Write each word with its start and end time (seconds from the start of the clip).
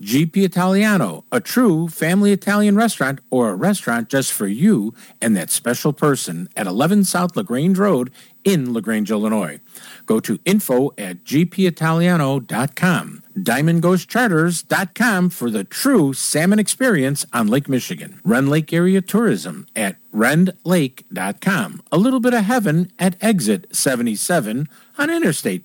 GP 0.00 0.44
Italiano, 0.44 1.24
a 1.32 1.40
true 1.40 1.88
family 1.88 2.32
Italian 2.32 2.76
restaurant 2.76 3.20
or 3.30 3.50
a 3.50 3.54
restaurant 3.54 4.08
just 4.08 4.32
for 4.32 4.46
you 4.46 4.94
and 5.22 5.36
that 5.36 5.50
special 5.50 5.92
person 5.92 6.48
at 6.54 6.66
11 6.66 7.04
South 7.04 7.34
LaGrange 7.36 7.78
Road 7.78 8.12
in 8.44 8.72
LaGrange, 8.72 9.10
Illinois. 9.10 9.58
Go 10.06 10.20
to 10.20 10.38
info 10.44 10.90
at 10.96 11.24
gpitaliano.com. 11.24 13.22
DiamondGhostCharters.com 13.36 15.30
for 15.30 15.50
the 15.50 15.64
true 15.64 16.12
salmon 16.12 16.58
experience 16.58 17.26
on 17.32 17.48
Lake 17.48 17.68
Michigan. 17.68 18.20
Rend 18.24 18.48
Lake 18.48 18.72
Area 18.72 19.00
Tourism 19.00 19.66
at 19.74 19.96
rendlake.com. 20.12 21.82
A 21.90 21.98
little 21.98 22.20
bit 22.20 22.34
of 22.34 22.44
heaven 22.44 22.92
at 22.98 23.16
exit 23.20 23.74
77 23.74 24.68
on 24.96 25.10
Interstate 25.10 25.64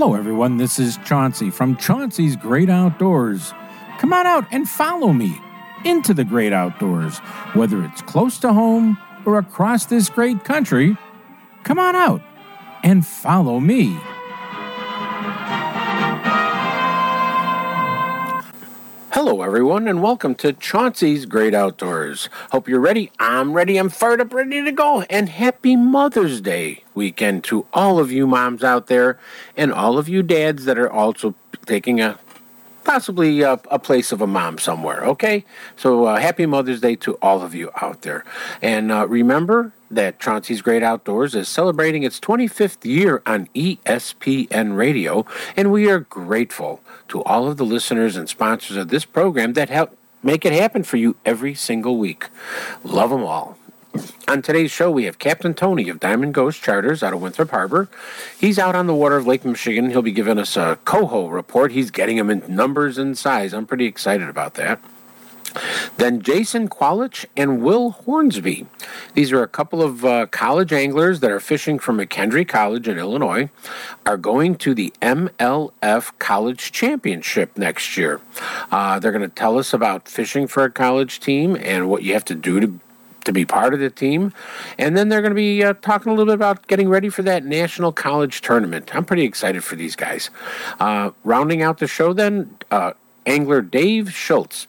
Hello, 0.00 0.14
everyone. 0.14 0.56
This 0.56 0.78
is 0.78 0.96
Chauncey 1.04 1.50
from 1.50 1.76
Chauncey's 1.76 2.34
Great 2.34 2.70
Outdoors. 2.70 3.52
Come 3.98 4.14
on 4.14 4.26
out 4.26 4.46
and 4.50 4.66
follow 4.66 5.12
me 5.12 5.38
into 5.84 6.14
the 6.14 6.24
great 6.24 6.54
outdoors, 6.54 7.18
whether 7.52 7.84
it's 7.84 8.00
close 8.00 8.38
to 8.38 8.54
home 8.54 8.96
or 9.26 9.36
across 9.36 9.84
this 9.84 10.08
great 10.08 10.42
country. 10.42 10.96
Come 11.64 11.78
on 11.78 11.94
out 11.96 12.22
and 12.82 13.06
follow 13.06 13.60
me. 13.60 14.00
Hello, 19.12 19.42
everyone, 19.42 19.88
and 19.88 20.04
welcome 20.04 20.36
to 20.36 20.52
Chauncey's 20.52 21.26
Great 21.26 21.52
Outdoors. 21.52 22.28
Hope 22.52 22.68
you're 22.68 22.78
ready. 22.78 23.10
I'm 23.18 23.54
ready. 23.54 23.76
I'm 23.76 23.88
fired 23.88 24.20
up, 24.20 24.32
ready 24.32 24.62
to 24.62 24.70
go. 24.70 25.02
And 25.10 25.28
happy 25.28 25.74
Mother's 25.74 26.40
Day 26.40 26.84
weekend 26.94 27.42
to 27.44 27.66
all 27.72 27.98
of 27.98 28.12
you 28.12 28.28
moms 28.28 28.62
out 28.62 28.86
there 28.86 29.18
and 29.56 29.72
all 29.72 29.98
of 29.98 30.08
you 30.08 30.22
dads 30.22 30.64
that 30.64 30.78
are 30.78 30.88
also 30.88 31.34
taking 31.66 32.00
a 32.00 32.20
possibly 32.84 33.42
a, 33.42 33.54
a 33.68 33.80
place 33.80 34.12
of 34.12 34.20
a 34.20 34.28
mom 34.28 34.58
somewhere. 34.58 35.04
Okay, 35.04 35.44
so 35.74 36.04
uh, 36.04 36.20
happy 36.20 36.46
Mother's 36.46 36.80
Day 36.80 36.94
to 36.96 37.18
all 37.20 37.42
of 37.42 37.52
you 37.52 37.72
out 37.82 38.02
there, 38.02 38.24
and 38.62 38.92
uh, 38.92 39.08
remember 39.08 39.72
that 39.90 40.20
Chauncey's 40.20 40.62
Great 40.62 40.84
Outdoors 40.84 41.34
is 41.34 41.48
celebrating 41.48 42.04
its 42.04 42.20
25th 42.20 42.84
year 42.84 43.22
on 43.26 43.48
ESPN 43.56 44.76
Radio, 44.76 45.26
and 45.56 45.72
we 45.72 45.90
are 45.90 45.98
grateful 45.98 46.80
to 47.10 47.22
all 47.24 47.46
of 47.46 47.56
the 47.56 47.64
listeners 47.64 48.16
and 48.16 48.28
sponsors 48.28 48.76
of 48.76 48.88
this 48.88 49.04
program 49.04 49.52
that 49.52 49.68
help 49.68 49.96
make 50.22 50.44
it 50.44 50.52
happen 50.52 50.82
for 50.82 50.96
you 50.96 51.16
every 51.24 51.54
single 51.54 51.96
week. 51.96 52.28
Love 52.82 53.10
them 53.10 53.24
all. 53.24 53.56
On 54.28 54.40
today's 54.40 54.70
show, 54.70 54.90
we 54.90 55.04
have 55.04 55.18
Captain 55.18 55.52
Tony 55.52 55.88
of 55.88 55.98
Diamond 55.98 56.34
Ghost 56.34 56.62
Charters 56.62 57.02
out 57.02 57.12
of 57.12 57.20
Winthrop 57.20 57.50
Harbor. 57.50 57.88
He's 58.38 58.58
out 58.58 58.76
on 58.76 58.86
the 58.86 58.94
water 58.94 59.16
of 59.16 59.26
Lake 59.26 59.44
Michigan. 59.44 59.90
He'll 59.90 60.02
be 60.02 60.12
giving 60.12 60.38
us 60.38 60.56
a 60.56 60.78
coho 60.84 61.26
report. 61.26 61.72
He's 61.72 61.90
getting 61.90 62.16
them 62.16 62.30
in 62.30 62.44
numbers 62.48 62.96
and 62.98 63.18
size. 63.18 63.52
I'm 63.52 63.66
pretty 63.66 63.86
excited 63.86 64.28
about 64.28 64.54
that. 64.54 64.80
Then 65.96 66.22
Jason 66.22 66.68
Qualich 66.68 67.26
and 67.36 67.62
Will 67.62 67.90
Hornsby. 67.90 68.66
These 69.14 69.32
are 69.32 69.42
a 69.42 69.48
couple 69.48 69.82
of 69.82 70.04
uh, 70.04 70.26
college 70.26 70.72
anglers 70.72 71.20
that 71.20 71.30
are 71.30 71.40
fishing 71.40 71.78
from 71.78 71.98
McKendree 71.98 72.48
College 72.48 72.88
in 72.88 72.98
Illinois, 72.98 73.50
are 74.06 74.16
going 74.16 74.56
to 74.56 74.74
the 74.74 74.92
MLF 75.02 76.12
College 76.18 76.72
Championship 76.72 77.56
next 77.56 77.96
year. 77.96 78.20
Uh, 78.70 78.98
they're 78.98 79.12
going 79.12 79.22
to 79.22 79.28
tell 79.28 79.58
us 79.58 79.72
about 79.72 80.08
fishing 80.08 80.46
for 80.46 80.64
a 80.64 80.70
college 80.70 81.20
team 81.20 81.56
and 81.56 81.88
what 81.88 82.02
you 82.02 82.12
have 82.12 82.24
to 82.26 82.34
do 82.34 82.60
to 82.60 82.80
to 83.24 83.32
be 83.32 83.44
part 83.44 83.74
of 83.74 83.80
the 83.80 83.90
team. 83.90 84.32
And 84.78 84.96
then 84.96 85.08
they're 85.08 85.20
going 85.20 85.32
to 85.32 85.36
be 85.36 85.62
uh, 85.62 85.74
talking 85.74 86.10
a 86.10 86.14
little 86.14 86.26
bit 86.26 86.34
about 86.34 86.66
getting 86.66 86.88
ready 86.88 87.08
for 87.08 87.22
that 87.22 87.44
national 87.44 87.92
college 87.92 88.40
tournament. 88.40 88.94
I'm 88.94 89.04
pretty 89.04 89.24
excited 89.24 89.62
for 89.62 89.76
these 89.76 89.96
guys. 89.96 90.30
Uh, 90.78 91.10
rounding 91.24 91.62
out 91.62 91.78
the 91.78 91.86
show, 91.86 92.12
then, 92.12 92.56
uh, 92.70 92.92
angler 93.26 93.62
Dave 93.62 94.12
Schultz. 94.12 94.66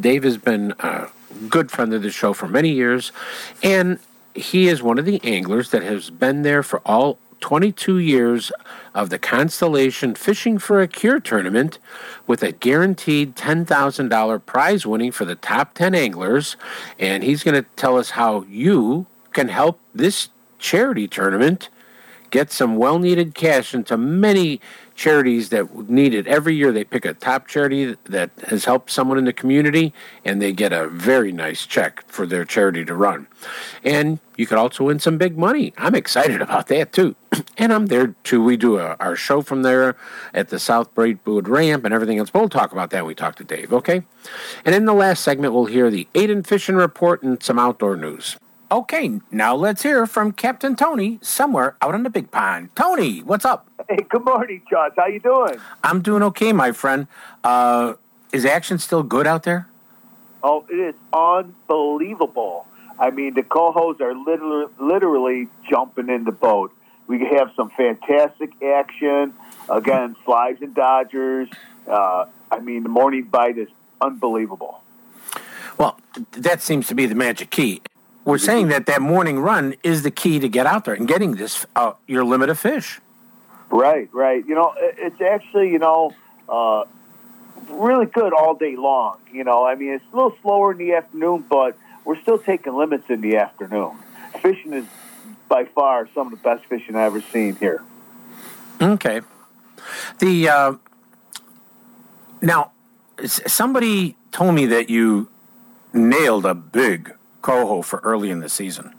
Dave 0.00 0.24
has 0.24 0.38
been 0.38 0.74
a 0.80 1.08
good 1.48 1.70
friend 1.70 1.92
of 1.94 2.02
the 2.02 2.10
show 2.10 2.32
for 2.32 2.48
many 2.48 2.70
years, 2.70 3.12
and 3.62 3.98
he 4.34 4.68
is 4.68 4.82
one 4.82 4.98
of 4.98 5.04
the 5.04 5.20
anglers 5.24 5.70
that 5.70 5.82
has 5.82 6.10
been 6.10 6.42
there 6.42 6.62
for 6.62 6.80
all 6.84 7.18
22 7.40 7.98
years 7.98 8.50
of 8.94 9.10
the 9.10 9.18
Constellation 9.18 10.14
Fishing 10.14 10.58
for 10.58 10.80
a 10.80 10.88
Cure 10.88 11.20
tournament 11.20 11.78
with 12.26 12.42
a 12.42 12.52
guaranteed 12.52 13.36
$10,000 13.36 14.46
prize 14.46 14.86
winning 14.86 15.12
for 15.12 15.24
the 15.24 15.34
top 15.34 15.74
10 15.74 15.94
anglers. 15.94 16.56
And 16.98 17.22
he's 17.22 17.42
going 17.42 17.54
to 17.54 17.68
tell 17.76 17.98
us 17.98 18.10
how 18.10 18.42
you 18.48 19.06
can 19.32 19.48
help 19.48 19.78
this 19.94 20.30
charity 20.58 21.06
tournament 21.06 21.68
get 22.30 22.50
some 22.50 22.76
well 22.76 22.98
needed 22.98 23.34
cash 23.34 23.74
into 23.74 23.96
many 23.96 24.60
charities 24.96 25.50
that 25.50 25.88
need 25.88 26.14
it. 26.14 26.26
Every 26.26 26.54
year 26.54 26.72
they 26.72 26.84
pick 26.84 27.04
a 27.04 27.14
top 27.14 27.46
charity 27.46 27.96
that 28.04 28.30
has 28.48 28.64
helped 28.64 28.90
someone 28.90 29.18
in 29.18 29.24
the 29.24 29.32
community 29.32 29.92
and 30.24 30.40
they 30.40 30.52
get 30.52 30.72
a 30.72 30.88
very 30.88 31.30
nice 31.30 31.66
check 31.66 32.04
for 32.08 32.26
their 32.26 32.44
charity 32.44 32.84
to 32.86 32.94
run. 32.94 33.26
And 33.84 34.18
you 34.36 34.46
could 34.46 34.58
also 34.58 34.84
win 34.84 34.98
some 34.98 35.18
big 35.18 35.36
money. 35.36 35.72
I'm 35.76 35.94
excited 35.94 36.40
about 36.46 36.68
that 36.68 36.92
too. 36.92 37.14
and 37.58 37.72
I'm 37.72 37.86
there 37.86 38.14
too. 38.24 38.42
We 38.42 38.56
do 38.56 38.78
a, 38.78 38.96
our 38.98 39.16
show 39.16 39.42
from 39.42 39.62
there 39.62 39.96
at 40.32 40.48
the 40.48 40.58
South 40.58 40.94
Braidwood 40.94 41.46
Ramp 41.46 41.84
and 41.84 41.92
everything 41.92 42.18
else. 42.18 42.30
But 42.30 42.40
we'll 42.40 42.48
talk 42.48 42.72
about 42.72 42.90
that 42.90 43.02
when 43.02 43.08
we 43.08 43.14
talk 43.14 43.36
to 43.36 43.44
Dave, 43.44 43.72
okay? 43.72 44.02
And 44.64 44.74
in 44.74 44.86
the 44.86 44.94
last 44.94 45.22
segment, 45.22 45.52
we'll 45.52 45.66
hear 45.66 45.90
the 45.90 46.08
Aiden 46.14 46.46
Fishing 46.46 46.76
Report 46.76 47.22
and 47.22 47.42
some 47.42 47.58
outdoor 47.58 47.96
news. 47.96 48.36
Okay, 48.70 49.20
now 49.30 49.54
let's 49.54 49.84
hear 49.84 50.06
from 50.06 50.32
Captain 50.32 50.74
Tony 50.74 51.20
somewhere 51.22 51.76
out 51.80 51.94
on 51.94 52.02
the 52.02 52.10
big 52.10 52.32
pond. 52.32 52.74
Tony, 52.74 53.20
what's 53.20 53.44
up? 53.44 53.68
Hey, 53.88 53.98
good 54.08 54.24
morning, 54.24 54.60
Josh. 54.68 54.90
How 54.96 55.06
you 55.06 55.20
doing? 55.20 55.60
I'm 55.84 56.02
doing 56.02 56.24
okay, 56.24 56.52
my 56.52 56.72
friend. 56.72 57.06
Uh, 57.44 57.94
is 58.32 58.44
action 58.44 58.78
still 58.78 59.04
good 59.04 59.24
out 59.24 59.44
there? 59.44 59.68
Oh, 60.42 60.66
it 60.68 60.74
is 60.74 60.94
unbelievable. 61.12 62.66
I 62.98 63.10
mean, 63.10 63.34
the 63.34 63.44
cohos 63.44 64.00
are 64.00 64.14
literally, 64.16 64.66
literally 64.80 65.48
jumping 65.70 66.08
in 66.08 66.24
the 66.24 66.32
boat. 66.32 66.72
We 67.06 67.20
have 67.20 67.52
some 67.54 67.70
fantastic 67.70 68.50
action. 68.60 69.32
Again, 69.68 70.16
slides 70.24 70.60
and 70.60 70.74
dodgers. 70.74 71.48
Uh, 71.86 72.24
I 72.50 72.58
mean, 72.58 72.82
the 72.82 72.88
morning 72.88 73.24
bite 73.24 73.58
is 73.58 73.68
unbelievable. 74.00 74.82
Well, 75.78 76.00
that 76.32 76.62
seems 76.62 76.88
to 76.88 76.96
be 76.96 77.06
the 77.06 77.14
magic 77.14 77.50
key. 77.50 77.80
We're 78.26 78.38
saying 78.38 78.68
that 78.68 78.86
that 78.86 79.00
morning 79.00 79.38
run 79.38 79.76
is 79.84 80.02
the 80.02 80.10
key 80.10 80.40
to 80.40 80.48
get 80.48 80.66
out 80.66 80.84
there 80.84 80.94
and 80.94 81.06
getting 81.06 81.36
this 81.36 81.64
uh, 81.76 81.92
your 82.08 82.24
limit 82.24 82.50
of 82.50 82.58
fish. 82.58 83.00
Right, 83.70 84.08
right. 84.12 84.44
You 84.44 84.56
know, 84.56 84.74
it's 84.76 85.20
actually, 85.20 85.70
you 85.70 85.78
know, 85.78 86.12
uh, 86.48 86.86
really 87.68 88.06
good 88.06 88.32
all 88.32 88.56
day 88.56 88.74
long. 88.74 89.20
You 89.32 89.44
know, 89.44 89.64
I 89.64 89.76
mean, 89.76 89.90
it's 89.90 90.04
a 90.12 90.16
little 90.16 90.36
slower 90.42 90.72
in 90.72 90.78
the 90.78 90.94
afternoon, 90.94 91.44
but 91.48 91.78
we're 92.04 92.20
still 92.20 92.38
taking 92.38 92.74
limits 92.74 93.04
in 93.08 93.20
the 93.20 93.36
afternoon. 93.36 93.96
Fishing 94.42 94.72
is 94.72 94.86
by 95.48 95.64
far 95.64 96.08
some 96.12 96.26
of 96.26 96.32
the 96.32 96.42
best 96.42 96.64
fishing 96.64 96.96
I've 96.96 97.14
ever 97.14 97.20
seen 97.20 97.54
here. 97.54 97.84
Okay. 98.82 99.20
The 100.18 100.48
uh, 100.48 100.72
now 102.42 102.72
somebody 103.24 104.16
told 104.32 104.56
me 104.56 104.66
that 104.66 104.90
you 104.90 105.28
nailed 105.92 106.44
a 106.44 106.54
big 106.54 107.14
coho 107.42 107.82
for 107.82 108.00
early 108.00 108.30
in 108.30 108.40
the 108.40 108.48
season. 108.48 108.94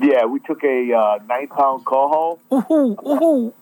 Yeah, 0.00 0.26
we 0.26 0.40
took 0.40 0.62
a 0.62 0.92
uh, 0.92 1.18
nine 1.26 1.48
pound 1.48 1.84
coho. 1.84 2.38
Ooh, 2.52 2.96
ooh. 3.06 3.54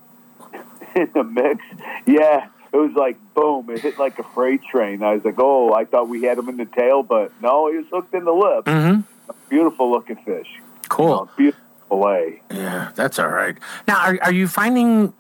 in 0.96 1.10
the 1.14 1.24
mix. 1.24 1.64
Yeah, 2.06 2.48
it 2.72 2.76
was 2.76 2.92
like 2.94 3.16
boom, 3.34 3.70
it 3.70 3.80
hit 3.80 3.98
like 3.98 4.18
a 4.18 4.22
freight 4.22 4.62
train. 4.64 5.02
I 5.02 5.14
was 5.14 5.24
like, 5.24 5.38
oh, 5.38 5.72
I 5.72 5.84
thought 5.84 6.08
we 6.08 6.22
had 6.22 6.38
him 6.38 6.48
in 6.48 6.56
the 6.56 6.66
tail, 6.66 7.02
but 7.02 7.32
no, 7.40 7.70
he 7.70 7.78
was 7.78 7.86
hooked 7.90 8.14
in 8.14 8.24
the 8.24 8.32
lip. 8.32 8.64
Mm-hmm. 8.64 9.00
Beautiful 9.48 9.90
looking 9.90 10.16
fish. 10.16 10.48
Cool. 10.88 11.06
You 11.06 11.10
know, 11.10 11.30
beautiful 11.36 11.64
fillet. 11.88 12.42
Yeah, 12.50 12.90
that's 12.94 13.18
all 13.18 13.28
right. 13.28 13.56
Now, 13.86 14.00
are, 14.00 14.18
are 14.22 14.32
you 14.32 14.48
finding 14.48 15.14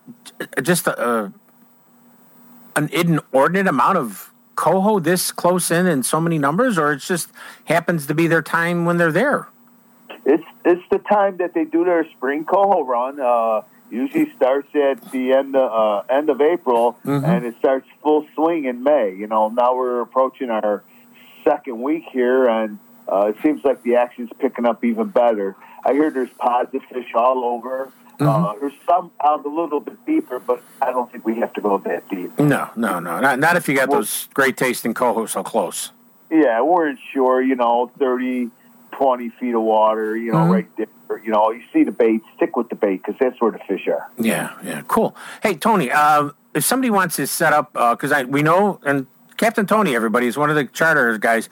just 0.62 0.86
a, 0.86 1.24
a, 1.24 1.32
an 2.76 2.88
inordinate 2.92 3.66
amount 3.66 3.98
of 3.98 4.32
coho 4.56 4.98
this 4.98 5.32
close 5.32 5.70
in 5.70 5.86
in 5.86 6.02
so 6.02 6.20
many 6.20 6.38
numbers, 6.38 6.78
or 6.78 6.92
it 6.92 6.98
just 6.98 7.30
happens 7.64 8.06
to 8.06 8.14
be 8.14 8.26
their 8.26 8.42
time 8.42 8.84
when 8.84 8.96
they're 8.96 9.12
there? 9.12 9.48
It's 10.24 10.44
it's 10.64 10.82
the 10.90 10.98
time 10.98 11.36
that 11.38 11.54
they 11.54 11.64
do 11.64 11.84
their 11.84 12.08
spring 12.10 12.44
coho 12.44 12.82
run. 12.84 13.20
Uh, 13.20 13.62
usually 13.90 14.32
starts 14.34 14.74
at 14.74 15.12
the 15.12 15.32
end 15.32 15.54
of, 15.54 15.70
uh, 15.70 16.02
end 16.12 16.28
of 16.30 16.40
April, 16.40 16.96
Mhm. 17.04 17.22
and 17.24 17.44
it 17.44 17.54
starts 17.58 17.86
full 18.02 18.26
swing 18.34 18.64
in 18.64 18.82
May. 18.82 19.14
You 19.14 19.26
know, 19.26 19.48
now 19.50 19.76
we're 19.76 20.00
approaching 20.00 20.50
our 20.50 20.82
second 21.44 21.80
week 21.80 22.04
here, 22.10 22.48
and 22.48 22.78
uh, 23.06 23.26
it 23.26 23.36
seems 23.42 23.62
like 23.64 23.82
the 23.82 23.96
action's 23.96 24.30
picking 24.38 24.64
up 24.64 24.82
even 24.84 25.08
better. 25.08 25.54
I 25.84 25.92
hear 25.92 26.10
there's 26.10 26.30
positive 26.38 26.82
fish 26.90 27.14
all 27.14 27.44
over. 27.44 27.90
Uh, 28.20 28.54
there's 28.60 28.72
some 28.86 29.10
out 29.24 29.44
a 29.44 29.48
little 29.48 29.80
bit 29.80 30.04
deeper, 30.06 30.38
but 30.38 30.62
I 30.80 30.90
don't 30.92 31.10
think 31.10 31.24
we 31.26 31.36
have 31.40 31.52
to 31.54 31.60
go 31.60 31.78
that 31.78 32.08
deep. 32.08 32.38
No, 32.38 32.70
no, 32.76 32.98
no, 33.00 33.20
not, 33.20 33.38
not 33.38 33.56
if 33.56 33.68
you 33.68 33.74
got 33.76 33.90
those 33.90 34.28
great 34.34 34.56
tasting 34.56 34.94
coho 34.94 35.26
so 35.26 35.42
close. 35.42 35.90
Yeah, 36.30 36.60
we're 36.62 36.88
inshore, 36.88 37.42
you 37.42 37.54
know, 37.56 37.90
30, 37.98 38.50
20 38.92 39.28
feet 39.30 39.54
of 39.54 39.62
water, 39.62 40.16
you 40.16 40.32
know, 40.32 40.38
Mhm. 40.38 40.52
right 40.52 40.76
there. 40.76 40.86
You 41.22 41.30
know, 41.30 41.50
you 41.50 41.62
see 41.72 41.84
the 41.84 41.92
bait, 41.92 42.22
stick 42.36 42.56
with 42.56 42.68
the 42.70 42.74
bait 42.74 43.02
because 43.04 43.14
that's 43.20 43.40
where 43.40 43.52
the 43.52 43.58
fish 43.68 43.86
are. 43.88 44.08
Yeah, 44.18 44.50
yeah, 44.64 44.82
cool. 44.88 45.14
Hey, 45.42 45.54
Tony, 45.54 45.90
uh, 45.90 46.30
if 46.54 46.64
somebody 46.64 46.90
wants 46.90 47.16
to 47.16 47.26
set 47.26 47.52
up, 47.52 47.72
because 47.72 48.10
I 48.10 48.24
we 48.24 48.42
know, 48.42 48.80
and 48.84 49.06
Captain 49.36 49.66
Tony, 49.66 49.94
everybody 49.94 50.26
is 50.26 50.36
one 50.36 50.50
of 50.50 50.56
the 50.56 50.64
charter 50.64 51.16
guys. 51.18 51.48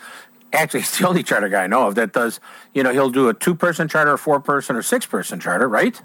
Actually, 0.52 0.80
he's 0.86 0.98
the 0.98 1.06
only 1.08 1.22
charter 1.22 1.48
guy 1.48 1.64
I 1.64 1.66
know 1.68 1.86
of 1.86 1.94
that 1.96 2.12
does. 2.12 2.40
You 2.74 2.82
know, 2.82 2.92
he'll 2.92 3.10
do 3.10 3.28
a 3.28 3.34
two-person 3.34 3.88
charter, 3.88 4.12
a 4.14 4.18
four-person, 4.18 4.74
or 4.76 4.82
six-person 4.82 5.38
charter, 5.40 5.68
right? 5.68 6.00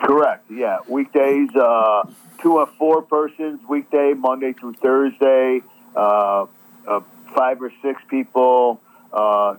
Correct. 0.00 0.50
Yeah, 0.50 0.78
weekdays, 0.88 1.50
uh, 1.54 2.04
two 2.40 2.54
or 2.58 2.66
four 2.78 3.02
persons. 3.02 3.60
Weekday, 3.68 4.14
Monday 4.14 4.52
through 4.52 4.74
Thursday. 4.74 5.62
Uh, 5.94 6.46
uh, 6.86 7.00
five 7.34 7.60
or 7.62 7.72
six 7.82 8.00
people. 8.08 8.80
Uh, 9.12 9.56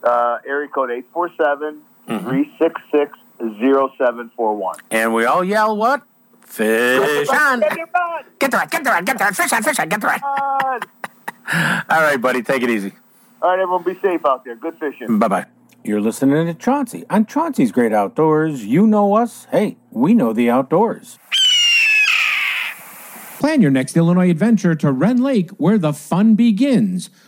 Uh, 0.07 0.39
area 0.48 0.69
code 0.69 0.89
847-366-0741. 2.07 4.74
And 4.89 5.13
we 5.13 5.25
all 5.25 5.44
yell 5.44 5.75
what? 5.75 6.04
Fish 6.42 7.27
on! 7.30 7.59
Get 7.59 7.75
your 7.75 7.88
rod 7.94 8.24
Get 8.39 8.51
the 8.51 8.57
rod! 8.57 8.71
Get 8.71 8.83
the 8.86 8.89
rod! 8.89 9.06
Get 9.06 9.18
the 9.18 9.24
rod! 9.25 9.36
Fish 9.36 9.51
on! 9.51 9.63
Fish 9.63 9.80
on! 9.80 9.89
Get 9.89 10.00
the 10.00 10.07
rod! 10.07 10.21
All 11.89 12.01
right, 12.01 12.21
buddy, 12.21 12.42
take 12.42 12.63
it 12.63 12.69
easy. 12.69 12.94
All 13.42 13.50
right, 13.50 13.59
everyone, 13.59 13.83
be 13.83 14.00
safe 14.00 14.25
out 14.25 14.45
there. 14.45 14.56
Good 14.56 14.77
fishing. 14.80 15.19
Bye 15.19 15.27
bye. 15.27 15.45
You're 15.83 16.01
listening 16.01 16.45
to 16.48 16.54
Chauncey 16.54 17.04
on 17.09 17.25
Chauncey's 17.25 17.71
Great 17.71 17.94
Outdoors. 17.94 18.65
You 18.65 18.88
know 18.88 19.15
us. 19.15 19.48
Hey, 19.51 19.77
we 19.92 20.13
know 20.13 20.33
the 20.33 20.50
outdoors. 20.50 21.18
Plan 23.39 23.62
your 23.62 23.71
next 23.71 23.95
Illinois 23.95 24.31
adventure 24.31 24.75
to 24.75 24.92
Rend 24.92 25.21
Lake, 25.21 25.51
where 25.51 25.77
the 25.77 25.94
fun 25.94 26.36
begins. 26.36 27.09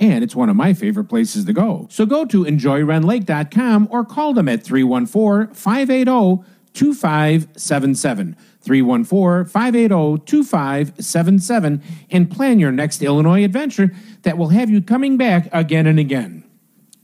and 0.00 0.24
it's 0.24 0.34
one 0.34 0.48
of 0.48 0.56
my 0.56 0.72
favorite 0.72 1.04
places 1.04 1.44
to 1.44 1.52
go. 1.52 1.86
So 1.90 2.06
go 2.06 2.24
to 2.26 2.44
enjoyrendlake.com 2.44 3.88
or 3.90 4.04
call 4.04 4.34
them 4.34 4.48
at 4.48 4.62
314 4.62 5.54
580 5.54 6.44
2577. 6.72 8.36
314 8.60 9.50
580 9.50 10.24
2577 10.24 11.82
and 12.10 12.30
plan 12.30 12.58
your 12.58 12.72
next 12.72 13.02
Illinois 13.02 13.44
adventure 13.44 13.92
that 14.22 14.38
will 14.38 14.48
have 14.48 14.70
you 14.70 14.80
coming 14.82 15.16
back 15.16 15.48
again 15.52 15.86
and 15.86 15.98
again. 15.98 16.44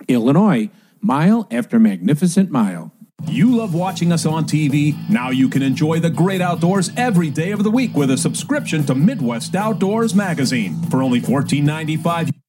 Illinois, 0.09 0.71
mile 1.01 1.47
after 1.51 1.79
magnificent 1.79 2.51
mile. 2.51 2.93
You 3.27 3.55
love 3.55 3.75
watching 3.75 4.13
us 4.13 4.25
on 4.25 4.45
TV? 4.45 4.97
Now 5.11 5.29
you 5.29 5.49
can 5.49 5.63
enjoy 5.63 6.01
the 6.01 6.09
great 6.09 6.41
outdoors 6.41 6.91
every 6.97 7.29
day 7.29 7.51
of 7.53 7.63
the 7.63 7.71
week 7.71 7.95
with 7.95 8.11
a 8.11 8.17
subscription 8.17 8.87
to 8.87 8.95
Midwest 8.95 9.55
Outdoors 9.55 10.15
Magazine. 10.15 10.83
For 10.91 11.03
only 11.03 11.21
$14.95, 11.21 12.40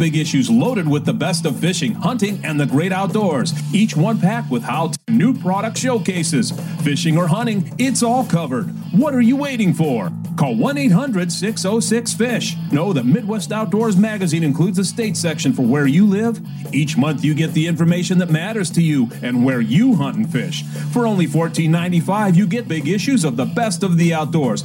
big 0.00 0.16
issues 0.16 0.48
loaded 0.48 0.88
with 0.88 1.04
the 1.04 1.12
best 1.12 1.44
of 1.44 1.60
fishing, 1.60 1.92
hunting, 1.92 2.40
and 2.42 2.58
the 2.58 2.64
great 2.64 2.90
outdoors. 2.90 3.52
Each 3.74 3.94
one 3.94 4.18
packed 4.18 4.50
with 4.50 4.62
how 4.62 4.88
to 4.88 4.98
new 5.10 5.38
product 5.38 5.76
showcases. 5.76 6.52
Fishing 6.82 7.18
or 7.18 7.26
hunting, 7.26 7.74
it's 7.76 8.02
all 8.02 8.24
covered. 8.24 8.64
What 8.92 9.14
are 9.14 9.20
you 9.20 9.36
waiting 9.36 9.74
for? 9.74 10.10
Call 10.38 10.56
1 10.56 10.78
800 10.78 11.30
606 11.30 12.14
FISH. 12.14 12.56
Know 12.72 12.94
that 12.94 13.04
Midwest 13.04 13.52
Outdoors 13.52 13.98
Magazine 13.98 14.42
includes 14.42 14.78
a 14.78 14.86
state 14.86 15.18
section 15.18 15.52
for 15.52 15.66
where 15.66 15.86
you 15.86 16.06
live. 16.06 16.40
Each 16.72 16.96
month 16.96 17.22
you 17.22 17.34
get 17.34 17.52
the 17.52 17.66
information 17.66 18.16
that 18.18 18.30
matters 18.30 18.70
to 18.70 18.82
you 18.82 19.10
and 19.22 19.44
where 19.44 19.60
you 19.60 19.96
hunt 19.96 20.16
and 20.16 20.32
fish. 20.32 20.62
For 20.92 21.06
only 21.06 21.26
$14.95, 21.26 22.36
you 22.36 22.46
get 22.46 22.68
big 22.68 22.88
issues 22.88 23.22
of 23.22 23.36
the 23.36 23.44
best 23.44 23.82
of 23.82 23.98
the 23.98 24.14
outdoors. 24.14 24.64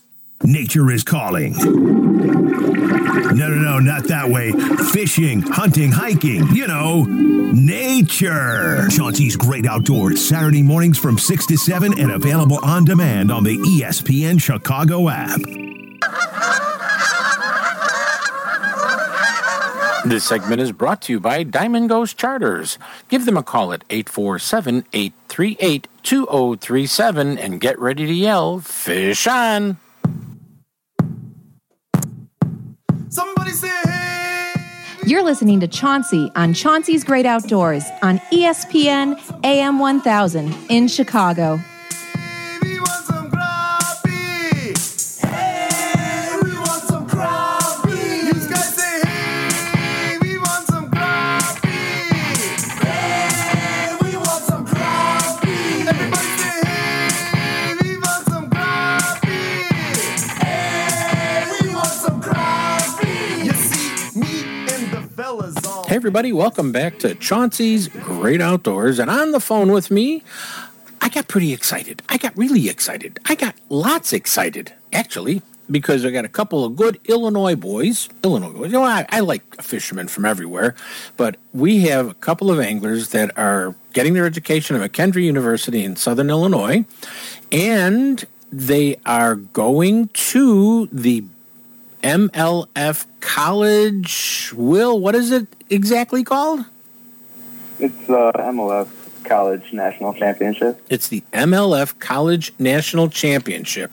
Nature 0.43 0.89
is 0.91 1.03
calling. 1.03 1.53
No, 1.53 3.47
no, 3.47 3.55
no, 3.55 3.79
not 3.79 4.05
that 4.05 4.27
way. 4.27 4.51
Fishing, 4.91 5.41
hunting, 5.41 5.91
hiking, 5.91 6.47
you 6.53 6.67
know, 6.67 7.03
nature. 7.03 8.87
Chauncey's 8.89 9.35
Great 9.35 9.67
Outdoors, 9.67 10.27
Saturday 10.27 10.63
mornings 10.63 10.97
from 10.97 11.17
6 11.17 11.45
to 11.45 11.57
7 11.57 11.99
and 11.99 12.11
available 12.11 12.59
on 12.63 12.85
demand 12.85 13.31
on 13.31 13.43
the 13.43 13.57
ESPN 13.57 14.41
Chicago 14.41 15.09
app. 15.09 15.39
This 20.03 20.23
segment 20.23 20.59
is 20.59 20.71
brought 20.71 21.03
to 21.03 21.13
you 21.13 21.19
by 21.19 21.43
Diamond 21.43 21.89
Ghost 21.89 22.17
Charters. 22.17 22.79
Give 23.07 23.25
them 23.25 23.37
a 23.37 23.43
call 23.43 23.71
at 23.71 23.83
847 23.91 24.85
838 24.91 25.87
2037 26.01 27.37
and 27.37 27.61
get 27.61 27.77
ready 27.77 28.07
to 28.07 28.13
yell, 28.13 28.59
Fish 28.59 29.27
on! 29.27 29.77
You're 35.05 35.23
listening 35.23 35.59
to 35.59 35.67
Chauncey 35.67 36.31
on 36.35 36.53
Chauncey's 36.53 37.03
Great 37.03 37.25
Outdoors 37.25 37.83
on 38.01 38.19
ESPN 38.31 39.19
AM 39.43 39.79
1000 39.79 40.55
in 40.69 40.87
Chicago. 40.87 41.59
Hey, 65.91 65.97
everybody, 65.97 66.31
welcome 66.31 66.71
back 66.71 66.99
to 66.99 67.15
Chauncey's 67.15 67.89
Great 67.89 68.39
Outdoors. 68.39 68.97
And 68.97 69.09
on 69.09 69.33
the 69.33 69.41
phone 69.41 69.73
with 69.73 69.91
me, 69.91 70.23
I 71.01 71.09
got 71.09 71.27
pretty 71.27 71.51
excited. 71.51 72.01
I 72.07 72.15
got 72.15 72.37
really 72.37 72.69
excited. 72.69 73.19
I 73.25 73.35
got 73.35 73.55
lots 73.67 74.13
excited, 74.13 74.71
actually, 74.93 75.41
because 75.69 76.05
I 76.05 76.11
got 76.11 76.23
a 76.23 76.29
couple 76.29 76.63
of 76.63 76.77
good 76.77 76.97
Illinois 77.09 77.55
boys. 77.55 78.07
Illinois 78.23 78.53
boys. 78.53 78.71
You 78.71 78.77
know, 78.77 78.85
I, 78.85 79.05
I 79.09 79.19
like 79.19 79.61
fishermen 79.61 80.07
from 80.07 80.23
everywhere, 80.23 80.75
but 81.17 81.35
we 81.51 81.81
have 81.81 82.07
a 82.07 82.13
couple 82.13 82.49
of 82.49 82.61
anglers 82.61 83.09
that 83.09 83.37
are 83.37 83.75
getting 83.91 84.13
their 84.13 84.25
education 84.25 84.77
at 84.77 84.91
McKendree 84.93 85.23
University 85.23 85.83
in 85.83 85.97
Southern 85.97 86.29
Illinois, 86.29 86.85
and 87.51 88.23
they 88.49 88.95
are 89.05 89.35
going 89.35 90.07
to 90.13 90.87
the 90.87 91.25
MLF 92.01 93.05
College. 93.19 94.53
Will, 94.55 94.97
what 94.97 95.15
is 95.15 95.31
it 95.31 95.47
exactly 95.71 96.23
called? 96.23 96.65
It's 97.79 98.09
uh, 98.09 98.31
MLF 98.35 98.87
College 99.23 99.73
National 99.73 100.13
Championship. 100.13 100.81
It's 100.89 101.07
the 101.07 101.23
MLF 101.33 101.97
College 101.99 102.53
National 102.59 103.09
Championship, 103.09 103.91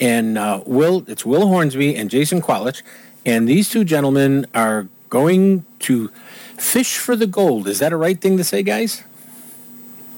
and 0.00 0.38
uh, 0.38 0.62
Will 0.66 1.04
it's 1.06 1.24
Will 1.24 1.46
Hornsby 1.46 1.94
and 1.94 2.10
Jason 2.10 2.40
Qualich, 2.40 2.82
and 3.24 3.48
these 3.48 3.68
two 3.70 3.84
gentlemen 3.84 4.46
are 4.54 4.88
going 5.08 5.64
to 5.80 6.08
fish 6.56 6.98
for 6.98 7.14
the 7.14 7.26
gold. 7.26 7.68
Is 7.68 7.78
that 7.78 7.92
a 7.92 7.96
right 7.96 8.20
thing 8.20 8.36
to 8.38 8.44
say, 8.44 8.62
guys? 8.62 9.04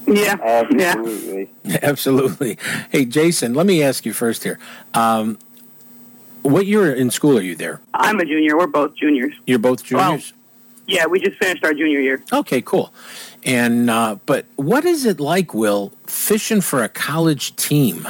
Yeah. 0.07 0.67
Yeah. 0.71 0.95
Absolutely. 0.97 1.51
Absolutely. 1.83 2.59
Hey, 2.91 3.05
Jason, 3.05 3.55
let 3.55 3.67
me 3.67 3.83
ask 3.83 4.05
you 4.07 4.13
first 4.13 4.43
here. 4.43 4.59
Um, 4.95 5.39
what 6.43 6.67
year 6.67 6.93
in 6.93 7.11
school 7.11 7.37
are 7.39 7.43
you 7.43 7.55
there? 7.55 7.81
I'm 7.93 8.19
a 8.19 8.25
junior. 8.25 8.57
We're 8.57 8.67
both 8.67 8.95
juniors. 8.97 9.35
You're 9.47 9.59
both 9.59 9.85
juniors. 9.85 10.33
Yeah, 10.91 11.07
we 11.07 11.21
just 11.21 11.39
finished 11.39 11.65
our 11.65 11.73
junior 11.73 12.01
year. 12.01 12.23
Okay, 12.33 12.61
cool. 12.61 12.93
And 13.45 13.89
uh, 13.89 14.17
but 14.27 14.47
what 14.57 14.85
is 14.85 15.07
it 15.07 15.21
like, 15.21 15.55
Will, 15.55 15.93
fishing 16.07 16.61
for 16.61 16.83
a 16.83 16.89
college 16.89 17.55
team? 17.57 18.07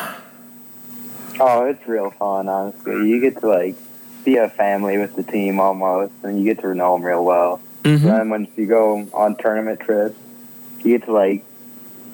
Oh, 1.39 1.67
it's 1.67 1.87
real 1.87 2.11
fun, 2.11 2.49
honestly. 2.49 3.09
You 3.09 3.21
get 3.21 3.39
to, 3.41 3.49
like, 3.49 3.77
be 4.25 4.37
a 4.37 4.49
family 4.49 4.99
with 4.99 5.15
the 5.17 5.23
team 5.23 5.61
almost, 5.61 6.13
and 6.23 6.39
you 6.39 6.45
get 6.45 6.63
to 6.63 6.75
know 6.75 6.95
them 6.95 7.05
real 7.05 7.25
well. 7.25 7.61
Mhm. 7.83 8.01
Then 8.03 8.31
once 8.31 8.51
you 8.57 8.67
go 8.67 9.07
on 9.13 9.37
tournament 9.37 9.81
trips, 9.81 10.19
you 10.83 10.99
get 10.99 11.07
to, 11.07 11.13
like, 11.13 11.45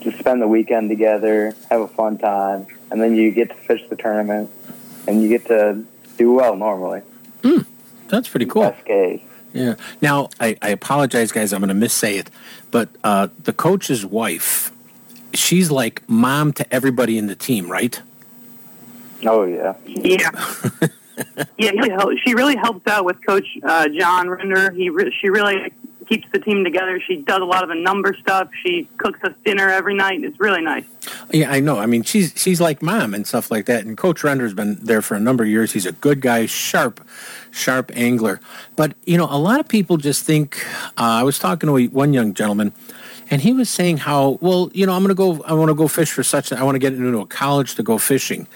just 0.01 0.19
spend 0.19 0.43
the 0.43 0.49
weekend 0.49 0.89
together, 0.91 1.55
have 1.71 1.81
a 1.81 1.89
fun 1.89 2.19
time, 2.19 2.67
and 2.91 3.01
then 3.01 3.17
you 3.17 3.31
get 3.31 3.49
to 3.51 3.55
fish 3.55 3.83
the 3.89 3.97
tournament, 3.97 4.51
and 5.07 5.23
you 5.23 5.29
get 5.29 5.47
to 5.47 5.85
do 6.19 6.33
well 6.33 6.57
normally. 6.57 7.03
That's 8.09 8.29
pretty 8.29 8.47
cool. 8.47 8.63
Best 8.63 8.85
case. 8.85 9.21
Yeah. 9.57 9.75
Now, 10.01 10.29
I, 10.41 10.57
I 10.63 10.71
apologize, 10.71 11.33
guys. 11.33 11.53
I'm 11.53 11.63
going 11.63 11.79
to 11.79 11.87
missay 11.87 12.19
it, 12.19 12.31
but 12.71 12.89
uh, 13.05 13.29
the 13.45 13.53
coach's 13.53 14.05
wife, 14.05 14.73
she's 15.35 15.71
like 15.71 16.09
mom 16.09 16.53
to 16.55 16.75
everybody 16.75 17.19
in 17.19 17.27
the 17.27 17.37
team, 17.37 17.71
right? 17.71 18.01
Oh, 19.25 19.45
yeah. 19.45 19.75
Yeah. 19.87 20.31
yeah, 21.59 21.71
he 21.73 21.91
hel- 21.91 22.17
she 22.25 22.35
really 22.35 22.57
helps 22.57 22.87
out 22.87 23.05
with 23.05 23.25
Coach 23.27 23.47
uh, 23.63 23.89
John 23.89 24.29
Render. 24.29 24.71
He 24.73 24.91
re- 24.91 25.15
she 25.21 25.31
really 25.31 25.73
keeps 26.09 26.27
the 26.33 26.39
team 26.39 26.65
together. 26.65 27.01
She 27.01 27.17
does 27.17 27.41
a 27.41 27.45
lot 27.45 27.63
of 27.63 27.69
the 27.69 27.75
number 27.75 28.15
stuff. 28.15 28.49
She 28.63 28.89
cooks 28.99 29.19
us 29.25 29.35
dinner 29.45 29.71
every 29.71 29.95
night. 29.95 30.23
It's 30.25 30.39
really 30.41 30.63
nice. 30.63 30.85
Yeah, 31.33 31.51
I 31.51 31.61
know. 31.61 31.79
I 31.79 31.87
mean, 31.87 32.03
she's 32.03 32.33
she's 32.37 32.61
like 32.61 32.83
mom 32.83 33.15
and 33.15 33.27
stuff 33.27 33.51
like 33.51 33.67
that. 33.67 33.85
And 33.85 33.97
Coach 33.97 34.25
Render's 34.25 34.55
been 34.55 34.77
there 34.77 35.03
for 35.03 35.15
a 35.15 35.21
number 35.21 35.45
of 35.45 35.51
years. 35.51 35.73
He's 35.73 35.87
a 35.87 35.93
good 35.93 36.21
guy, 36.21 36.47
sharp, 36.47 37.07
sharp 37.51 37.91
angler. 37.95 38.41
But 38.77 38.95
you 39.05 39.19
know, 39.19 39.29
a 39.31 39.39
lot 39.39 39.61
of 39.61 39.69
people 39.69 39.97
just 39.97 40.25
think. 40.25 40.65
Uh, 40.99 41.21
I 41.21 41.23
was 41.23 41.39
talking 41.39 41.67
to 41.69 41.87
one 41.89 42.13
young 42.13 42.35
gentleman, 42.35 42.73
and 43.31 43.43
he 43.43 43.53
was 43.53 43.69
saying 43.69 43.99
how 43.99 44.39
well, 44.41 44.71
you 44.73 44.87
know, 44.87 44.93
I'm 44.93 45.03
going 45.03 45.09
to 45.09 45.15
go. 45.15 45.43
I 45.45 45.53
want 45.53 45.69
to 45.69 45.75
go 45.75 45.89
fish 45.89 46.11
for 46.11 46.23
such. 46.23 46.53
I 46.53 46.63
want 46.63 46.75
to 46.75 46.81
get 46.81 46.93
into 46.93 47.19
a 47.21 47.27
college 47.27 47.75
to 47.77 47.83
go 47.83 47.99
fishing, 47.99 48.47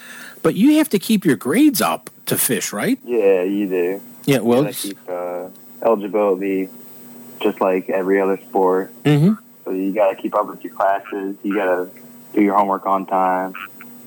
but 0.43 0.55
you 0.55 0.79
have 0.79 0.89
to 0.91 0.99
keep 0.99 1.25
your 1.25 1.37
grades 1.37 1.81
up 1.81 2.11
to 2.27 2.37
fish, 2.37 2.73
right? 2.73 2.99
Yeah, 3.05 3.43
you 3.43 3.69
do. 3.69 4.01
Yeah. 4.25 4.39
Well, 4.39 4.67
you 4.67 4.73
keep 4.73 4.99
uh, 5.09 5.49
eligibility 5.83 6.69
just 7.41 7.61
like 7.61 7.89
every 7.89 8.21
other 8.21 8.37
sport. 8.39 8.93
hmm 9.05 9.35
So 9.65 9.71
you 9.73 9.93
got 9.93 10.11
to 10.11 10.17
keep 10.21 10.35
up 10.35 10.47
with 10.47 10.63
your 10.65 10.75
classes. 10.75 11.37
You 11.43 11.55
got 11.55 11.65
to 11.67 11.91
do 12.33 12.43
your 12.43 12.57
homework 12.57 12.87
on 12.87 13.07
time. 13.07 13.55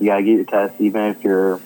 You 0.00 0.06
got 0.06 0.16
to 0.16 0.22
get 0.22 0.36
your 0.36 0.44
tests, 0.44 0.80
even 0.80 1.02
if 1.02 1.22
you're 1.22 1.60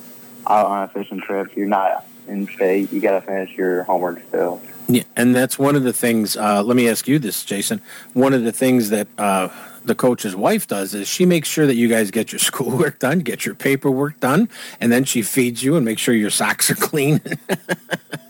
out 0.47 0.67
on 0.67 0.83
a 0.85 0.89
fishing 0.89 1.21
trip. 1.21 1.55
You're 1.57 1.67
not 1.69 2.07
in 2.27 2.47
state. 2.49 2.93
You 2.93 3.01
got 3.01 3.21
to 3.21 3.27
finish 3.27 3.57
your 3.57 3.85
homework 3.85 4.27
still. 4.29 4.61
Yeah, 4.89 5.03
and 5.17 5.35
that's 5.35 5.59
one 5.59 5.77
of 5.77 5.83
the 5.83 5.93
things. 5.93 6.37
Uh, 6.37 6.63
let 6.63 6.77
me 6.77 6.89
ask 6.89 7.07
you 7.07 7.19
this, 7.19 7.45
Jason. 7.45 7.83
One 8.15 8.33
of 8.33 8.45
the 8.45 8.53
things 8.53 8.91
that 8.91 9.07
uh, 9.19 9.49
the 9.85 9.95
coach's 9.95 10.37
wife 10.37 10.67
does 10.67 10.95
is 10.95 11.09
she 11.09 11.27
makes 11.27 11.49
sure 11.49 11.67
that 11.67 11.75
you 11.75 11.89
guys 11.89 12.11
get 12.11 12.33
your 12.33 12.39
schoolwork 12.49 12.99
done, 12.99 13.21
get 13.21 13.45
your 13.45 13.55
paperwork 13.55 14.19
done, 14.21 14.49
and 14.81 14.93
then 14.93 15.05
she 15.05 15.23
feeds 15.23 15.63
you 15.63 15.77
and 15.77 15.85
makes 15.85 16.01
sure 16.01 16.15
your 16.15 16.31
socks 16.31 16.71
are 16.71 16.75
clean. 16.77 17.21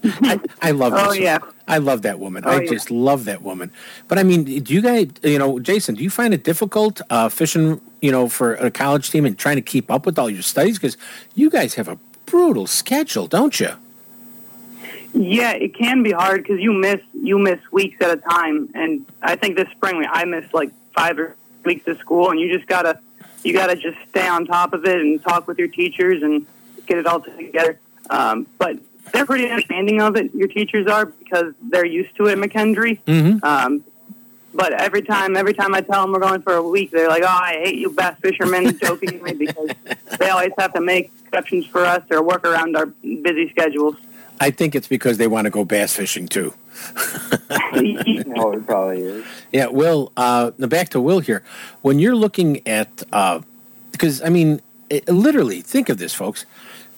I, 0.04 0.40
I 0.62 0.70
love. 0.70 0.92
Oh, 0.94 1.12
yeah. 1.12 1.38
I 1.66 1.78
love 1.78 2.02
that 2.02 2.18
woman. 2.18 2.44
Oh, 2.46 2.50
I 2.50 2.60
yeah. 2.62 2.70
just 2.70 2.90
love 2.90 3.26
that 3.26 3.42
woman. 3.42 3.70
But 4.08 4.18
I 4.18 4.22
mean, 4.22 4.44
do 4.44 4.72
you 4.72 4.80
guys, 4.80 5.08
you 5.22 5.38
know, 5.38 5.58
Jason, 5.58 5.94
do 5.94 6.02
you 6.02 6.10
find 6.10 6.32
it 6.32 6.42
difficult 6.44 7.00
uh, 7.10 7.28
fishing, 7.28 7.80
you 8.00 8.10
know, 8.10 8.28
for 8.28 8.54
a 8.54 8.70
college 8.70 9.10
team 9.10 9.26
and 9.26 9.38
trying 9.38 9.56
to 9.56 9.62
keep 9.62 9.90
up 9.90 10.06
with 10.06 10.18
all 10.18 10.30
your 10.30 10.42
studies? 10.42 10.78
Because 10.78 10.96
you 11.34 11.50
guys 11.50 11.74
have 11.74 11.88
a 11.88 11.98
brutal 12.24 12.66
schedule, 12.66 13.26
don't 13.26 13.60
you? 13.60 13.70
Yeah, 15.14 15.52
it 15.52 15.74
can 15.74 16.02
be 16.02 16.12
hard 16.12 16.42
because 16.42 16.60
you 16.60 16.72
miss 16.72 17.00
you 17.14 17.38
miss 17.38 17.58
weeks 17.72 18.00
at 18.02 18.10
a 18.10 18.16
time, 18.18 18.68
and 18.74 19.06
I 19.22 19.36
think 19.36 19.56
this 19.56 19.68
spring 19.70 20.04
I 20.08 20.24
missed 20.24 20.52
like 20.52 20.70
five 20.98 21.18
or 21.18 21.36
weeks 21.64 21.86
of 21.86 21.98
school, 21.98 22.30
and 22.30 22.40
you 22.40 22.52
just 22.52 22.68
gotta 22.68 22.98
you 23.44 23.52
gotta 23.52 23.76
just 23.76 23.98
stay 24.08 24.26
on 24.26 24.46
top 24.46 24.72
of 24.72 24.84
it 24.84 25.00
and 25.00 25.22
talk 25.22 25.46
with 25.46 25.58
your 25.58 25.68
teachers 25.68 26.22
and 26.22 26.44
get 26.86 26.98
it 26.98 27.06
all 27.06 27.20
together. 27.20 27.78
Um, 28.10 28.46
but 28.58 28.78
they're 29.12 29.26
pretty 29.26 29.48
understanding 29.48 30.00
of 30.00 30.16
it. 30.16 30.34
Your 30.34 30.48
teachers 30.48 30.86
are 30.86 31.06
because 31.06 31.54
they're 31.62 31.86
used 31.86 32.16
to 32.16 32.26
it, 32.26 32.38
McKendree. 32.38 33.00
Mm-hmm. 33.04 33.44
Um, 33.44 33.84
but 34.54 34.72
every 34.72 35.02
time, 35.02 35.36
every 35.36 35.54
time 35.54 35.74
I 35.74 35.82
tell 35.82 36.02
them 36.02 36.12
we're 36.12 36.20
going 36.20 36.42
for 36.42 36.54
a 36.54 36.62
week, 36.62 36.90
they're 36.90 37.08
like, 37.08 37.22
"Oh, 37.22 37.28
I 37.28 37.60
hate 37.62 37.76
you, 37.76 37.90
bass 37.90 38.18
fishermen," 38.20 38.76
jokingly 38.82 39.34
because 39.34 39.70
they 40.18 40.30
always 40.30 40.52
have 40.58 40.72
to 40.72 40.80
make 40.80 41.12
exceptions 41.24 41.66
for 41.66 41.84
us 41.84 42.02
or 42.10 42.22
work 42.22 42.44
around 42.44 42.76
our 42.76 42.86
busy 42.86 43.50
schedules. 43.50 43.96
I 44.40 44.50
think 44.50 44.74
it's 44.74 44.88
because 44.88 45.18
they 45.18 45.26
want 45.26 45.46
to 45.46 45.50
go 45.50 45.64
bass 45.64 45.94
fishing 45.94 46.28
too. 46.28 46.54
no, 47.74 48.52
it 48.52 48.66
probably 48.66 49.00
is. 49.02 49.24
Yeah, 49.52 49.66
Will. 49.66 50.12
Uh, 50.16 50.52
now 50.58 50.66
back 50.66 50.90
to 50.90 51.00
Will 51.00 51.20
here. 51.20 51.44
When 51.82 51.98
you're 51.98 52.14
looking 52.14 52.66
at, 52.66 53.02
uh, 53.12 53.40
because 53.90 54.22
I 54.22 54.28
mean, 54.28 54.62
it, 54.90 55.08
literally, 55.08 55.60
think 55.60 55.88
of 55.88 55.98
this, 55.98 56.14
folks. 56.14 56.46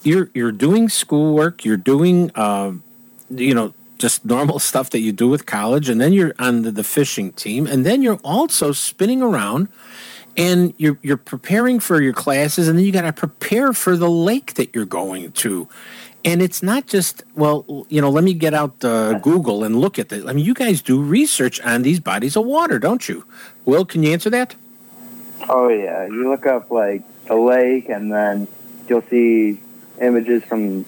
You're 0.02 0.30
you're 0.35 0.52
doing 0.52 0.88
schoolwork. 0.88 1.64
You're 1.64 1.76
doing, 1.76 2.30
um, 2.35 2.82
you 3.30 3.54
know, 3.54 3.75
just 3.99 4.25
normal 4.25 4.59
stuff 4.70 4.90
that 4.90 5.00
you 5.00 5.12
do 5.12 5.28
with 5.28 5.47
college, 5.47 5.88
and 5.88 6.00
then 6.00 6.12
you're 6.12 6.35
on 6.38 6.62
the, 6.62 6.70
the 6.70 6.85
fishing 6.85 7.32
team, 7.32 7.66
and 7.66 7.85
then 7.85 8.02
you're 8.02 8.20
also 8.25 8.73
spinning 8.73 9.23
around, 9.23 9.68
and 10.37 10.75
you're 10.78 10.99
you're 11.02 11.16
preparing 11.16 11.80
for 11.80 12.00
your 12.00 12.12
classes, 12.12 12.68
and 12.68 12.78
then 12.78 12.85
you 12.85 12.92
got 12.92 13.02
to 13.02 13.12
prepare 13.12 13.73
for 13.73 13.97
the 13.97 14.11
lake 14.11 14.54
that 14.54 14.75
you're 14.75 14.85
going 14.85 15.32
to. 15.32 15.68
And 16.24 16.42
it's 16.42 16.62
not 16.62 16.86
just 16.86 17.22
well, 17.34 17.86
you 17.88 18.00
know. 18.00 18.10
Let 18.10 18.24
me 18.24 18.34
get 18.34 18.52
out 18.52 18.84
uh, 18.84 19.18
Google 19.20 19.64
and 19.64 19.76
look 19.80 19.98
at 19.98 20.10
this. 20.10 20.24
I 20.26 20.32
mean, 20.34 20.44
you 20.44 20.52
guys 20.52 20.82
do 20.82 21.00
research 21.00 21.60
on 21.62 21.82
these 21.82 21.98
bodies 21.98 22.36
of 22.36 22.44
water, 22.44 22.78
don't 22.78 23.08
you? 23.08 23.24
Will, 23.64 23.86
can 23.86 24.02
you 24.02 24.12
answer 24.12 24.28
that? 24.30 24.54
Oh 25.48 25.68
yeah, 25.68 26.06
you 26.06 26.28
look 26.28 26.44
up 26.44 26.70
like 26.70 27.02
a 27.30 27.34
lake, 27.34 27.88
and 27.88 28.12
then 28.12 28.48
you'll 28.86 29.02
see 29.02 29.60
images 30.00 30.44
from 30.44 30.84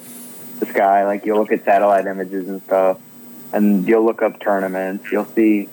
the 0.61 0.67
sky. 0.67 1.07
Like 1.07 1.25
you'll 1.25 1.39
look 1.39 1.53
at 1.53 1.65
satellite 1.65 2.07
images 2.07 2.49
and 2.49 2.61
stuff, 2.63 2.99
and 3.55 3.89
you'll 3.89 4.05
look 4.05 4.21
up 4.21 4.39
tournaments. 4.39 5.11
You'll 5.11 5.25
see 5.25 5.69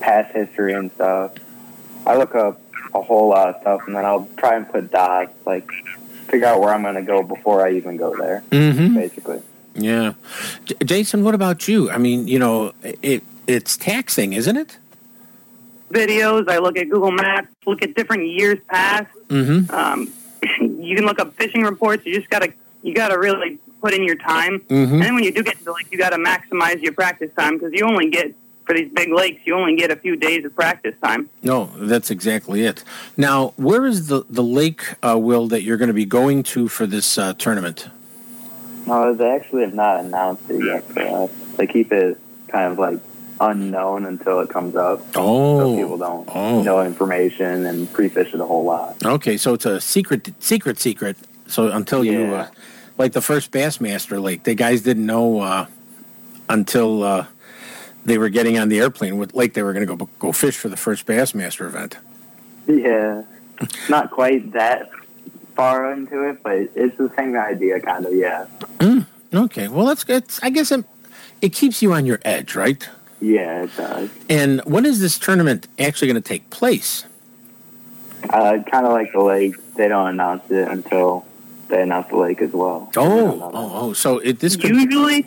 past 0.00 0.34
history 0.34 0.74
and 0.74 0.92
stuff. 0.92 1.32
I 2.06 2.16
look 2.16 2.34
up 2.34 2.60
a 2.94 3.02
whole 3.02 3.28
lot 3.28 3.48
of 3.54 3.60
stuff, 3.62 3.82
and 3.86 3.96
then 3.96 4.04
I'll 4.04 4.28
try 4.36 4.56
and 4.56 4.68
put 4.68 4.90
dots, 4.90 5.32
like 5.46 5.68
figure 6.28 6.46
out 6.46 6.60
where 6.60 6.70
I'm 6.72 6.82
going 6.82 6.94
to 6.94 7.02
go 7.02 7.22
before 7.22 7.66
I 7.66 7.72
even 7.72 7.96
go 7.96 8.16
there. 8.16 8.42
Mhm. 8.50 8.94
Basically. 8.94 9.40
Yeah, 9.74 10.14
J- 10.64 10.74
Jason. 10.84 11.22
What 11.24 11.34
about 11.34 11.68
you? 11.68 11.90
I 11.90 11.98
mean, 11.98 12.26
you 12.28 12.38
know, 12.38 12.72
it 13.02 13.22
it's 13.46 13.76
taxing, 13.76 14.32
isn't 14.32 14.56
it? 14.56 14.78
Videos. 15.92 16.48
I 16.48 16.58
look 16.58 16.76
at 16.76 16.88
Google 16.90 17.12
Maps. 17.12 17.48
Look 17.66 17.82
at 17.82 17.94
different 17.94 18.26
years 18.28 18.58
past. 18.68 19.08
Mm-hmm. 19.28 19.72
Um, 19.74 20.12
you 20.84 20.94
can 20.96 21.06
look 21.06 21.18
up 21.18 21.34
fishing 21.34 21.62
reports. 21.62 22.04
You 22.04 22.14
just 22.14 22.28
gotta 22.28 22.52
you 22.82 22.94
gotta 22.94 23.18
really 23.18 23.58
put 23.80 23.94
in 23.94 24.02
your 24.04 24.16
time. 24.16 24.60
Mhm. 24.60 24.92
And 24.94 25.02
then 25.02 25.14
when 25.14 25.24
you 25.24 25.32
do 25.32 25.42
get 25.42 25.58
to 25.58 25.64
the 25.64 25.72
lake, 25.72 25.86
you 25.90 25.98
gotta 25.98 26.16
maximize 26.16 26.82
your 26.82 26.92
practice 26.92 27.30
time 27.38 27.54
because 27.58 27.72
you 27.72 27.84
only 27.86 28.10
get 28.10 28.34
for 28.68 28.74
these 28.74 28.92
big 28.92 29.10
lakes, 29.10 29.40
you 29.46 29.54
only 29.54 29.76
get 29.76 29.90
a 29.90 29.96
few 29.96 30.14
days 30.14 30.44
of 30.44 30.54
practice 30.54 30.94
time. 31.02 31.30
No, 31.42 31.70
that's 31.78 32.10
exactly 32.10 32.64
it. 32.64 32.84
Now, 33.16 33.54
where 33.56 33.86
is 33.86 34.08
the 34.08 34.26
the 34.28 34.42
lake, 34.42 34.82
uh, 35.02 35.18
Will, 35.18 35.48
that 35.48 35.62
you're 35.62 35.78
going 35.78 35.88
to 35.88 35.94
be 35.94 36.04
going 36.04 36.42
to 36.52 36.68
for 36.68 36.86
this 36.86 37.16
uh, 37.16 37.32
tournament? 37.32 37.88
No, 38.86 39.14
they 39.14 39.30
actually 39.30 39.62
have 39.62 39.72
not 39.74 40.00
announced 40.04 40.50
it 40.50 40.62
yet 40.62 40.84
for 40.84 41.00
us. 41.00 41.30
They 41.56 41.66
keep 41.66 41.90
it 41.92 42.20
kind 42.48 42.70
of 42.72 42.78
like 42.78 43.00
unknown 43.40 44.04
until 44.04 44.40
it 44.40 44.50
comes 44.50 44.76
up. 44.76 45.00
Oh. 45.16 45.60
So 45.60 45.76
people 45.76 45.96
don't 45.96 46.28
Oh. 46.34 46.62
know 46.62 46.82
information 46.82 47.64
and 47.64 47.90
pre-fish 47.90 48.34
it 48.34 48.40
a 48.40 48.44
whole 48.44 48.64
lot. 48.64 49.02
Okay, 49.02 49.38
so 49.38 49.54
it's 49.54 49.64
a 49.66 49.80
secret, 49.80 50.30
secret, 50.40 50.78
secret. 50.78 51.16
So 51.46 51.68
until 51.70 52.04
you, 52.04 52.34
uh, 52.34 52.48
like 52.98 53.12
the 53.12 53.22
first 53.22 53.50
Bassmaster 53.50 54.20
Lake, 54.20 54.42
the 54.42 54.54
guys 54.54 54.82
didn't 54.82 55.06
know 55.06 55.40
uh, 55.40 55.66
until 56.50 57.02
uh, 57.02 57.26
they 58.08 58.18
were 58.18 58.28
getting 58.28 58.58
on 58.58 58.68
the 58.68 58.78
airplane 58.80 59.18
what 59.18 59.34
lake 59.34 59.54
they 59.54 59.62
were 59.62 59.72
going 59.72 59.86
to 59.86 59.96
go 59.96 60.08
go 60.18 60.32
fish 60.32 60.56
for 60.56 60.68
the 60.68 60.76
first 60.76 61.06
Bassmaster 61.06 61.66
event. 61.66 61.96
Yeah, 62.66 63.22
not 63.88 64.10
quite 64.10 64.52
that 64.52 64.90
far 65.54 65.92
into 65.92 66.28
it, 66.28 66.42
but 66.42 66.56
it's 66.74 66.96
the 66.96 67.10
same 67.16 67.36
idea, 67.36 67.80
kind 67.80 68.06
of. 68.06 68.14
Yeah, 68.14 68.46
Mm, 68.78 69.06
okay, 69.32 69.68
well 69.68 69.86
that's 69.86 70.04
good. 70.04 70.24
I 70.42 70.50
guess 70.50 70.70
it, 70.72 70.84
it 71.42 71.52
keeps 71.52 71.82
you 71.82 71.92
on 71.92 72.06
your 72.06 72.20
edge, 72.24 72.54
right? 72.54 72.88
yeah, 73.20 73.62
it 73.64 73.76
does. 73.76 74.10
And 74.28 74.60
when 74.64 74.86
is 74.86 75.00
this 75.00 75.18
tournament 75.18 75.66
actually 75.78 76.06
going 76.08 76.22
to 76.22 76.28
take 76.28 76.50
place? 76.50 77.04
Uh, 78.30 78.58
kind 78.70 78.86
of 78.86 78.92
like 78.92 79.10
the 79.12 79.20
lake, 79.22 79.54
they 79.74 79.88
don't 79.88 80.08
announce 80.08 80.48
it 80.50 80.68
until 80.68 81.24
they 81.68 81.82
announce 81.82 82.08
the 82.08 82.16
lake 82.16 82.40
as 82.42 82.52
well. 82.52 82.90
Oh, 82.96 83.50
oh, 83.54 83.70
oh! 83.74 83.92
So 83.92 84.18
it 84.18 84.40
this 84.40 84.56
could. 84.56 84.70
Usually, 84.70 85.26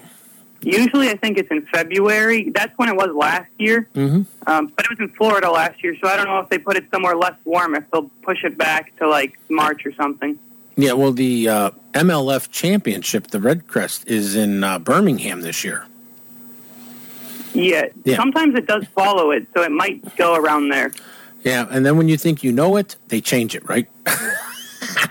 usually 0.62 1.10
I 1.10 1.15
think 1.15 1.38
it's 1.38 1.50
in 1.52 1.65
February. 1.67 2.50
That's 2.54 2.76
when 2.78 2.89
it 2.89 2.95
was 2.95 3.10
last 3.15 3.50
year. 3.58 3.88
Mhm. 3.95 4.26
Um, 4.47 4.71
but 4.76 4.86
it 4.86 4.89
was 4.91 5.00
in 5.00 5.10
Florida 5.10 5.50
last 5.52 5.84
year, 5.84 5.95
so 6.02 6.08
I 6.08 6.15
don't 6.17 6.28
know 6.28 6.39
if 6.39 6.50
they 6.50 6.58
put 6.58 6.78
it 6.78 6.86
somewhere 6.93 7.15
less 7.15 7.36
warm. 7.45 7.76
If 7.76 7.89
they'll 7.91 8.10
push 8.24 8.43
it 8.43 8.58
back 8.58 8.95
to 8.97 9.08
like 9.08 9.38
March 9.50 9.86
or 9.86 9.93
something. 9.93 10.38
Yeah, 10.78 10.93
well, 10.93 11.12
the 11.12 11.50
uh, 11.50 11.71
MLF 11.93 12.50
Championship, 12.52 13.28
the 13.28 13.39
REDCREST, 13.39 14.08
is 14.08 14.36
in 14.36 14.63
uh, 14.63 14.80
Birmingham 14.80 15.41
this 15.41 15.63
year. 15.63 15.86
Yeah, 17.54 17.88
Yeah. 18.06 18.15
sometimes 18.15 18.56
it 18.56 18.65
does 18.67 18.86
follow 18.95 19.32
it, 19.32 19.45
so 19.54 19.62
it 19.62 19.71
might 19.71 20.15
go 20.15 20.36
around 20.36 20.69
there. 20.69 20.91
Yeah, 21.43 21.67
and 21.69 21.86
then 21.86 21.97
when 21.97 22.08
you 22.08 22.15
think 22.17 22.43
you 22.43 22.52
know 22.54 22.78
it, 22.78 22.95
they 23.10 23.19
change 23.19 23.56
it, 23.56 23.67
right? 23.67 23.88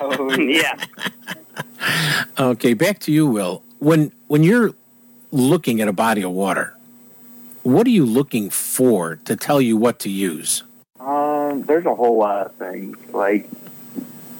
Oh, 0.02 0.32
yeah. 0.38 0.74
Okay, 2.38 2.74
back 2.74 2.98
to 3.00 3.12
you, 3.12 3.26
Will. 3.26 3.62
When 3.78 4.12
when 4.28 4.42
you're 4.42 4.74
looking 5.32 5.80
at 5.80 5.88
a 5.88 5.92
body 5.92 6.22
of 6.22 6.32
water, 6.32 6.74
what 7.62 7.86
are 7.86 7.90
you 7.90 8.06
looking 8.06 8.50
for 8.50 9.16
to 9.24 9.36
tell 9.36 9.60
you 9.60 9.76
what 9.76 9.98
to 10.00 10.10
use? 10.10 10.62
Um, 10.98 11.62
there's 11.62 11.86
a 11.86 11.94
whole 11.94 12.18
lot 12.18 12.46
of 12.46 12.54
things. 12.56 12.96
Like 13.12 13.48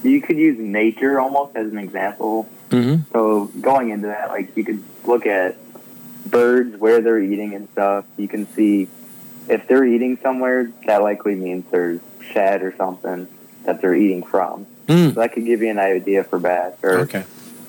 you 0.03 0.21
could 0.23 0.37
use 0.39 0.59
nature 0.59 1.21
almost 1.21 1.57
as 1.57 1.71
an 1.71 1.79
example. 1.79 2.49
Mm-hmm. 2.71 3.11
So 3.13 3.47
going 3.61 3.91
into 3.91 4.09
that, 4.09 4.31
like 4.31 4.57
you 4.57 4.65
could 4.65 4.83
look 5.05 5.27
at 5.27 5.57
birds 6.27 6.77
where 6.77 7.01
they're 7.01 7.19
eating 7.21 7.55
and 7.55 7.69
stuff. 7.71 8.05
You 8.17 8.29
can 8.29 8.47
see 8.55 8.89
if 9.49 9.67
they're 9.67 9.85
eating 9.85 10.19
somewhere, 10.23 10.71
that 10.87 11.03
likely 11.03 11.35
means 11.35 11.65
there's 11.71 12.01
shad 12.33 12.63
or 12.63 12.75
something 12.77 13.27
that 13.65 13.81
they're 13.81 13.95
eating 13.95 14.23
from. 14.23 14.67
Mm. 14.87 15.15
So 15.15 15.21
that 15.21 15.33
could 15.33 15.45
give 15.45 15.63
you 15.63 15.71
an 15.71 15.79
idea 15.79 16.25
for 16.25 16.39
bass 16.39 16.75
or 16.83 16.99
Okay. 17.01 17.25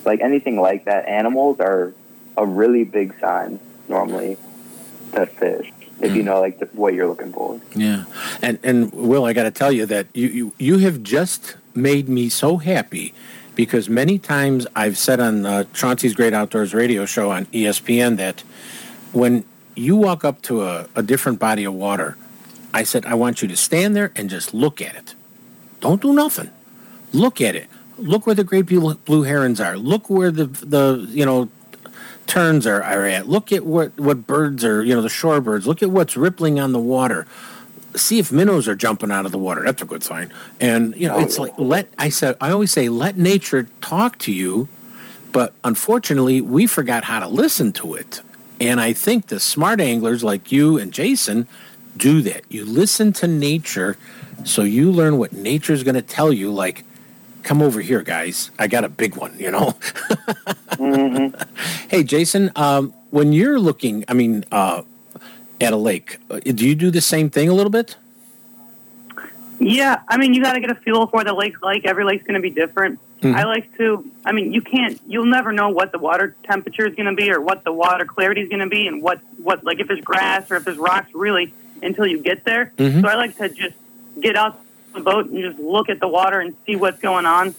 like 0.05 0.21
anything 0.21 0.59
like 0.59 0.85
that. 0.85 1.07
Animals 1.07 1.59
are 1.59 1.93
a 2.37 2.45
really 2.45 2.83
big 2.83 3.19
sign 3.19 3.59
normally 3.87 4.37
to 5.13 5.25
fish 5.25 5.71
if 6.01 6.15
you 6.15 6.23
know 6.23 6.41
like 6.41 6.59
the, 6.59 6.65
what 6.73 6.93
you're 6.93 7.07
looking 7.07 7.31
for. 7.31 7.59
Yeah, 7.75 8.05
and 8.41 8.59
and 8.63 8.91
Will, 8.91 9.25
I 9.25 9.33
got 9.33 9.43
to 9.43 9.51
tell 9.51 9.71
you 9.71 9.85
that 9.87 10.07
you, 10.13 10.27
you 10.27 10.53
you 10.57 10.77
have 10.79 11.03
just 11.03 11.55
made 11.75 12.09
me 12.09 12.29
so 12.29 12.57
happy 12.57 13.13
because 13.55 13.89
many 13.89 14.17
times 14.17 14.67
I've 14.75 14.97
said 14.97 15.19
on 15.19 15.45
uh, 15.45 15.65
Chauncey's 15.73 16.13
Great 16.15 16.33
Outdoors 16.33 16.73
radio 16.73 17.05
show 17.05 17.31
on 17.31 17.45
ESPN 17.47 18.17
that 18.17 18.41
when 19.11 19.43
you 19.75 19.95
walk 19.95 20.25
up 20.25 20.41
to 20.43 20.63
a, 20.63 20.87
a 20.95 21.03
different 21.03 21.39
body 21.39 21.63
of 21.63 21.73
water, 21.73 22.17
I 22.73 22.83
said 22.83 23.05
I 23.05 23.13
want 23.13 23.41
you 23.41 23.47
to 23.47 23.57
stand 23.57 23.95
there 23.95 24.11
and 24.15 24.29
just 24.29 24.53
look 24.53 24.81
at 24.81 24.95
it. 24.95 25.15
Don't 25.79 26.01
do 26.01 26.13
nothing. 26.13 26.49
Look 27.13 27.41
at 27.41 27.55
it. 27.55 27.67
Look 27.97 28.25
where 28.25 28.35
the 28.35 28.43
great 28.43 28.65
blue, 28.65 28.95
blue 28.95 29.23
herons 29.23 29.59
are. 29.59 29.77
Look 29.77 30.09
where 30.09 30.31
the 30.31 30.45
the 30.45 31.07
you 31.09 31.25
know 31.25 31.49
terns 32.31 32.65
are, 32.65 32.81
are 32.81 33.05
at. 33.05 33.27
Look 33.27 33.51
at 33.51 33.65
what 33.65 33.99
what 33.99 34.25
birds 34.25 34.63
are. 34.63 34.81
You 34.81 34.95
know 34.95 35.01
the 35.01 35.09
shorebirds. 35.09 35.65
Look 35.65 35.83
at 35.83 35.91
what's 35.91 36.15
rippling 36.15 36.61
on 36.61 36.71
the 36.71 36.79
water. 36.79 37.27
See 37.93 38.19
if 38.19 38.31
minnows 38.31 38.69
are 38.69 38.75
jumping 38.75 39.11
out 39.11 39.25
of 39.25 39.33
the 39.33 39.37
water. 39.37 39.61
That's 39.63 39.81
a 39.81 39.85
good 39.85 40.01
sign. 40.01 40.31
And 40.61 40.95
you 40.95 41.09
know 41.09 41.19
it's 41.19 41.37
like 41.37 41.51
let 41.57 41.89
I 41.97 42.07
said 42.07 42.37
I 42.39 42.51
always 42.51 42.71
say 42.71 42.87
let 42.87 43.17
nature 43.17 43.67
talk 43.81 44.17
to 44.19 44.31
you, 44.31 44.69
but 45.33 45.53
unfortunately 45.65 46.39
we 46.39 46.67
forgot 46.67 47.03
how 47.03 47.19
to 47.19 47.27
listen 47.27 47.73
to 47.73 47.95
it. 47.95 48.21
And 48.61 48.79
I 48.79 48.93
think 48.93 49.27
the 49.27 49.39
smart 49.39 49.81
anglers 49.81 50.23
like 50.23 50.53
you 50.53 50.77
and 50.77 50.93
Jason 50.93 51.49
do 51.97 52.21
that. 52.21 52.43
You 52.47 52.63
listen 52.63 53.11
to 53.13 53.27
nature 53.27 53.97
so 54.45 54.61
you 54.61 54.89
learn 54.89 55.17
what 55.17 55.33
nature's 55.33 55.83
going 55.83 55.95
to 55.95 56.01
tell 56.01 56.31
you 56.31 56.49
like 56.49 56.85
come 57.43 57.61
over 57.61 57.81
here 57.81 58.01
guys. 58.01 58.51
I 58.59 58.67
got 58.67 58.83
a 58.83 58.89
big 58.89 59.15
one, 59.15 59.37
you 59.39 59.51
know. 59.51 59.75
Hey 61.89 62.03
Jason, 62.03 62.51
um, 62.55 62.93
when 63.11 63.33
you're 63.33 63.59
looking, 63.59 64.03
I 64.07 64.13
mean 64.13 64.45
uh, 64.51 64.81
at 65.59 65.73
a 65.73 65.77
lake, 65.77 66.17
uh, 66.29 66.39
do 66.39 66.67
you 66.67 66.73
do 66.75 66.89
the 66.89 67.01
same 67.01 67.29
thing 67.29 67.49
a 67.49 67.53
little 67.53 67.69
bit? 67.69 67.97
Yeah, 69.59 70.01
I 70.07 70.17
mean, 70.17 70.33
you 70.33 70.41
got 70.41 70.53
to 70.53 70.59
get 70.59 70.71
a 70.71 70.75
feel 70.75 71.05
for 71.05 71.23
the 71.23 71.33
lake's 71.33 71.61
like. 71.61 71.85
Every 71.85 72.03
lake's 72.03 72.23
going 72.23 72.33
to 72.33 72.41
be 72.41 72.49
different. 72.49 72.99
Mhm. 73.21 73.35
I 73.35 73.43
like 73.45 73.77
to. 73.77 74.03
I 74.25 74.31
mean, 74.31 74.51
you 74.53 74.61
can't. 74.61 74.99
You'll 75.05 75.25
never 75.27 75.51
know 75.51 75.69
what 75.69 75.91
the 75.91 75.99
water 75.99 76.35
temperature 76.43 76.87
is 76.87 76.95
going 76.95 77.05
to 77.05 77.13
be, 77.15 77.29
or 77.29 77.39
what 77.39 77.63
the 77.63 77.71
water 77.71 78.05
clarity 78.05 78.41
is 78.41 78.49
going 78.49 78.61
to 78.61 78.69
be, 78.69 78.87
and 78.87 79.03
what 79.03 79.19
what 79.37 79.63
like 79.63 79.79
if 79.79 79.87
there's 79.87 80.01
grass 80.01 80.49
or 80.49 80.55
if 80.55 80.63
there's 80.65 80.77
rocks, 80.79 81.13
really, 81.13 81.53
until 81.83 82.07
you 82.07 82.17
get 82.23 82.43
there. 82.43 82.71
Mhm. 82.77 83.01
So 83.01 83.07
I 83.07 83.13
like 83.15 83.37
to 83.37 83.49
just 83.49 83.75
get 84.19 84.35
out 84.35 84.59
the 84.93 85.01
boat 85.01 85.27
and 85.27 85.41
just 85.41 85.59
look 85.59 85.89
at 85.89 85.99
the 85.99 86.07
water 86.07 86.39
and 86.39 86.55
see 86.65 86.75
what's 86.75 86.99
going 86.99 87.25
on, 87.25 87.55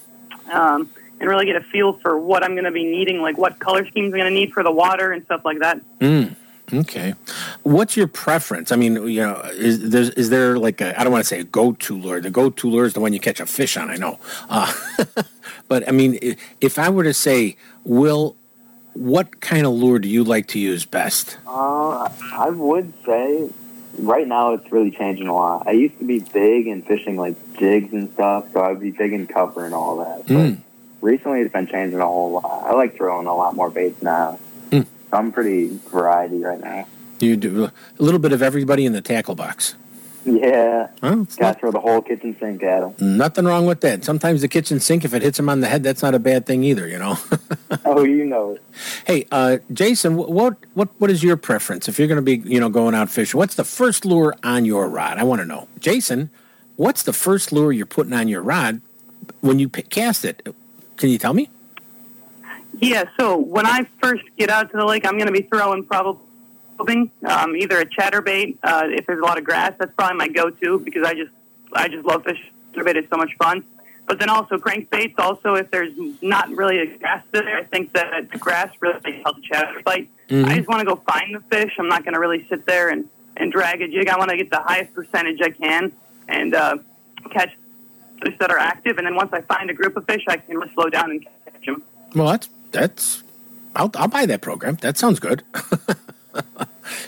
um, 0.50 0.90
and 1.20 1.28
really 1.28 1.46
get 1.46 1.56
a 1.56 1.60
feel 1.60 1.94
for 1.94 2.18
what 2.18 2.42
I'm 2.42 2.52
going 2.52 2.64
to 2.64 2.72
be 2.72 2.84
needing, 2.84 3.20
like 3.20 3.38
what 3.38 3.58
color 3.58 3.86
schemes 3.86 4.12
I'm 4.12 4.20
going 4.20 4.32
to 4.32 4.38
need 4.38 4.52
for 4.52 4.62
the 4.62 4.72
water 4.72 5.12
and 5.12 5.24
stuff 5.24 5.44
like 5.44 5.60
that. 5.60 5.80
Mm. 5.98 6.36
Okay. 6.72 7.14
What's 7.64 7.96
your 7.96 8.06
preference? 8.06 8.72
I 8.72 8.76
mean, 8.76 8.94
you 9.08 9.20
know, 9.20 9.40
is 9.52 9.90
there 9.90 10.02
is 10.02 10.30
there 10.30 10.58
like 10.58 10.80
a 10.80 10.98
I 10.98 11.04
don't 11.04 11.12
want 11.12 11.22
to 11.22 11.28
say 11.28 11.40
a 11.40 11.44
go-to 11.44 11.98
lure. 11.98 12.20
The 12.20 12.30
go-to 12.30 12.70
lure 12.70 12.86
is 12.86 12.94
the 12.94 13.00
one 13.00 13.12
you 13.12 13.20
catch 13.20 13.40
a 13.40 13.46
fish 13.46 13.76
on. 13.76 13.90
I 13.90 13.96
know, 13.96 14.18
uh, 14.48 14.72
but 15.68 15.86
I 15.86 15.92
mean, 15.92 16.18
if 16.60 16.78
I 16.78 16.88
were 16.88 17.04
to 17.04 17.12
say, 17.12 17.56
Will, 17.84 18.36
what 18.94 19.40
kind 19.40 19.66
of 19.66 19.72
lure 19.72 19.98
do 19.98 20.08
you 20.08 20.24
like 20.24 20.48
to 20.48 20.58
use 20.58 20.86
best? 20.86 21.36
Uh, 21.46 22.08
I 22.32 22.48
would 22.50 22.92
say 23.04 23.50
right 23.98 24.26
now 24.26 24.52
it's 24.54 24.70
really 24.72 24.90
changing 24.90 25.28
a 25.28 25.34
lot. 25.34 25.66
I 25.66 25.72
used 25.72 25.98
to 25.98 26.04
be 26.04 26.20
big 26.20 26.66
in 26.66 26.82
fishing 26.82 27.16
like 27.16 27.36
jigs 27.58 27.92
and 27.92 28.12
stuff, 28.12 28.52
so 28.52 28.62
I'd 28.62 28.80
be 28.80 28.90
big 28.90 29.12
in 29.12 29.26
cover 29.26 29.64
and 29.64 29.74
all 29.74 29.98
that. 29.98 30.26
But 30.26 30.34
Mm. 30.34 30.58
recently 31.00 31.40
it's 31.40 31.52
been 31.52 31.66
changing 31.66 32.00
a 32.00 32.06
whole 32.06 32.32
lot. 32.32 32.62
I 32.66 32.72
like 32.72 32.96
throwing 32.96 33.26
a 33.26 33.34
lot 33.34 33.54
more 33.54 33.70
baits 33.70 34.02
now. 34.02 34.38
Mm. 34.70 34.86
So 35.10 35.16
I'm 35.16 35.32
pretty 35.32 35.78
variety 35.90 36.38
right 36.42 36.60
now. 36.60 36.86
You 37.20 37.36
do 37.36 37.64
a 37.64 37.72
little 38.02 38.18
bit 38.20 38.32
of 38.32 38.42
everybody 38.42 38.84
in 38.84 38.92
the 38.92 39.00
tackle 39.02 39.34
box. 39.34 39.74
Yeah. 40.24 40.88
Huh? 41.00 41.16
It's 41.22 41.36
Gotta 41.36 41.58
throw 41.58 41.70
the 41.72 41.80
whole 41.80 42.00
kitchen 42.00 42.36
sink 42.38 42.62
at 42.62 42.82
him. 42.82 43.16
Nothing 43.16 43.44
wrong 43.44 43.66
with 43.66 43.80
that. 43.80 44.04
Sometimes 44.04 44.40
the 44.40 44.48
kitchen 44.48 44.78
sink, 44.80 45.04
if 45.04 45.14
it 45.14 45.22
hits 45.22 45.38
him 45.38 45.48
on 45.48 45.60
the 45.60 45.68
head, 45.68 45.82
that's 45.82 46.02
not 46.02 46.14
a 46.14 46.18
bad 46.18 46.46
thing 46.46 46.62
either. 46.64 46.86
You 46.86 46.98
know. 46.98 47.18
oh, 47.84 48.04
you 48.04 48.24
know 48.24 48.52
it. 48.52 48.62
Hey, 49.06 49.26
uh, 49.32 49.58
Jason, 49.72 50.16
what 50.16 50.56
what 50.74 50.88
what 50.98 51.10
is 51.10 51.22
your 51.22 51.36
preference 51.36 51.88
if 51.88 51.98
you're 51.98 52.08
going 52.08 52.16
to 52.16 52.22
be 52.22 52.36
you 52.48 52.60
know 52.60 52.68
going 52.68 52.94
out 52.94 53.10
fishing? 53.10 53.38
What's 53.38 53.56
the 53.56 53.64
first 53.64 54.04
lure 54.04 54.34
on 54.42 54.64
your 54.64 54.88
rod? 54.88 55.18
I 55.18 55.24
want 55.24 55.40
to 55.40 55.46
know, 55.46 55.68
Jason. 55.80 56.30
What's 56.76 57.02
the 57.02 57.12
first 57.12 57.52
lure 57.52 57.72
you're 57.72 57.86
putting 57.86 58.12
on 58.12 58.28
your 58.28 58.42
rod 58.42 58.80
when 59.40 59.58
you 59.58 59.68
p- 59.68 59.82
cast 59.82 60.24
it? 60.24 60.54
Can 60.96 61.10
you 61.10 61.18
tell 61.18 61.34
me? 61.34 61.50
Yeah, 62.78 63.04
so 63.20 63.36
when 63.36 63.66
I 63.66 63.86
first 64.00 64.24
get 64.38 64.48
out 64.48 64.70
to 64.70 64.76
the 64.76 64.84
lake, 64.84 65.06
I'm 65.06 65.18
going 65.18 65.26
to 65.26 65.32
be 65.32 65.42
throwing 65.42 65.84
probably 65.84 66.22
um, 67.24 67.56
either 67.56 67.80
a 67.80 67.86
chatterbait. 67.86 68.58
Uh, 68.62 68.84
if 68.88 69.06
there's 69.06 69.20
a 69.20 69.24
lot 69.24 69.38
of 69.38 69.44
grass, 69.44 69.72
that's 69.78 69.92
probably 69.94 70.16
my 70.18 70.28
go-to 70.28 70.78
because 70.78 71.04
I 71.06 71.14
just 71.14 71.30
I 71.72 71.88
just 71.88 72.04
love 72.04 72.24
fishing 72.24 72.44
chatterbait. 72.74 72.96
It's 72.96 73.10
so 73.10 73.16
much 73.16 73.34
fun. 73.36 73.64
But 74.06 74.18
then 74.18 74.28
also 74.28 74.58
crankbaits. 74.58 75.14
Also, 75.18 75.54
if 75.54 75.70
there's 75.70 75.92
not 76.20 76.50
really 76.50 76.78
a 76.80 76.86
grass 76.98 77.22
there, 77.30 77.56
I 77.58 77.62
think 77.64 77.92
that 77.92 78.30
the 78.32 78.38
grass 78.38 78.70
really 78.80 79.22
helps 79.22 79.40
the 79.42 79.54
chatterbait. 79.54 80.08
Mhm. 80.28 80.46
I 80.46 80.56
just 80.56 80.68
want 80.68 80.80
to 80.80 80.86
go 80.86 80.96
find 80.96 81.34
the 81.34 81.40
fish. 81.40 81.74
I'm 81.78 81.88
not 81.88 82.02
going 82.04 82.14
to 82.14 82.20
really 82.20 82.46
sit 82.48 82.66
there 82.66 82.88
and, 82.88 83.08
and 83.36 83.52
drag 83.52 83.80
a 83.80 83.86
jig. 83.88 84.08
I 84.08 84.18
want 84.18 84.30
to 84.30 84.36
get 84.36 84.50
the 84.50 84.60
highest 84.60 84.92
percentage 84.94 85.40
I 85.40 85.50
can 85.50 85.92
and 86.28 86.52
uh, 86.54 86.78
catch 87.30 87.52
fish 88.22 88.34
that 88.40 88.50
are 88.50 88.58
active. 88.58 88.98
And 88.98 89.06
then 89.06 89.14
once 89.14 89.32
I 89.32 89.40
find 89.42 89.70
a 89.70 89.74
group 89.74 89.96
of 89.96 90.04
fish, 90.04 90.24
I 90.28 90.36
can 90.36 90.56
really 90.56 90.72
slow 90.74 90.88
down 90.90 91.10
and 91.12 91.24
catch 91.44 91.64
them. 91.64 91.82
Well, 92.14 92.26
that's 92.32 92.48
that's. 92.72 93.22
I'll 93.76 93.90
I'll 93.94 94.08
buy 94.08 94.26
that 94.26 94.40
program. 94.42 94.76
That 94.82 94.98
sounds 94.98 95.20
good. 95.20 95.44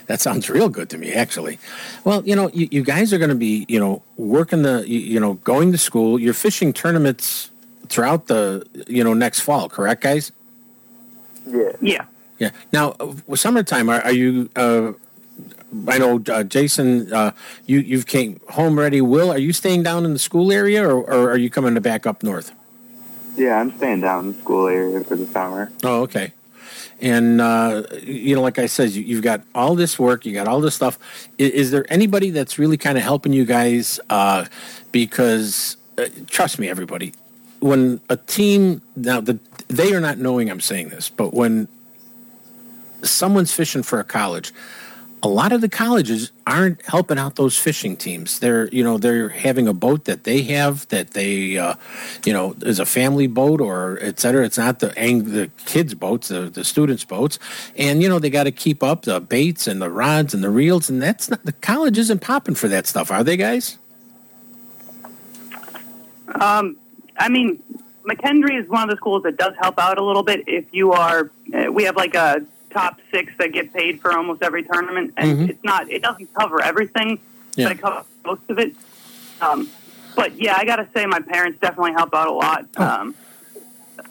that 0.06 0.20
sounds 0.20 0.48
real 0.48 0.68
good 0.68 0.90
to 0.90 0.98
me, 0.98 1.12
actually. 1.12 1.58
Well, 2.04 2.22
you 2.26 2.36
know, 2.36 2.50
you, 2.50 2.68
you 2.70 2.82
guys 2.82 3.12
are 3.12 3.18
going 3.18 3.30
to 3.30 3.36
be, 3.36 3.66
you 3.68 3.78
know, 3.78 4.02
working 4.16 4.62
the, 4.62 4.88
you, 4.88 4.98
you 4.98 5.20
know, 5.20 5.34
going 5.34 5.72
to 5.72 5.78
school. 5.78 6.18
You're 6.18 6.34
fishing 6.34 6.72
tournaments 6.72 7.50
throughout 7.88 8.26
the, 8.26 8.66
you 8.86 9.04
know, 9.04 9.14
next 9.14 9.40
fall, 9.40 9.68
correct, 9.68 10.02
guys? 10.02 10.32
Yeah. 11.46 11.72
Yeah. 11.80 12.04
Yeah. 12.38 12.50
Now, 12.72 12.96
uh, 13.00 13.14
with 13.26 13.40
summertime, 13.40 13.88
are, 13.88 14.00
are 14.02 14.12
you? 14.12 14.50
Uh, 14.56 14.92
I 15.88 15.98
know, 15.98 16.22
uh, 16.28 16.44
Jason. 16.44 17.12
Uh, 17.12 17.32
you 17.66 17.80
you've 17.80 18.06
came 18.06 18.40
home 18.50 18.78
ready. 18.78 19.00
Will, 19.00 19.30
are 19.30 19.38
you 19.38 19.52
staying 19.52 19.82
down 19.82 20.04
in 20.04 20.12
the 20.12 20.18
school 20.18 20.52
area, 20.52 20.86
or, 20.86 21.02
or 21.02 21.30
are 21.30 21.36
you 21.36 21.50
coming 21.50 21.74
to 21.74 21.80
back 21.80 22.06
up 22.06 22.22
north? 22.22 22.52
Yeah, 23.36 23.58
I'm 23.58 23.76
staying 23.76 24.00
down 24.00 24.26
in 24.26 24.32
the 24.32 24.38
school 24.38 24.68
area 24.68 25.02
for 25.02 25.16
the 25.16 25.26
summer. 25.26 25.70
Oh, 25.82 26.02
okay. 26.02 26.32
And 27.00 27.40
uh, 27.40 27.84
you 28.02 28.34
know, 28.34 28.42
like 28.42 28.58
I 28.58 28.66
said, 28.66 28.90
you, 28.90 29.02
you've 29.02 29.22
got 29.22 29.42
all 29.54 29.74
this 29.74 29.98
work, 29.98 30.24
you 30.24 30.32
got 30.32 30.48
all 30.48 30.60
this 30.60 30.74
stuff. 30.74 30.98
Is, 31.38 31.50
is 31.50 31.70
there 31.70 31.84
anybody 31.90 32.30
that's 32.30 32.58
really 32.58 32.76
kind 32.76 32.96
of 32.96 33.04
helping 33.04 33.32
you 33.32 33.44
guys? 33.44 34.00
Uh, 34.08 34.46
because 34.92 35.76
uh, 35.98 36.06
trust 36.28 36.58
me, 36.58 36.68
everybody, 36.68 37.12
when 37.60 38.00
a 38.08 38.16
team 38.16 38.82
now 38.96 39.20
the 39.20 39.38
they 39.68 39.94
are 39.94 40.00
not 40.00 40.18
knowing 40.18 40.50
I'm 40.50 40.60
saying 40.60 40.90
this, 40.90 41.08
but 41.08 41.34
when 41.34 41.68
someone's 43.02 43.52
fishing 43.52 43.82
for 43.82 44.00
a 44.00 44.04
college, 44.04 44.52
a 45.24 45.28
lot 45.28 45.52
of 45.52 45.62
the 45.62 45.70
colleges 45.70 46.32
aren't 46.46 46.82
helping 46.82 47.18
out 47.18 47.36
those 47.36 47.58
fishing 47.58 47.96
teams. 47.96 48.38
They're, 48.40 48.68
you 48.68 48.84
know, 48.84 48.98
they're 48.98 49.30
having 49.30 49.66
a 49.66 49.72
boat 49.72 50.04
that 50.04 50.24
they 50.24 50.42
have 50.42 50.86
that 50.88 51.12
they, 51.12 51.56
uh, 51.56 51.76
you 52.26 52.32
know, 52.34 52.54
is 52.60 52.78
a 52.78 52.84
family 52.84 53.26
boat 53.26 53.62
or 53.62 53.98
et 54.02 54.20
cetera. 54.20 54.44
It's 54.44 54.58
not 54.58 54.80
the 54.80 54.88
the 54.88 55.50
kids' 55.64 55.94
boats, 55.94 56.28
the, 56.28 56.50
the 56.50 56.62
students' 56.62 57.04
boats, 57.04 57.38
and 57.74 58.02
you 58.02 58.08
know 58.08 58.18
they 58.18 58.28
got 58.28 58.44
to 58.44 58.52
keep 58.52 58.82
up 58.82 59.02
the 59.02 59.18
baits 59.18 59.66
and 59.66 59.80
the 59.80 59.90
rods 59.90 60.34
and 60.34 60.44
the 60.44 60.50
reels, 60.50 60.90
and 60.90 61.00
that's 61.00 61.30
not 61.30 61.44
the 61.44 61.52
college 61.52 61.96
isn't 61.96 62.20
popping 62.20 62.54
for 62.54 62.68
that 62.68 62.86
stuff, 62.86 63.10
are 63.10 63.24
they, 63.24 63.38
guys? 63.38 63.78
Um, 66.34 66.76
I 67.18 67.30
mean, 67.30 67.62
McKendree 68.04 68.60
is 68.60 68.68
one 68.68 68.82
of 68.82 68.90
the 68.90 68.96
schools 68.96 69.22
that 69.22 69.38
does 69.38 69.54
help 69.58 69.78
out 69.78 69.98
a 69.98 70.04
little 70.04 70.22
bit. 70.22 70.44
If 70.46 70.66
you 70.72 70.92
are, 70.92 71.30
uh, 71.54 71.72
we 71.72 71.84
have 71.84 71.96
like 71.96 72.14
a 72.14 72.44
top 72.74 73.00
six 73.10 73.32
that 73.38 73.52
get 73.52 73.72
paid 73.72 74.00
for 74.02 74.12
almost 74.12 74.42
every 74.42 74.64
tournament, 74.64 75.14
and 75.16 75.38
Mhm. 75.38 75.48
it's 75.50 75.64
not, 75.64 75.90
it 75.90 76.02
doesn't 76.02 76.28
cover 76.34 76.60
everything, 76.62 77.18
Yeah. 77.54 77.68
but 77.68 77.72
it 77.76 77.80
covers 77.80 78.04
most 78.24 78.42
of 78.50 78.58
it. 78.58 78.74
Um, 79.40 79.68
but 80.16 80.38
yeah, 80.40 80.54
I 80.58 80.64
got 80.66 80.76
to 80.76 80.86
say, 80.94 81.06
my 81.06 81.20
parents 81.20 81.58
definitely 81.60 81.92
help 81.92 82.14
out 82.14 82.26
a 82.28 82.32
lot. 82.32 82.66
Oh. 82.76 82.84
Um, 82.84 83.14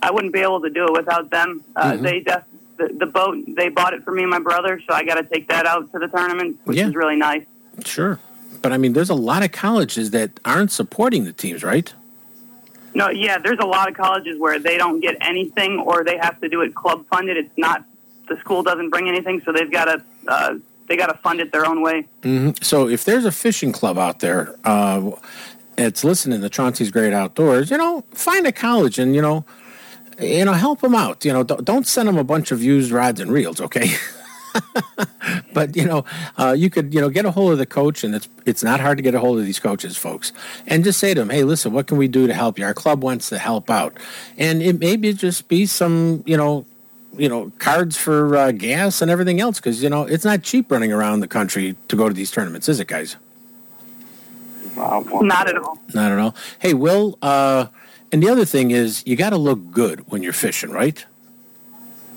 I 0.02 0.12
wouldn't 0.12 0.34
be 0.34 0.40
able 0.40 0.62
to 0.62 0.70
do 0.70 0.86
it 0.86 0.94
without 0.94 1.30
them. 1.30 1.62
Uh, 1.76 1.92
Mhm. 1.92 2.02
They 2.02 2.20
def- 2.22 2.44
the, 2.78 2.88
the 2.98 3.06
boat 3.06 3.38
they 3.48 3.70
bought 3.70 3.94
it 3.94 4.04
for 4.04 4.12
me 4.12 4.24
and 4.24 4.32
my 4.32 4.40
brother, 4.40 4.82
so 4.88 4.96
I 4.96 5.04
got 5.04 5.16
to 5.16 5.24
take 5.24 5.48
that 5.50 5.68
out 5.68 5.92
to 5.92 6.00
the 6.00 6.08
tournament, 6.08 6.58
which 6.64 6.78
Yeah. 6.78 6.88
is 6.88 6.96
really 6.96 7.16
nice. 7.16 7.44
Sure, 7.86 8.20
but 8.64 8.72
I 8.72 8.78
mean, 8.78 8.94
there's 8.94 9.12
a 9.12 9.16
lot 9.16 9.44
of 9.44 9.52
colleges 9.52 10.10
that 10.12 10.32
aren't 10.44 10.72
supporting 10.72 11.26
the 11.26 11.34
teams, 11.34 11.64
right? 11.64 11.94
No, 12.96 13.10
yeah, 13.10 13.38
there's 13.40 13.60
a 13.60 13.66
lot 13.66 13.88
of 13.90 13.96
colleges 13.96 14.40
where 14.40 14.58
they 14.60 14.78
don't 14.78 15.00
get 15.00 15.18
anything 15.22 15.80
or 15.80 16.04
they 16.04 16.18
have 16.18 16.40
to 16.42 16.50
do 16.50 16.62
it 16.62 16.74
club 16.76 17.06
funded. 17.12 17.38
It's 17.38 17.58
not 17.58 17.84
the 18.28 18.38
school 18.40 18.64
doesn't 18.64 18.90
bring 18.90 19.08
anything, 19.08 19.42
so 19.46 19.52
they've 19.52 19.72
got 19.72 19.86
to 19.86 20.04
uh, 20.28 20.56
they 20.88 20.98
got 20.98 21.08
to 21.08 21.18
fund 21.20 21.40
it 21.40 21.52
their 21.52 21.66
own 21.66 21.82
way. 21.82 22.08
hmm 22.24 22.52
So 22.62 22.88
if 22.88 23.06
there's 23.06 23.26
a 23.26 23.32
fishing 23.32 23.72
club 23.72 23.98
out 23.98 24.20
there, 24.20 24.56
uh, 24.64 25.12
it's 25.78 26.04
listening 26.04 26.42
to 26.42 26.50
Chauncey's 26.50 26.92
Great 26.92 27.14
Outdoors. 27.14 27.72
You 27.72 27.78
know, 27.78 28.04
find 28.12 28.46
a 28.46 28.52
college 28.52 29.00
and 29.00 29.16
you 29.16 29.22
know, 29.22 29.46
you 30.20 30.46
know, 30.46 30.54
help 30.54 30.82
them 30.82 30.96
out. 30.96 31.26
You 31.26 31.34
know, 31.34 31.44
don't, 31.44 31.64
don't 31.64 31.88
send 31.88 32.08
them 32.08 32.18
a 32.18 32.24
bunch 32.24 32.52
of 32.52 32.62
used 32.62 32.92
rods 32.92 33.20
and 33.20 33.32
reels, 33.32 33.60
okay? 33.62 33.92
but 35.54 35.76
you 35.76 35.86
know, 35.86 36.06
uh, 36.38 36.56
you 36.58 36.70
could 36.70 36.94
you 36.94 37.02
know 37.02 37.10
get 37.10 37.26
a 37.26 37.32
hold 37.32 37.52
of 37.54 37.58
the 37.58 37.66
coach, 37.66 38.04
and 38.04 38.14
it's 38.16 38.30
it's 38.46 38.64
not 38.64 38.80
hard 38.80 38.98
to 38.98 39.04
get 39.04 39.16
a 39.16 39.20
hold 39.20 39.40
of 39.40 39.46
these 39.46 39.60
coaches, 39.60 39.98
folks, 39.98 40.32
and 40.68 40.84
just 40.84 41.00
say 41.00 41.14
to 41.14 41.22
them, 41.22 41.30
"Hey, 41.30 41.44
listen, 41.44 41.74
what 41.74 41.88
can 41.88 41.98
we 41.98 42.08
do 42.08 42.28
to 42.28 42.34
help 42.34 42.60
you? 42.60 42.66
Our 42.66 42.74
club 42.74 43.04
wants 43.04 43.30
to 43.30 43.38
help 43.38 43.70
out, 43.70 43.98
and 44.38 44.62
it 44.62 44.80
maybe 44.80 45.14
just 45.14 45.48
be 45.48 45.66
some 45.66 46.24
you 46.26 46.38
know." 46.38 46.66
You 47.16 47.30
know, 47.30 47.52
cards 47.60 47.96
for 47.98 48.36
uh, 48.36 48.52
gas 48.52 49.02
and 49.02 49.12
everything 49.12 49.40
else 49.40 49.60
because 49.60 49.84
you 49.84 49.90
know 49.90 50.04
it's 50.04 50.26
not 50.26 50.42
cheap 50.42 50.72
running 50.72 50.92
around 50.92 51.20
the 51.20 51.28
country 51.28 51.76
to 51.88 51.96
go 51.96 52.08
to 52.08 52.14
these 52.14 52.32
tournaments, 52.32 52.68
is 52.68 52.80
it, 52.80 52.88
guys? 52.88 53.18
Not 54.76 55.48
at 55.48 55.58
all. 55.58 55.78
Not 55.94 56.12
at 56.12 56.18
all. 56.18 56.36
Hey, 56.60 56.74
Will, 56.74 57.18
uh, 57.22 57.68
and 58.12 58.24
the 58.24 58.30
other 58.30 58.46
thing 58.46 58.72
is 58.72 59.06
you 59.06 59.16
got 59.16 59.30
to 59.30 59.38
look 59.38 59.72
good 59.72 60.10
when 60.12 60.24
you're 60.24 60.34
fishing, 60.34 60.72
right? 60.72 61.06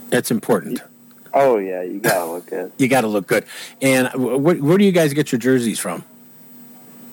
That's 0.09 0.31
important. 0.31 0.81
Oh 1.35 1.59
yeah, 1.59 1.83
you 1.83 1.99
gotta 1.99 2.31
look 2.33 2.47
good. 2.47 2.73
You 2.79 2.89
got 2.89 3.03
to 3.03 3.09
look 3.09 3.27
good. 3.27 3.45
And 3.83 4.09
wh- 4.09 4.63
where, 4.63 4.79
do 4.79 4.85
you 4.85 4.93
guys 4.93 5.13
get 5.13 5.33
your 5.33 5.39
jerseys 5.39 5.79
from? 5.79 6.03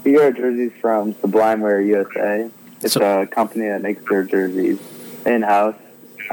We 0.06 0.12
get 0.12 0.22
our 0.22 0.32
jerseys 0.32 0.72
from 0.80 1.14
Sublime 1.16 1.60
Wear 1.60 1.82
USA. 1.82 2.50
It's 2.82 2.96
a 2.96 3.28
company 3.30 3.68
that 3.68 3.82
makes 3.82 4.04
their 4.10 4.24
jerseys 4.24 4.80
in 5.26 5.42
house, 5.42 5.76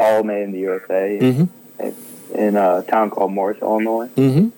all 0.01 0.23
made 0.25 0.43
in 0.45 0.53
the 0.53 0.61
USA, 0.61 1.19
Mm-hmm. 1.21 2.35
in 2.37 2.57
a 2.57 2.83
town 2.89 3.11
called 3.11 3.33
Morris, 3.33 3.59
Illinois. 3.61 4.09
Mm-hmm. 4.17 4.49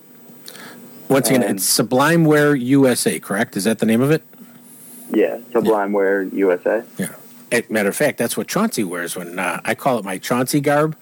Once 1.12 1.28
again, 1.28 1.42
And- 1.42 1.56
it's 1.58 1.64
Sublime 1.64 2.24
Wear 2.24 2.54
USA, 2.54 3.18
correct? 3.20 3.56
Is 3.56 3.64
that 3.64 3.78
the 3.80 3.86
name 3.86 4.00
of 4.00 4.10
it? 4.10 4.22
Yeah, 5.12 5.38
Sublime 5.52 5.92
Wear 5.92 6.22
USA. 6.22 6.84
Yeah. 6.96 7.08
As 7.50 7.68
matter 7.68 7.90
of 7.90 7.96
fact, 7.96 8.16
that's 8.16 8.34
what 8.36 8.48
Chauncey 8.48 8.82
wears 8.82 9.14
when 9.14 9.38
uh, 9.38 9.60
I 9.64 9.74
call 9.74 9.98
it 9.98 10.04
my 10.06 10.16
Chauncey 10.16 10.60
garb. 10.60 10.96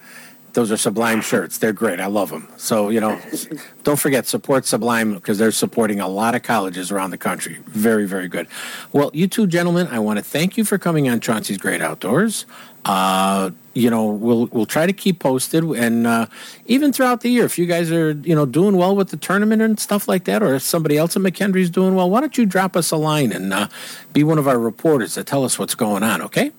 Those 0.53 0.73
are 0.73 0.77
Sublime 0.77 1.21
shirts. 1.21 1.59
They're 1.59 1.73
great. 1.73 2.01
I 2.01 2.07
love 2.07 2.31
them. 2.31 2.49
So, 2.57 2.89
you 2.89 2.99
know, 2.99 3.21
don't 3.85 4.01
forget, 4.01 4.27
support 4.27 4.67
Sublime 4.67 5.15
because 5.15 5.39
they're 5.39 5.53
supporting 5.53 6.01
a 6.01 6.09
lot 6.09 6.35
of 6.35 6.43
colleges 6.43 6.91
around 6.91 7.11
the 7.13 7.19
country. 7.19 7.59
Very, 7.67 8.05
very 8.05 8.27
good. 8.27 8.49
Well, 8.93 9.13
you 9.15 9.29
two 9.29 9.47
gentlemen, 9.47 9.87
I 9.93 10.01
want 10.01 10.19
to 10.19 10.25
thank 10.25 10.57
you 10.57 10.65
for 10.65 10.77
coming 10.77 11.09
on 11.09 11.21
Chauncey's 11.21 11.57
Great 11.59 11.81
Outdoors. 11.81 12.47
Uh, 12.85 13.51
you 13.75 13.91
know, 13.91 14.07
we'll 14.07 14.47
we'll 14.47 14.67
try 14.67 14.87
to 14.87 14.93
keep 14.93 15.21
posted, 15.21 15.63
and 15.63 16.07
uh, 16.07 16.27
even 16.67 16.93
throughout 16.93 17.21
the 17.21 17.29
year, 17.29 17.45
if 17.45 17.59
you 17.59 17.67
guys 17.67 17.91
are 17.93 18.13
you 18.13 18.35
know 18.35 18.47
doing 18.47 18.77
well 18.77 18.97
with 18.97 19.11
the 19.11 19.17
tournament 19.17 19.63
and 19.63 19.79
stuff 19.79 20.09
like 20.09 20.25
that, 20.25 20.43
or 20.43 20.55
if 20.55 20.63
somebody 20.63 20.97
else 20.97 21.15
at 21.15 21.23
McKendree's 21.23 21.71
doing 21.71 21.95
well, 21.95 22.11
why 22.11 22.21
don't 22.21 22.37
you 22.37 22.47
drop 22.47 22.77
us 22.77 22.91
a 22.91 22.97
line 22.97 23.33
and 23.33 23.53
uh, 23.53 23.69
be 24.13 24.25
one 24.25 24.39
of 24.39 24.49
our 24.49 24.59
reporters 24.59 25.15
to 25.15 25.25
tell 25.25 25.45
us 25.45 25.59
what's 25.59 25.75
going 25.75 26.03
on? 26.03 26.23
Okay. 26.23 26.53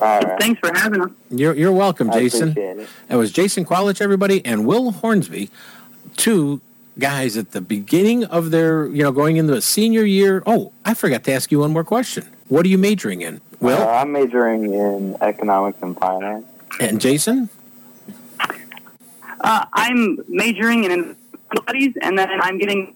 All 0.00 0.20
right. 0.20 0.40
Thanks 0.40 0.60
for 0.60 0.76
having 0.78 1.02
us. 1.02 1.10
You're 1.30 1.54
you're 1.54 1.72
welcome, 1.72 2.10
Jason. 2.12 2.50
appreciate 2.50 2.78
it. 2.78 2.88
It 3.08 3.16
was 3.16 3.32
Jason 3.32 3.64
Qualich, 3.64 4.00
everybody, 4.00 4.44
and 4.44 4.66
Will 4.66 4.92
Hornsby, 4.92 5.50
two 6.16 6.60
guys 6.98 7.36
at 7.36 7.52
the 7.52 7.60
beginning 7.60 8.24
of 8.24 8.50
their, 8.50 8.86
you 8.86 9.02
know, 9.02 9.12
going 9.12 9.36
into 9.36 9.54
a 9.54 9.60
senior 9.60 10.04
year. 10.04 10.42
Oh, 10.46 10.72
I 10.84 10.94
forgot 10.94 11.24
to 11.24 11.32
ask 11.32 11.50
you 11.50 11.60
one 11.60 11.72
more 11.72 11.84
question. 11.84 12.28
What 12.54 12.64
are 12.66 12.68
you 12.68 12.78
majoring 12.78 13.22
in? 13.22 13.40
Will 13.58 13.76
Uh, 13.82 13.84
I'm 13.84 14.12
majoring 14.12 14.72
in 14.72 15.16
economics 15.20 15.78
and 15.82 15.98
finance. 15.98 16.44
and 16.78 17.00
Jason? 17.00 17.48
Uh, 19.40 19.64
I'm 19.72 20.20
majoring 20.28 20.84
in 20.84 21.16
studies, 21.52 21.94
and 22.00 22.16
then 22.16 22.28
I'm 22.40 22.58
getting 22.58 22.94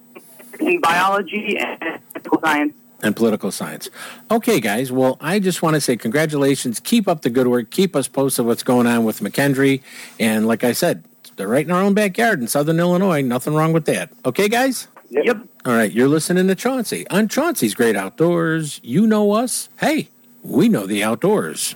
in 0.61 0.81
biology 0.81 1.59
and 1.59 1.81
political 2.15 2.41
science. 2.41 2.73
and 3.03 3.17
political 3.17 3.51
science. 3.51 3.91
Okay, 4.31 4.61
guys. 4.61 4.93
Well, 4.93 5.17
I 5.21 5.41
just 5.41 5.61
want 5.61 5.75
to 5.75 5.81
say 5.81 5.97
congratulations. 5.97 6.79
Keep 6.79 7.09
up 7.09 7.23
the 7.23 7.31
good 7.31 7.49
work. 7.49 7.73
Keep 7.73 7.97
us 7.97 8.07
posted 8.07 8.47
what's 8.47 8.63
going 8.63 8.87
on 8.87 9.03
with 9.03 9.19
McKendree. 9.19 9.81
And 10.21 10.47
like 10.47 10.63
I 10.63 10.71
said, 10.71 11.03
they're 11.35 11.49
right 11.49 11.67
in 11.67 11.73
our 11.73 11.83
own 11.83 11.95
backyard 11.95 12.41
in 12.41 12.47
Southern 12.47 12.79
Illinois. 12.79 13.23
Nothing 13.23 13.55
wrong 13.55 13.73
with 13.73 13.87
that. 13.87 14.11
Okay, 14.25 14.49
guys? 14.49 14.87
Yep. 15.11 15.49
All 15.65 15.73
right, 15.73 15.91
you're 15.91 16.09
listening 16.09 16.49
to 16.49 16.55
Chauncey. 16.55 17.07
On 17.09 17.29
Chauncey's 17.29 17.75
Great 17.75 17.97
Outdoors, 17.97 18.81
you 18.83 19.07
know 19.07 19.33
us. 19.33 19.69
Hey, 19.81 20.09
we 20.43 20.69
know 20.69 20.87
the 20.87 21.03
outdoors. 21.03 21.75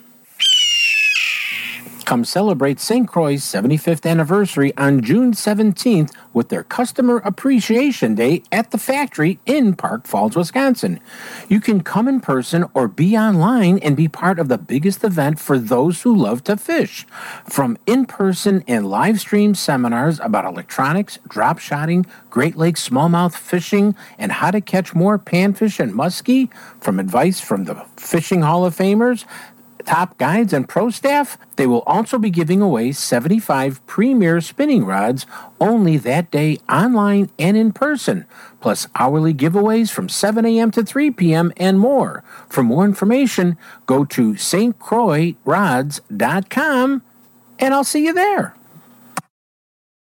Come 2.12 2.26
celebrate 2.26 2.78
St. 2.78 3.08
Croix's 3.08 3.42
75th 3.42 4.04
anniversary 4.04 4.76
on 4.76 5.00
June 5.00 5.32
17th 5.32 6.14
with 6.34 6.50
their 6.50 6.62
Customer 6.62 7.22
Appreciation 7.24 8.14
Day 8.14 8.42
at 8.52 8.70
the 8.70 8.76
factory 8.76 9.38
in 9.46 9.74
Park 9.74 10.06
Falls, 10.06 10.36
Wisconsin. 10.36 11.00
You 11.48 11.58
can 11.58 11.82
come 11.82 12.08
in 12.08 12.20
person 12.20 12.66
or 12.74 12.86
be 12.86 13.16
online 13.16 13.78
and 13.78 13.96
be 13.96 14.08
part 14.08 14.38
of 14.38 14.48
the 14.48 14.58
biggest 14.58 15.02
event 15.04 15.40
for 15.40 15.58
those 15.58 16.02
who 16.02 16.14
love 16.14 16.44
to 16.44 16.58
fish. 16.58 17.06
From 17.48 17.78
in 17.86 18.04
person 18.04 18.62
and 18.68 18.90
live 18.90 19.18
stream 19.18 19.54
seminars 19.54 20.20
about 20.20 20.44
electronics, 20.44 21.18
drop 21.28 21.58
shotting, 21.58 22.04
Great 22.28 22.56
Lakes 22.56 22.86
smallmouth 22.86 23.34
fishing, 23.34 23.96
and 24.18 24.32
how 24.32 24.50
to 24.50 24.60
catch 24.60 24.94
more 24.94 25.18
panfish 25.18 25.80
and 25.80 25.94
muskie, 25.94 26.50
from 26.78 26.98
advice 26.98 27.40
from 27.40 27.64
the 27.64 27.86
Fishing 27.96 28.42
Hall 28.42 28.66
of 28.66 28.76
Famers, 28.76 29.24
top 29.86 30.18
guides 30.18 30.52
and 30.52 30.68
pro 30.68 30.90
staff, 30.90 31.38
they 31.56 31.66
will 31.66 31.80
also 31.82 32.18
be 32.18 32.30
giving 32.30 32.60
away 32.60 32.92
75 32.92 33.84
premier 33.86 34.40
spinning 34.40 34.84
rods 34.84 35.26
only 35.60 35.96
that 35.98 36.30
day 36.30 36.58
online 36.68 37.30
and 37.38 37.56
in 37.56 37.72
person, 37.72 38.26
plus 38.60 38.86
hourly 38.94 39.34
giveaways 39.34 39.90
from 39.90 40.08
7 40.08 40.46
a.m. 40.46 40.70
to 40.70 40.82
3 40.82 41.10
p.m. 41.10 41.52
and 41.56 41.78
more. 41.78 42.24
For 42.48 42.62
more 42.62 42.84
information, 42.84 43.56
go 43.86 44.04
to 44.06 44.34
stcroixrods.com 44.34 47.02
and 47.58 47.74
I'll 47.74 47.84
see 47.84 48.04
you 48.04 48.12
there. 48.12 48.54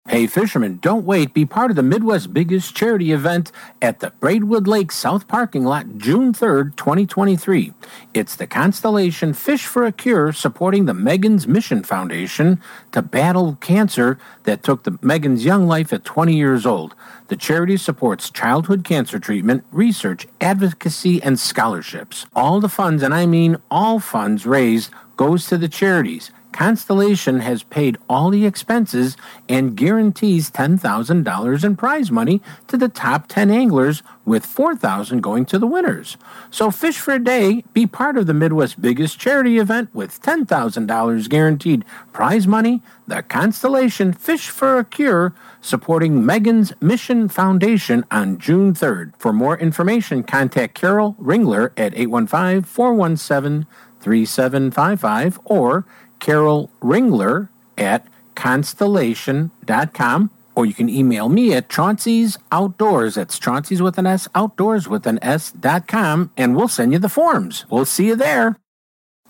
Hey, 0.10 0.26
fishermen, 0.26 0.80
don't 0.82 1.06
wait. 1.06 1.36
Be 1.36 1.46
part 1.46 1.70
of 1.70 1.76
the 1.76 1.84
Midwest's 1.84 2.26
biggest 2.26 2.76
charity 2.76 3.12
event 3.12 3.52
at 3.80 4.00
the 4.00 4.10
Braidwood 4.10 4.68
Lake 4.68 4.92
South 4.92 5.28
Parking 5.28 5.64
Lot 5.64 6.00
June 6.00 6.34
3rd, 6.34 6.76
2023. 6.78 7.74
It's 8.16 8.36
the 8.36 8.48
Constellation 8.48 9.34
Fish 9.34 9.68
for 9.68 9.86
a 9.86 9.92
Cure 9.92 10.34
supporting 10.34 10.86
the 10.86 10.96
Megan's 10.96 11.48
Mission 11.48 11.84
Foundation 11.84 12.60
to 12.92 13.04
battle 13.04 13.60
cancer 13.62 14.18
that 14.46 14.64
took 14.64 14.82
the 14.82 14.98
Megan's 15.04 15.46
young 15.46 15.68
life 15.68 15.94
at 15.94 16.06
20 16.06 16.36
years 16.36 16.66
old. 16.66 16.96
The 17.28 17.38
charity 17.38 17.78
supports 17.78 18.32
childhood 18.32 18.84
cancer 18.84 19.20
treatment, 19.20 19.64
research, 19.72 20.26
advocacy, 20.42 21.22
and 21.22 21.40
scholarships. 21.40 22.26
All 22.36 22.60
the 22.60 22.68
funds, 22.68 23.04
and 23.04 23.14
I 23.14 23.28
mean 23.28 23.58
all 23.70 24.00
funds 24.00 24.48
raised, 24.48 24.90
goes 25.18 25.46
to 25.46 25.58
the 25.60 25.70
charities. 25.70 26.32
Constellation 26.60 27.40
has 27.40 27.64
paid 27.64 27.98
all 28.10 28.30
the 28.30 28.46
expenses 28.46 29.16
and 29.48 29.78
guarantees 29.78 30.52
$10,000 30.52 31.64
in 31.64 31.76
prize 31.78 32.12
money 32.12 32.42
to 32.68 32.76
the 32.76 32.90
top 32.90 33.30
10 33.30 33.50
anglers 33.50 34.04
with 34.26 34.46
4,000 34.46 35.22
going 35.22 35.46
to 35.46 35.58
the 35.58 35.66
winners. 35.66 36.18
So 36.52 36.70
fish 36.70 37.00
for 37.00 37.14
a 37.14 37.24
day, 37.24 37.64
be 37.72 37.88
part 37.88 38.18
of 38.18 38.28
the 38.28 38.34
Midwest's 38.34 38.76
biggest 38.76 39.18
charity 39.18 39.58
event 39.58 39.90
with 39.96 40.22
$10,000 40.22 41.30
guaranteed 41.30 41.86
prize 42.12 42.46
money, 42.46 42.84
the 43.08 43.24
Constellation 43.24 44.12
Fish 44.12 44.50
for 44.50 44.80
a 44.80 44.84
Cure 44.84 45.34
supporting 45.62 46.26
Megan's 46.26 46.74
Mission 46.82 47.30
Foundation 47.30 48.04
on 48.12 48.38
June 48.38 48.74
3rd. 48.74 49.14
For 49.18 49.32
more 49.32 49.58
information, 49.58 50.24
contact 50.24 50.76
Carol 50.76 51.16
Ringler 51.22 51.72
at 51.78 51.98
815 51.98 52.64
417 52.64 53.66
3755 54.02 55.40
or 55.46 55.86
Carol 56.20 56.70
Ringler 56.82 57.50
at 57.78 58.06
constellation.com 58.36 60.32
or 60.56 60.66
you 60.66 60.74
can 60.74 60.90
email 60.90 61.30
me 61.30 61.54
at 61.54 61.70
Chauncey's 61.70 62.38
Outdoors. 62.52 63.16
That's 63.16 63.40
Chauncey's 63.40 63.82
with 63.82 63.98
an 63.98 64.06
S, 64.06 64.28
outdoors 64.36 64.90
with 64.90 65.08
an 65.08 65.18
S 65.22 65.52
dot 65.52 65.88
com, 65.88 66.32
and 66.36 66.54
we'll 66.54 66.68
send 66.68 66.92
you 66.92 67.00
the 67.00 67.08
forms. 67.08 67.66
We'll 67.70 67.86
see 67.86 68.08
you 68.08 68.16
there. 68.16 68.58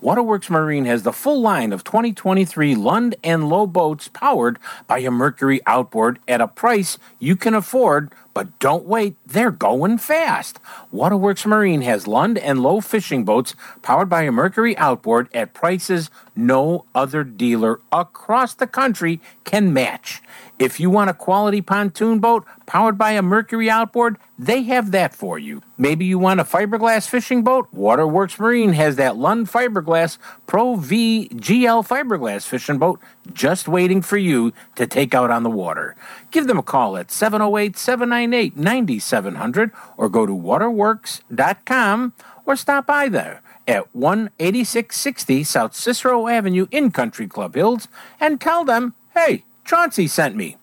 Waterworks 0.01 0.49
Marine 0.49 0.85
has 0.85 1.03
the 1.03 1.11
full 1.11 1.41
line 1.41 1.73
of 1.73 1.83
2023 1.83 2.73
Lund 2.73 3.15
and 3.23 3.49
Lowe 3.49 3.67
boats 3.67 4.07
powered 4.07 4.57
by 4.87 4.99
a 4.99 5.11
Mercury 5.11 5.59
outboard 5.67 6.19
at 6.27 6.41
a 6.41 6.47
price 6.47 6.97
you 7.19 7.35
can 7.35 7.53
afford, 7.53 8.11
but 8.39 8.57
don't 8.59 8.85
wait, 8.85 9.17
they're 9.27 9.51
going 9.51 9.97
fast. 9.97 10.59
Waterworks 10.93 11.45
Marine 11.45 11.81
has 11.81 12.07
Lund 12.07 12.37
and 12.37 12.63
Lowe 12.63 12.79
fishing 12.79 13.25
boats 13.25 13.53
powered 13.81 14.07
by 14.07 14.21
a 14.21 14.31
Mercury 14.31 14.77
outboard 14.77 15.27
at 15.33 15.53
prices 15.53 16.09
no 16.37 16.85
other 16.95 17.25
dealer 17.25 17.81
across 17.91 18.53
the 18.53 18.65
country 18.65 19.19
can 19.43 19.73
match. 19.73 20.21
If 20.57 20.79
you 20.79 20.89
want 20.89 21.09
a 21.09 21.13
quality 21.13 21.61
pontoon 21.61 22.19
boat 22.19 22.45
powered 22.65 22.97
by 22.97 23.11
a 23.11 23.21
Mercury 23.21 23.69
outboard, 23.69 24.17
they 24.37 24.63
have 24.63 24.91
that 24.91 25.13
for 25.13 25.37
you. 25.37 25.61
Maybe 25.77 26.05
you 26.05 26.19
want 26.19 26.39
a 26.39 26.43
fiberglass 26.43 27.07
fishing 27.09 27.43
boat? 27.43 27.67
Waterworks 27.73 28.39
Marine 28.39 28.73
has 28.73 28.95
that 28.97 29.15
Lund 29.15 29.47
Fiberglass 29.47 30.17
Pro 30.47 30.75
V 30.75 31.29
GL 31.33 31.87
fiberglass 31.87 32.45
fishing 32.45 32.77
boat 32.77 32.99
just 33.33 33.67
waiting 33.67 34.01
for 34.01 34.17
you 34.17 34.53
to 34.75 34.87
take 34.87 35.13
out 35.13 35.31
on 35.31 35.43
the 35.43 35.49
water. 35.49 35.95
Give 36.31 36.47
them 36.47 36.59
a 36.59 36.63
call 36.63 36.97
at 36.97 37.11
708 37.11 37.77
798 38.31 38.57
9700 38.57 39.71
or 39.97 40.09
go 40.09 40.25
to 40.25 40.33
waterworks.com 40.33 42.13
or 42.45 42.55
stop 42.55 42.85
by 42.87 43.09
there 43.09 43.41
at 43.67 43.87
18660 43.93 45.43
South 45.43 45.75
Cicero 45.75 46.27
Avenue 46.27 46.67
in 46.71 46.91
Country 46.91 47.27
Club 47.27 47.55
Hills 47.55 47.87
and 48.19 48.39
tell 48.39 48.63
them, 48.65 48.95
hey, 49.13 49.43
Chauncey 49.65 50.07
sent 50.07 50.35
me. 50.35 50.57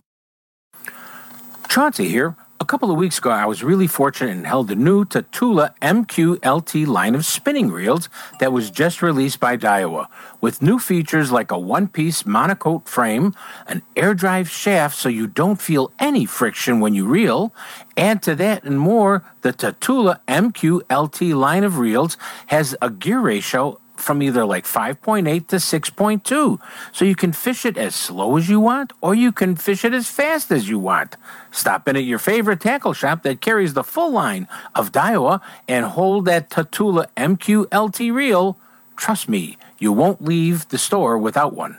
Chauncey 1.68 2.08
here. 2.08 2.36
A 2.66 2.74
couple 2.76 2.90
of 2.90 2.98
weeks 2.98 3.18
ago, 3.18 3.30
I 3.30 3.46
was 3.46 3.62
really 3.62 3.86
fortunate 3.86 4.32
and 4.32 4.44
held 4.44 4.66
the 4.66 4.74
new 4.74 5.04
Tatula 5.04 5.72
MQLT 5.80 6.84
line 6.84 7.14
of 7.14 7.24
spinning 7.24 7.70
reels 7.70 8.08
that 8.40 8.52
was 8.52 8.72
just 8.72 9.02
released 9.02 9.38
by 9.38 9.56
Daiwa, 9.56 10.08
with 10.40 10.60
new 10.60 10.80
features 10.80 11.30
like 11.30 11.52
a 11.52 11.58
one-piece 11.60 12.24
monocoque 12.24 12.88
frame, 12.88 13.34
an 13.68 13.82
air 13.94 14.14
drive 14.14 14.50
shaft 14.50 14.96
so 14.96 15.08
you 15.08 15.28
don't 15.28 15.62
feel 15.62 15.92
any 16.00 16.24
friction 16.24 16.80
when 16.80 16.92
you 16.92 17.06
reel. 17.06 17.54
Add 17.96 18.20
to 18.22 18.34
that 18.34 18.64
and 18.64 18.80
more, 18.80 19.22
the 19.42 19.52
Tatula 19.52 20.18
MQLT 20.26 21.36
line 21.36 21.62
of 21.62 21.78
reels 21.78 22.16
has 22.48 22.74
a 22.82 22.90
gear 22.90 23.20
ratio 23.20 23.80
from 23.98 24.22
either 24.22 24.44
like 24.44 24.64
5.8 24.64 25.46
to 25.48 25.56
6.2. 25.56 26.60
So 26.92 27.04
you 27.04 27.14
can 27.14 27.32
fish 27.32 27.64
it 27.64 27.76
as 27.76 27.94
slow 27.94 28.36
as 28.36 28.48
you 28.48 28.60
want, 28.60 28.92
or 29.00 29.14
you 29.14 29.32
can 29.32 29.56
fish 29.56 29.84
it 29.84 29.92
as 29.92 30.08
fast 30.08 30.50
as 30.50 30.68
you 30.68 30.78
want. 30.78 31.16
Stop 31.50 31.88
in 31.88 31.96
at 31.96 32.04
your 32.04 32.18
favorite 32.18 32.60
tackle 32.60 32.92
shop 32.92 33.22
that 33.22 33.40
carries 33.40 33.74
the 33.74 33.84
full 33.84 34.12
line 34.12 34.48
of 34.74 34.92
Daiwa 34.92 35.40
and 35.68 35.86
hold 35.86 36.24
that 36.26 36.50
Tatula 36.50 37.06
MQLT 37.16 38.12
reel. 38.12 38.58
Trust 38.96 39.28
me, 39.28 39.58
you 39.78 39.92
won't 39.92 40.24
leave 40.24 40.68
the 40.68 40.78
store 40.78 41.18
without 41.18 41.54
one. 41.54 41.78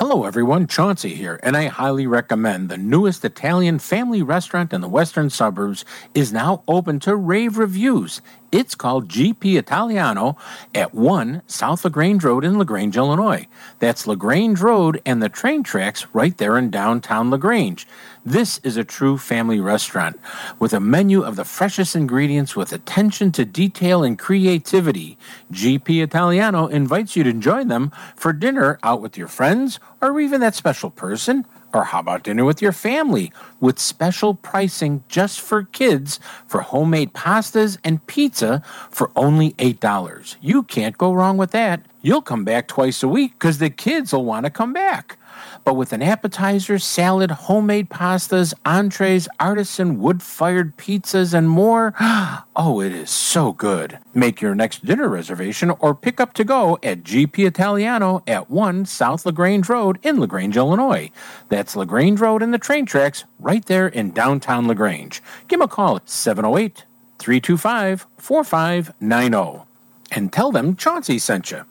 Hello, 0.00 0.24
everyone. 0.24 0.66
Chauncey 0.66 1.14
here, 1.14 1.38
and 1.42 1.54
I 1.54 1.66
highly 1.66 2.06
recommend 2.06 2.70
the 2.70 2.78
newest 2.78 3.22
Italian 3.22 3.78
family 3.78 4.22
restaurant 4.22 4.72
in 4.72 4.80
the 4.80 4.88
western 4.88 5.28
suburbs 5.28 5.84
is 6.14 6.32
now 6.32 6.62
open 6.66 7.00
to 7.00 7.14
rave 7.14 7.58
reviews. 7.58 8.22
It's 8.52 8.74
called 8.74 9.08
GP 9.08 9.56
Italiano 9.56 10.36
at 10.74 10.92
1 10.92 11.42
South 11.46 11.84
LaGrange 11.84 12.24
Road 12.24 12.44
in 12.44 12.58
LaGrange, 12.58 12.96
Illinois. 12.96 13.46
That's 13.78 14.08
LaGrange 14.08 14.60
Road 14.60 15.00
and 15.06 15.22
the 15.22 15.28
train 15.28 15.62
tracks 15.62 16.06
right 16.12 16.36
there 16.36 16.58
in 16.58 16.70
downtown 16.70 17.30
LaGrange. 17.30 17.86
This 18.24 18.58
is 18.64 18.76
a 18.76 18.82
true 18.82 19.18
family 19.18 19.60
restaurant 19.60 20.18
with 20.58 20.72
a 20.72 20.80
menu 20.80 21.22
of 21.22 21.36
the 21.36 21.44
freshest 21.44 21.94
ingredients 21.94 22.56
with 22.56 22.72
attention 22.72 23.30
to 23.32 23.44
detail 23.44 24.02
and 24.02 24.18
creativity. 24.18 25.16
GP 25.52 26.02
Italiano 26.02 26.66
invites 26.66 27.14
you 27.14 27.22
to 27.22 27.32
join 27.32 27.68
them 27.68 27.92
for 28.16 28.32
dinner 28.32 28.80
out 28.82 29.00
with 29.00 29.16
your 29.16 29.28
friends 29.28 29.78
or 30.02 30.20
even 30.20 30.40
that 30.40 30.56
special 30.56 30.90
person. 30.90 31.46
Or 31.72 31.84
how 31.84 32.00
about 32.00 32.24
dinner 32.24 32.44
with 32.44 32.60
your 32.60 32.72
family 32.72 33.32
with 33.60 33.78
special 33.78 34.34
pricing 34.34 35.04
just 35.08 35.40
for 35.40 35.64
kids 35.64 36.18
for 36.46 36.62
homemade 36.62 37.12
pastas 37.12 37.78
and 37.84 38.04
pizza 38.06 38.62
for 38.90 39.10
only 39.14 39.52
$8? 39.52 40.36
You 40.40 40.62
can't 40.64 40.98
go 40.98 41.12
wrong 41.12 41.36
with 41.36 41.52
that. 41.52 41.82
You'll 42.02 42.22
come 42.22 42.44
back 42.44 42.66
twice 42.66 43.02
a 43.02 43.08
week 43.08 43.32
because 43.38 43.58
the 43.58 43.70
kids 43.70 44.12
will 44.12 44.24
want 44.24 44.46
to 44.46 44.50
come 44.50 44.72
back 44.72 45.18
but 45.64 45.74
with 45.74 45.92
an 45.92 46.02
appetizer, 46.02 46.78
salad, 46.78 47.30
homemade 47.30 47.90
pastas, 47.90 48.54
entrees, 48.64 49.28
artisan 49.38 49.98
wood 49.98 50.22
fired 50.22 50.76
pizzas, 50.76 51.34
and 51.34 51.48
more. 51.48 51.94
Oh, 52.56 52.80
it 52.80 52.92
is 52.92 53.08
so 53.08 53.52
good. 53.52 53.98
Make 54.12 54.42
your 54.42 54.54
next 54.54 54.84
dinner 54.84 55.08
reservation 55.08 55.70
or 55.78 55.94
pick 55.94 56.20
up 56.20 56.34
to 56.34 56.44
go 56.44 56.78
at 56.82 57.04
GP 57.04 57.46
Italiano 57.46 58.22
at 58.26 58.50
1 58.50 58.84
South 58.84 59.24
LaGrange 59.24 59.68
Road 59.70 59.98
in 60.02 60.20
LaGrange, 60.20 60.58
Illinois. 60.58 61.10
That's 61.48 61.74
LaGrange 61.74 62.20
Road 62.20 62.42
and 62.42 62.52
the 62.52 62.58
train 62.58 62.84
tracks 62.84 63.24
right 63.38 63.64
there 63.64 63.88
in 63.88 64.10
downtown 64.10 64.68
LaGrange. 64.68 65.22
Give 65.48 65.60
them 65.60 65.64
a 65.64 65.68
call 65.68 65.96
at 65.96 66.10
708 66.10 66.84
325 67.18 68.06
4590 68.18 69.64
and 70.10 70.32
tell 70.32 70.52
them 70.52 70.76
Chauncey 70.76 71.18
sent 71.18 71.50
you. 71.50 71.64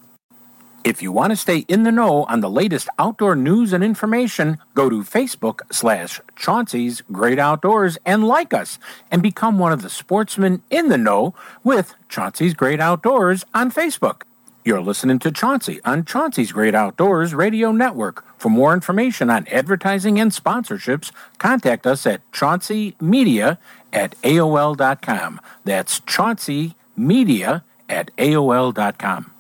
If 0.84 1.02
you 1.02 1.12
want 1.12 1.32
to 1.32 1.36
stay 1.36 1.60
in 1.68 1.84
the 1.84 1.92
know 1.92 2.24
on 2.24 2.40
the 2.40 2.50
latest 2.50 2.88
outdoor 2.98 3.36
news 3.36 3.74
and 3.74 3.84
information, 3.84 4.60
go 4.76 4.90
to 4.90 5.04
Facebook 5.04 5.62
slash 5.72 6.22
Chauncey's 6.38 7.02
Great 7.12 7.38
Outdoors 7.38 7.98
and 8.06 8.24
like 8.24 8.54
us 8.54 8.80
and 9.12 9.22
become 9.22 9.60
one 9.60 9.74
of 9.74 9.82
the 9.82 9.90
sportsmen 9.90 10.62
in 10.70 10.88
the 10.88 10.98
know 10.98 11.36
with 11.66 11.96
Chauncey's 12.08 12.54
Great 12.54 12.80
Outdoors 12.80 13.44
on 13.54 13.72
Facebook. 13.72 14.22
You're 14.64 14.82
listening 14.82 15.20
to 15.20 15.32
Chauncey 15.32 15.82
on 15.84 16.06
Chauncey's 16.06 16.54
Great 16.54 16.76
Outdoors 16.76 17.34
Radio 17.34 17.74
Network. 17.74 18.24
For 18.38 18.50
more 18.50 18.74
information 18.74 19.30
on 19.30 19.48
advertising 19.48 20.18
and 20.18 20.32
sponsorships, 20.32 21.12
contact 21.40 21.86
us 21.86 22.06
at 22.06 22.30
chaunceymedia 22.32 23.58
at 23.92 24.16
AOL.com. 24.22 25.42
That's 25.66 26.00
Chauncey 26.02 26.76
Media 26.96 27.66
at 27.90 28.16
AOL.com. 28.18 29.32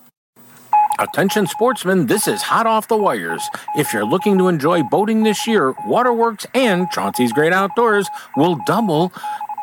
Attention 0.99 1.47
sportsmen, 1.47 2.07
this 2.07 2.27
is 2.27 2.41
hot 2.41 2.67
off 2.67 2.89
the 2.89 2.97
wires. 2.97 3.41
If 3.77 3.93
you're 3.93 4.05
looking 4.05 4.37
to 4.37 4.49
enjoy 4.49 4.83
boating 4.83 5.23
this 5.23 5.47
year, 5.47 5.73
Waterworks 5.85 6.45
and 6.53 6.91
Chauncey's 6.91 7.31
Great 7.31 7.53
Outdoors 7.53 8.05
will 8.35 8.59
double 8.65 9.13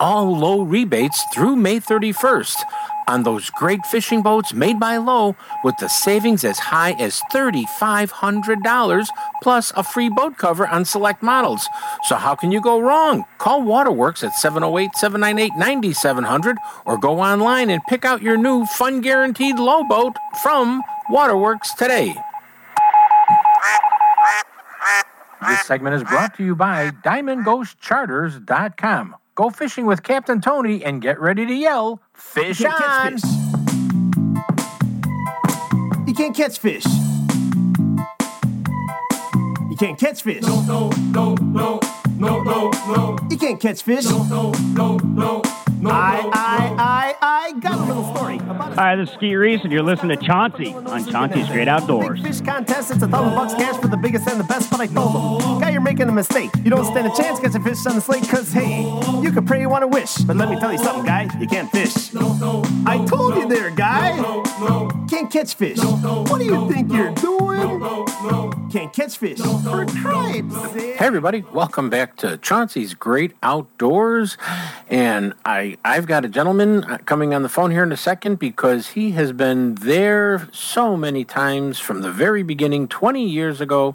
all 0.00 0.34
Lowe 0.34 0.62
rebates 0.62 1.22
through 1.34 1.56
May 1.56 1.78
31st 1.78 2.56
on 3.08 3.22
those 3.22 3.48
great 3.50 3.84
fishing 3.86 4.22
boats 4.22 4.52
made 4.52 4.80
by 4.80 4.96
Lowe 4.96 5.36
with 5.64 5.76
the 5.78 5.88
savings 5.88 6.44
as 6.44 6.58
high 6.58 6.92
as 6.92 7.20
$3,500 7.32 9.06
plus 9.42 9.72
a 9.76 9.82
free 9.82 10.08
boat 10.08 10.38
cover 10.38 10.66
on 10.66 10.84
select 10.84 11.22
models. 11.22 11.68
So 12.04 12.16
how 12.16 12.34
can 12.34 12.50
you 12.52 12.60
go 12.60 12.78
wrong? 12.80 13.24
Call 13.38 13.62
Waterworks 13.62 14.22
at 14.24 14.32
708-798-9700 14.32 16.56
or 16.84 16.98
go 16.98 17.20
online 17.20 17.70
and 17.70 17.80
pick 17.88 18.04
out 18.04 18.22
your 18.22 18.36
new 18.36 18.66
fun 18.66 19.00
guaranteed 19.00 19.58
Lowe 19.58 19.84
boat 19.84 20.14
from 20.42 20.82
Waterworks 21.10 21.72
today. 21.74 22.14
This 25.48 25.64
segment 25.66 25.94
is 25.94 26.02
brought 26.02 26.36
to 26.38 26.44
you 26.44 26.56
by 26.56 26.90
DiamondGhostCharters.com. 27.04 29.14
Go 29.36 29.50
fishing 29.50 29.84
with 29.84 30.02
Captain 30.02 30.40
Tony 30.40 30.82
and 30.82 31.02
get 31.02 31.20
ready 31.20 31.44
to 31.44 31.52
yell, 31.52 32.00
Fish 32.14 32.58
You 32.58 32.68
can't 32.68 32.82
on! 32.82 33.12
catch 33.12 33.20
fish. 33.20 33.30
You 36.06 36.14
can't 36.14 36.34
catch 36.34 36.58
fish. 36.58 36.86
You 39.68 39.76
can't 39.78 39.98
catch 40.00 40.22
fish. 40.22 40.42
No, 40.42 40.62
no, 40.62 40.88
no, 41.12 41.34
no, 41.34 41.80
no, 42.18 42.42
no, 42.42 42.70
no. 42.88 43.18
You 43.30 43.36
can't 43.36 43.60
catch 43.60 43.82
fish. 43.82 44.06
No, 44.06 44.22
no, 44.24 44.52
no, 44.72 44.96
no, 44.96 45.42
no. 45.80 45.90
I, 45.90 46.30
I, 46.32 46.74
I, 46.78 47.14
I 47.20 47.52
got 47.60 47.78
a 47.78 47.84
little 47.84 48.14
story 48.14 48.36
about 48.38 48.72
a 48.72 48.74
Hi, 48.76 48.96
this 48.96 49.08
is 49.08 49.14
Ski 49.14 49.34
Reese, 49.34 49.62
and 49.62 49.72
you're 49.72 49.82
listening 49.82 50.18
to 50.18 50.24
Chauncey 50.24 50.74
on 50.74 51.04
Chauncey's 51.10 51.48
Great 51.48 51.68
Outdoors. 51.68 52.20
Big 52.20 52.32
fish 52.32 52.40
contest. 52.40 52.90
It's 52.90 53.02
a 53.02 53.08
thousand 53.08 53.34
bucks 53.34 53.54
cash 53.54 53.80
for 53.80 53.88
the 53.88 53.96
biggest 53.96 54.28
and 54.28 54.38
the 54.38 54.44
best, 54.44 54.70
but 54.70 54.80
I 54.80 54.86
told 54.86 55.42
them, 55.42 55.60
guy, 55.60 55.70
you're 55.70 55.80
making 55.80 56.08
a 56.08 56.12
mistake. 56.12 56.50
You 56.62 56.70
don't 56.70 56.84
stand 56.84 57.06
a 57.06 57.16
chance 57.16 57.40
catching 57.40 57.62
fish 57.62 57.84
on 57.86 57.94
the 57.94 58.00
slate, 58.00 58.28
cause 58.28 58.52
hey, 58.52 58.82
you 59.22 59.30
can 59.32 59.44
pray 59.46 59.60
you 59.60 59.68
want 59.68 59.82
to 59.82 59.88
wish, 59.88 60.16
but 60.18 60.36
let 60.36 60.48
me 60.48 60.58
tell 60.58 60.72
you 60.72 60.78
something, 60.78 61.04
guy, 61.04 61.28
you 61.38 61.46
can't 61.46 61.70
fish. 61.70 62.14
I 62.86 63.04
told 63.08 63.36
you 63.36 63.48
there, 63.48 63.70
guy. 63.70 64.16
Can't 65.08 65.30
catch 65.30 65.54
fish. 65.54 65.78
What 65.78 66.38
do 66.38 66.44
you 66.44 66.70
think 66.70 66.92
you're 66.92 67.14
doing? 67.14 68.65
Can't 68.70 68.92
catch 68.92 69.16
fish. 69.16 69.38
For 69.38 69.86
cripes. 69.86 70.54
Hey 70.74 70.96
everybody, 70.98 71.44
welcome 71.52 71.88
back 71.88 72.16
to 72.16 72.36
Chauncey's 72.38 72.94
Great 72.94 73.32
Outdoors. 73.42 74.36
And 74.88 75.34
I 75.44 75.76
I've 75.84 76.06
got 76.06 76.24
a 76.24 76.28
gentleman 76.28 76.82
uh, 76.84 76.98
coming 76.98 77.32
on 77.32 77.42
the 77.42 77.48
phone 77.48 77.70
here 77.70 77.84
in 77.84 77.92
a 77.92 77.96
second 77.96 78.38
because 78.40 78.88
he 78.88 79.12
has 79.12 79.30
been 79.32 79.76
there 79.76 80.48
so 80.52 80.96
many 80.96 81.24
times 81.24 81.78
from 81.78 82.02
the 82.02 82.10
very 82.10 82.42
beginning 82.42 82.88
20 82.88 83.24
years 83.24 83.60
ago. 83.60 83.94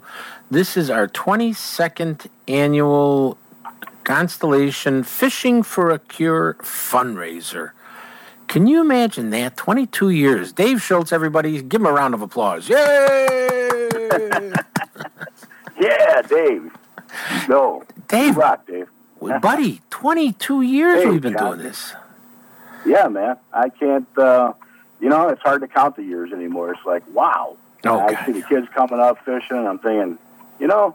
This 0.50 0.76
is 0.76 0.88
our 0.88 1.06
22nd 1.06 2.28
annual 2.48 3.36
Constellation 4.04 5.02
Fishing 5.02 5.62
for 5.62 5.90
a 5.90 5.98
Cure 5.98 6.54
fundraiser. 6.60 7.72
Can 8.48 8.66
you 8.66 8.80
imagine 8.80 9.30
that? 9.30 9.56
22 9.56 10.10
years. 10.10 10.52
Dave 10.52 10.82
Schultz, 10.82 11.12
everybody, 11.12 11.62
give 11.62 11.80
him 11.80 11.86
a 11.86 11.92
round 11.92 12.14
of 12.14 12.22
applause. 12.22 12.68
Yay! 12.68 13.61
Yeah, 15.80 16.22
Dave. 16.22 16.70
No. 17.48 17.82
Dave. 18.08 18.36
Rock, 18.36 18.66
Dave. 18.66 18.88
Buddy, 19.40 19.80
22 19.90 20.62
years 20.62 21.02
Hey, 21.02 21.08
we've 21.10 21.20
been 21.20 21.32
John. 21.32 21.56
doing 21.56 21.68
this. 21.68 21.94
Yeah, 22.84 23.08
man. 23.08 23.36
I 23.52 23.68
can't, 23.68 24.06
uh, 24.18 24.52
you 25.00 25.08
know, 25.08 25.28
it's 25.28 25.40
hard 25.42 25.60
to 25.62 25.68
count 25.68 25.96
the 25.96 26.02
years 26.02 26.32
anymore. 26.32 26.72
It's 26.72 26.84
like, 26.84 27.02
wow. 27.14 27.56
Oh, 27.84 27.98
I 28.00 28.12
God. 28.12 28.26
see 28.26 28.32
the 28.32 28.42
kids 28.42 28.68
coming 28.74 29.00
up 29.00 29.24
fishing, 29.24 29.56
and 29.56 29.66
I'm 29.68 29.78
thinking, 29.78 30.18
you 30.60 30.66
know, 30.66 30.94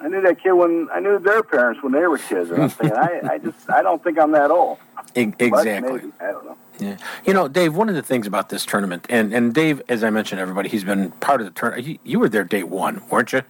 I 0.00 0.08
knew 0.08 0.20
that 0.22 0.42
kid 0.42 0.52
when 0.52 0.88
I 0.92 1.00
knew 1.00 1.18
their 1.18 1.42
parents 1.42 1.82
when 1.82 1.92
they 1.92 2.06
were 2.06 2.18
kids, 2.18 2.50
and 2.50 2.62
I'm 2.64 2.68
thinking, 2.68 2.96
I, 2.96 3.20
I 3.32 3.38
just, 3.38 3.70
I 3.70 3.82
don't 3.82 4.02
think 4.02 4.18
I'm 4.18 4.32
that 4.32 4.50
old. 4.50 4.78
Exactly. 5.16 5.80
maybe. 5.80 6.12
I 6.20 6.32
don't 6.32 6.44
know. 6.44 6.56
Yeah. 6.78 6.96
You 7.24 7.32
know, 7.32 7.48
Dave, 7.48 7.76
one 7.76 7.88
of 7.88 7.94
the 7.94 8.02
things 8.02 8.26
about 8.26 8.48
this 8.48 8.66
tournament, 8.66 9.06
and, 9.08 9.32
and 9.32 9.54
Dave, 9.54 9.80
as 9.88 10.02
I 10.02 10.10
mentioned, 10.10 10.40
everybody, 10.40 10.68
he's 10.68 10.84
been 10.84 11.12
part 11.12 11.40
of 11.40 11.46
the 11.46 11.52
tournament. 11.52 11.86
You, 11.86 11.98
you 12.02 12.18
were 12.18 12.28
there 12.28 12.44
day 12.44 12.62
one, 12.62 13.02
weren't 13.08 13.32
you? 13.32 13.42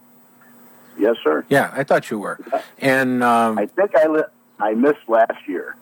Yes, 0.99 1.17
sir. 1.25 1.45
Yeah, 1.49 1.73
I 1.75 1.85
thought 1.85 2.11
you 2.11 2.19
were. 2.19 2.39
And 2.79 3.23
um, 3.23 3.59
I 3.59 3.67
think 3.67 3.97
I 3.97 4.07
li- 4.07 4.23
I 4.61 4.75
missed 4.75 5.09
last 5.09 5.49
year. 5.49 5.77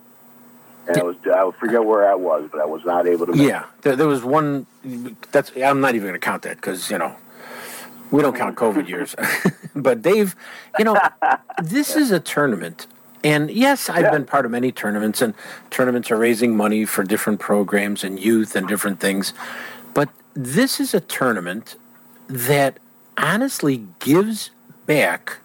And 0.89 0.97
I 0.97 1.03
was 1.03 1.17
I 1.27 1.51
forget 1.61 1.85
where 1.85 2.11
I 2.11 2.15
was, 2.15 2.49
but 2.51 2.61
I 2.61 2.65
was 2.65 2.85
not 2.85 3.07
able 3.07 3.27
to. 3.27 3.37
Yeah, 3.37 3.67
there, 3.83 3.95
there 3.95 4.09
was 4.09 4.25
one. 4.25 4.67
That's 5.31 5.53
I'm 5.57 5.81
not 5.81 5.95
even 5.95 6.09
going 6.09 6.19
to 6.21 6.25
count 6.25 6.43
that 6.43 6.57
because 6.57 6.91
you 6.91 6.99
know 6.99 7.15
we 8.11 8.21
don't 8.23 8.37
count 8.37 8.57
COVID 8.57 8.89
years. 8.89 9.15
but 9.77 10.03
Dave, 10.03 10.35
you 10.79 10.85
know, 10.85 10.99
this 11.63 11.95
is 11.95 12.11
a 12.11 12.19
tournament. 12.19 12.87
And 13.25 13.51
yes, 13.51 13.89
I've 13.89 14.11
been 14.11 14.25
part 14.25 14.45
of 14.45 14.51
many 14.51 14.73
tournaments, 14.73 15.23
and 15.23 15.35
tournaments 15.71 16.11
are 16.11 16.17
raising 16.17 16.57
money 16.57 16.85
for 16.85 17.05
different 17.05 17.39
programs 17.41 18.03
and 18.03 18.19
youth 18.19 18.57
and 18.57 18.67
different 18.67 18.99
things. 19.01 19.33
But 19.95 20.09
this 20.35 20.81
is 20.81 20.93
a 20.93 21.01
tournament 21.01 21.77
that 22.27 22.79
honestly 23.17 23.87
gives 24.01 24.51
back 24.87 25.39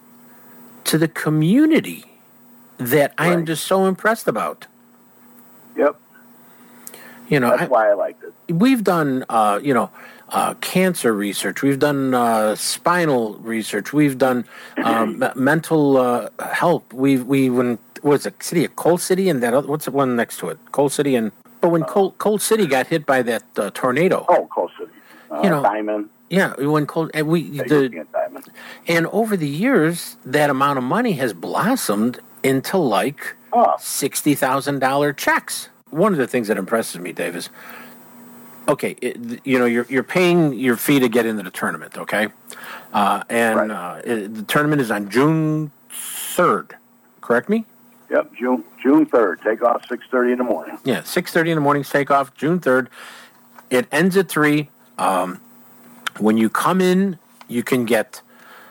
to 0.84 0.98
the 0.98 1.06
community 1.08 2.04
that 2.78 3.12
I 3.18 3.28
am 3.28 3.44
just 3.46 3.64
so 3.64 3.86
impressed 3.86 4.26
about. 4.26 4.66
Yep. 5.76 5.96
You 7.28 7.38
know, 7.40 7.50
That's 7.50 7.62
I- 7.62 7.66
why 7.66 7.90
I 7.90 7.94
liked 7.94 8.24
it. 8.24 8.32
we've 8.54 8.82
done 8.82 9.24
uh, 9.28 9.60
you 9.62 9.74
know 9.74 9.90
uh, 10.30 10.54
cancer 10.54 11.12
research. 11.12 11.62
We've 11.62 11.78
done 11.78 12.14
uh, 12.14 12.54
spinal 12.56 13.34
research. 13.36 13.92
We've 13.92 14.18
done 14.18 14.44
um, 14.84 15.18
me- 15.18 15.28
mental 15.34 15.96
uh, 15.96 16.28
help. 16.40 16.92
We 16.92 17.18
we 17.18 17.50
when 17.50 17.78
was 18.02 18.26
it 18.26 18.42
city 18.42 18.64
of 18.64 18.76
coal 18.76 18.98
city 18.98 19.28
and 19.28 19.42
that 19.42 19.54
other, 19.54 19.66
what's 19.66 19.86
the 19.86 19.90
one 19.90 20.16
next 20.16 20.38
to 20.38 20.48
it? 20.50 20.58
Coal 20.72 20.88
city 20.88 21.14
and 21.16 21.32
but 21.60 21.70
when 21.70 21.82
coal, 21.84 22.12
coal 22.12 22.38
city 22.38 22.66
got 22.66 22.86
hit 22.86 23.04
by 23.06 23.22
that 23.22 23.42
uh, 23.56 23.70
tornado. 23.74 24.24
Oh 24.28 24.46
coal 24.54 24.70
city. 24.78 24.90
Uh, 25.30 25.40
you 25.42 25.50
know 25.50 25.62
Diamond. 25.62 26.08
yeah 26.30 26.54
when 26.56 26.86
coal 26.86 27.10
and 27.12 27.26
we 27.28 27.42
the, 27.58 28.06
Diamond. 28.12 28.50
and 28.86 29.06
over 29.08 29.36
the 29.36 29.48
years 29.48 30.16
that 30.24 30.48
amount 30.48 30.78
of 30.78 30.84
money 30.84 31.12
has 31.12 31.32
blossomed 31.32 32.20
into 32.42 32.78
like 32.78 33.34
Oh. 33.52 33.74
sixty 33.80 34.34
thousand 34.34 34.78
dollar 34.80 35.12
checks. 35.12 35.70
One 35.90 36.12
of 36.12 36.18
the 36.18 36.26
things 36.26 36.48
that 36.48 36.58
impresses 36.58 37.00
me, 37.00 37.12
Dave, 37.12 37.34
is 37.34 37.48
okay. 38.68 38.96
It, 39.00 39.40
you 39.44 39.58
know, 39.58 39.64
you're 39.64 39.86
you're 39.88 40.02
paying 40.02 40.52
your 40.54 40.76
fee 40.76 41.00
to 41.00 41.08
get 41.08 41.26
into 41.26 41.42
the 41.42 41.50
tournament, 41.50 41.96
okay? 41.98 42.28
Uh, 42.92 43.22
and 43.28 43.72
uh, 43.72 44.00
it, 44.04 44.34
the 44.34 44.42
tournament 44.42 44.80
is 44.80 44.90
on 44.90 45.08
June 45.10 45.70
third. 45.90 46.76
Correct 47.20 47.48
me? 47.48 47.64
Yep, 48.10 48.32
June 48.38 48.64
June 48.82 49.04
third. 49.06 49.40
Takeoff 49.42 49.86
six 49.86 50.04
thirty 50.10 50.32
in 50.32 50.38
the 50.38 50.44
morning. 50.44 50.78
Yeah, 50.84 51.02
six 51.02 51.32
thirty 51.32 51.50
in 51.50 51.56
the 51.56 51.60
morning. 51.62 51.82
Takeoff 51.82 52.34
June 52.34 52.58
third. 52.60 52.88
It 53.70 53.86
ends 53.92 54.16
at 54.16 54.28
three. 54.28 54.70
Um, 54.96 55.40
when 56.18 56.36
you 56.38 56.48
come 56.48 56.80
in, 56.80 57.18
you 57.48 57.62
can 57.62 57.84
get. 57.84 58.22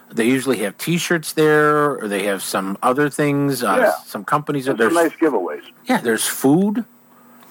They 0.09 0.25
usually 0.25 0.59
have 0.59 0.77
T-shirts 0.77 1.33
there, 1.33 1.97
or 1.99 2.07
they 2.07 2.23
have 2.23 2.41
some 2.41 2.77
other 2.81 3.09
things. 3.09 3.61
Uh, 3.61 3.77
Yeah. 3.79 3.91
Some 4.05 4.23
companies 4.23 4.65
there's 4.65 4.77
some 4.79 4.93
nice 4.93 5.11
giveaways. 5.11 5.63
yeah, 5.85 5.97
there's 5.97 6.25
food. 6.25 6.85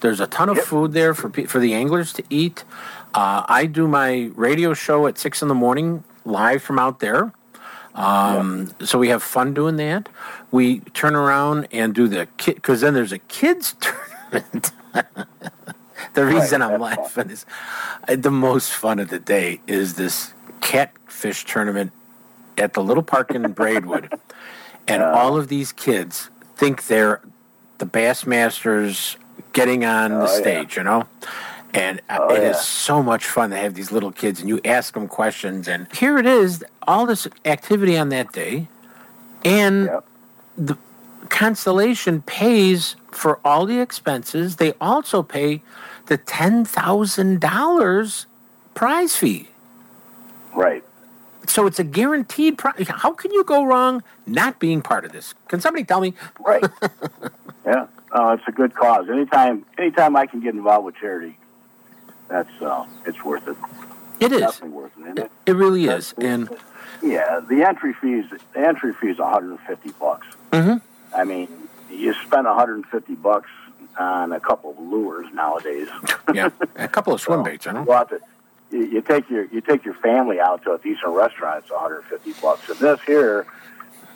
There's 0.01 0.19
a 0.19 0.27
ton 0.27 0.49
of 0.49 0.59
food 0.59 0.93
there 0.93 1.13
for 1.13 1.29
for 1.47 1.59
the 1.59 1.73
anglers 1.73 2.13
to 2.13 2.23
eat. 2.29 2.63
Uh, 3.13 3.43
I 3.47 3.65
do 3.65 3.87
my 3.87 4.31
radio 4.35 4.73
show 4.73 5.07
at 5.07 5.17
six 5.17 5.41
in 5.41 5.47
the 5.47 5.55
morning 5.55 6.03
live 6.25 6.61
from 6.61 6.77
out 6.79 6.99
there. 6.99 7.33
Um, 7.95 8.69
So 8.83 8.99
we 8.99 9.09
have 9.09 9.23
fun 9.23 9.53
doing 9.53 9.77
that. 9.77 10.07
We 10.51 10.81
turn 10.93 11.15
around 11.15 11.67
and 11.71 11.95
do 11.95 12.07
the 12.07 12.27
kid 12.37 12.55
because 12.55 12.81
then 12.81 12.93
there's 12.93 13.11
a 13.11 13.17
kids 13.19 13.75
tournament. 13.79 14.71
the 16.13 16.25
reason 16.25 16.61
I'm 16.61 16.79
laughing 16.79 17.29
is 17.31 17.45
uh, 18.07 18.15
the 18.15 18.31
most 18.31 18.71
fun 18.71 18.99
of 18.99 19.09
the 19.09 19.19
day 19.19 19.61
is 19.67 19.95
this 19.95 20.33
catfish 20.61 21.45
tournament 21.45 21.91
at 22.57 22.73
the 22.73 22.83
little 22.83 23.03
park 23.03 23.31
in 23.31 23.51
Braidwood, 23.51 24.11
and 24.87 25.01
all 25.01 25.37
of 25.37 25.47
these 25.47 25.71
kids 25.71 26.29
think 26.55 26.87
they're 26.87 27.21
the 27.77 27.85
Bassmasters 27.85 29.17
getting 29.57 29.83
on 29.85 30.11
the 30.11 30.17
Oh, 30.29 30.33
yeah. 30.33 30.39
stage, 30.41 30.77
you 30.77 30.83
know. 30.83 31.05
And 31.73 31.99
uh, 32.09 32.19
Oh, 32.21 32.33
it 32.35 32.43
is 32.43 32.55
yeah. 32.57 32.61
so 32.61 33.03
much 33.03 33.25
fun 33.25 33.49
to 33.49 33.57
have 33.57 33.73
these 33.73 33.91
little 33.91 34.11
kids, 34.11 34.39
and 34.39 34.47
you 34.49 34.61
ask 34.63 34.93
them 34.93 35.07
questions, 35.07 35.67
and 35.67 35.87
here 35.93 36.17
it 36.17 36.25
is, 36.25 36.63
all 36.87 37.05
this 37.05 37.27
activity 37.45 37.97
on 37.97 38.09
that 38.09 38.31
day, 38.31 38.67
and 39.43 39.89
the 40.57 40.77
Constellation 41.29 42.21
pays 42.21 42.95
for 43.11 43.39
all 43.43 43.65
the 43.65 43.79
expenses. 43.79 44.55
They 44.57 44.73
also 44.79 45.23
pay 45.23 45.61
the 46.05 46.17
ten 46.17 46.63
thousand 46.65 47.41
dollars 47.41 48.27
prize 48.75 49.15
fee. 49.17 49.49
Right. 50.55 50.83
So 51.47 51.65
it's 51.67 51.79
a 51.79 51.83
guaranteed 51.83 52.57
prize. 52.57 52.87
How 52.89 53.11
can 53.13 53.31
you 53.31 53.43
go 53.43 53.65
wrong 53.65 54.03
not 54.25 54.59
being 54.59 54.81
part 54.81 55.05
of 55.05 55.11
this? 55.11 55.33
Can 55.49 55.59
somebody 55.61 55.83
tell 55.83 56.01
me? 56.01 56.13
Right. 56.39 56.63
Yeah, 57.65 57.87
uh, 58.11 58.37
it's 58.39 58.47
a 58.47 58.51
good 58.51 58.73
cause. 58.73 59.09
Anytime, 59.09 59.65
anytime 59.77 60.15
I 60.15 60.25
can 60.25 60.39
get 60.39 60.53
involved 60.53 60.85
with 60.85 60.95
charity, 60.95 61.37
that's 62.27 62.61
uh, 62.61 62.85
it's 63.05 63.23
worth 63.23 63.47
it. 63.47 63.57
It 64.19 64.31
is. 64.31 64.41
Definitely 64.41 64.69
worth 64.77 64.91
it. 64.97 65.01
Isn't 65.03 65.19
it? 65.19 65.31
It 65.45 65.55
really 65.55 65.85
is. 65.85 66.13
And 66.17 66.49
Yeah, 67.03 67.39
the 67.47 67.63
entry 67.63 67.93
fees. 67.93 68.25
The 68.53 68.59
entry 68.59 68.93
fee 68.93 69.07
is 69.09 69.19
150 69.19 69.91
bucks. 69.99 70.27
Mhm. 70.51 70.81
I 71.15 71.23
mean, 71.23 71.47
you 71.91 72.13
spend 72.25 72.45
150 72.47 73.15
bucks 73.15 73.49
on 73.97 74.31
a 74.31 74.39
couple 74.39 74.71
of 74.71 74.79
lures 74.79 75.27
nowadays. 75.33 75.87
yeah, 76.33 76.49
a 76.75 76.87
couple 76.87 77.13
of 77.13 77.21
swim 77.21 77.43
baits, 77.43 77.65
you 77.65 77.73
know. 77.73 77.91
Out 77.91 78.09
to, 78.09 78.19
you, 78.71 78.85
you 78.85 79.01
take 79.01 79.29
your 79.29 79.45
you 79.45 79.61
take 79.61 79.85
your 79.85 79.93
family 79.95 80.39
out 80.39 80.63
to 80.63 80.73
a 80.73 80.77
decent 80.79 81.09
restaurant. 81.13 81.63
It's 81.63 81.71
150 81.71 82.41
bucks. 82.41 82.69
And 82.69 82.79
this 82.79 82.99
here, 83.05 83.45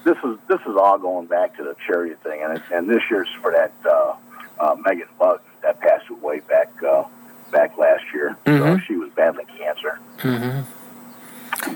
this 0.04 0.18
is 0.24 0.38
this 0.48 0.60
is 0.62 0.76
all 0.78 0.98
going 0.98 1.28
back 1.28 1.56
to 1.58 1.64
the 1.64 1.76
charity 1.88 2.16
thing, 2.24 2.42
and 2.44 2.62
and 2.72 2.90
this 2.90 3.02
year's 3.10 3.30
for 3.42 3.52
that 3.52 3.72
uh, 3.86 4.16
uh, 4.60 4.76
Megan 4.86 5.08
Buck 5.20 5.44
that 5.62 5.80
passed 5.80 6.10
away 6.10 6.40
back 6.42 6.72
uh, 6.84 7.04
back 7.52 7.78
last 7.78 8.04
year. 8.14 8.36
So 8.46 8.52
Mhm. 8.52 8.82
she 8.86 8.96
was 8.96 9.10
battling 9.12 9.48
cancer. 9.58 10.00
Mm-hmm. 10.20 10.62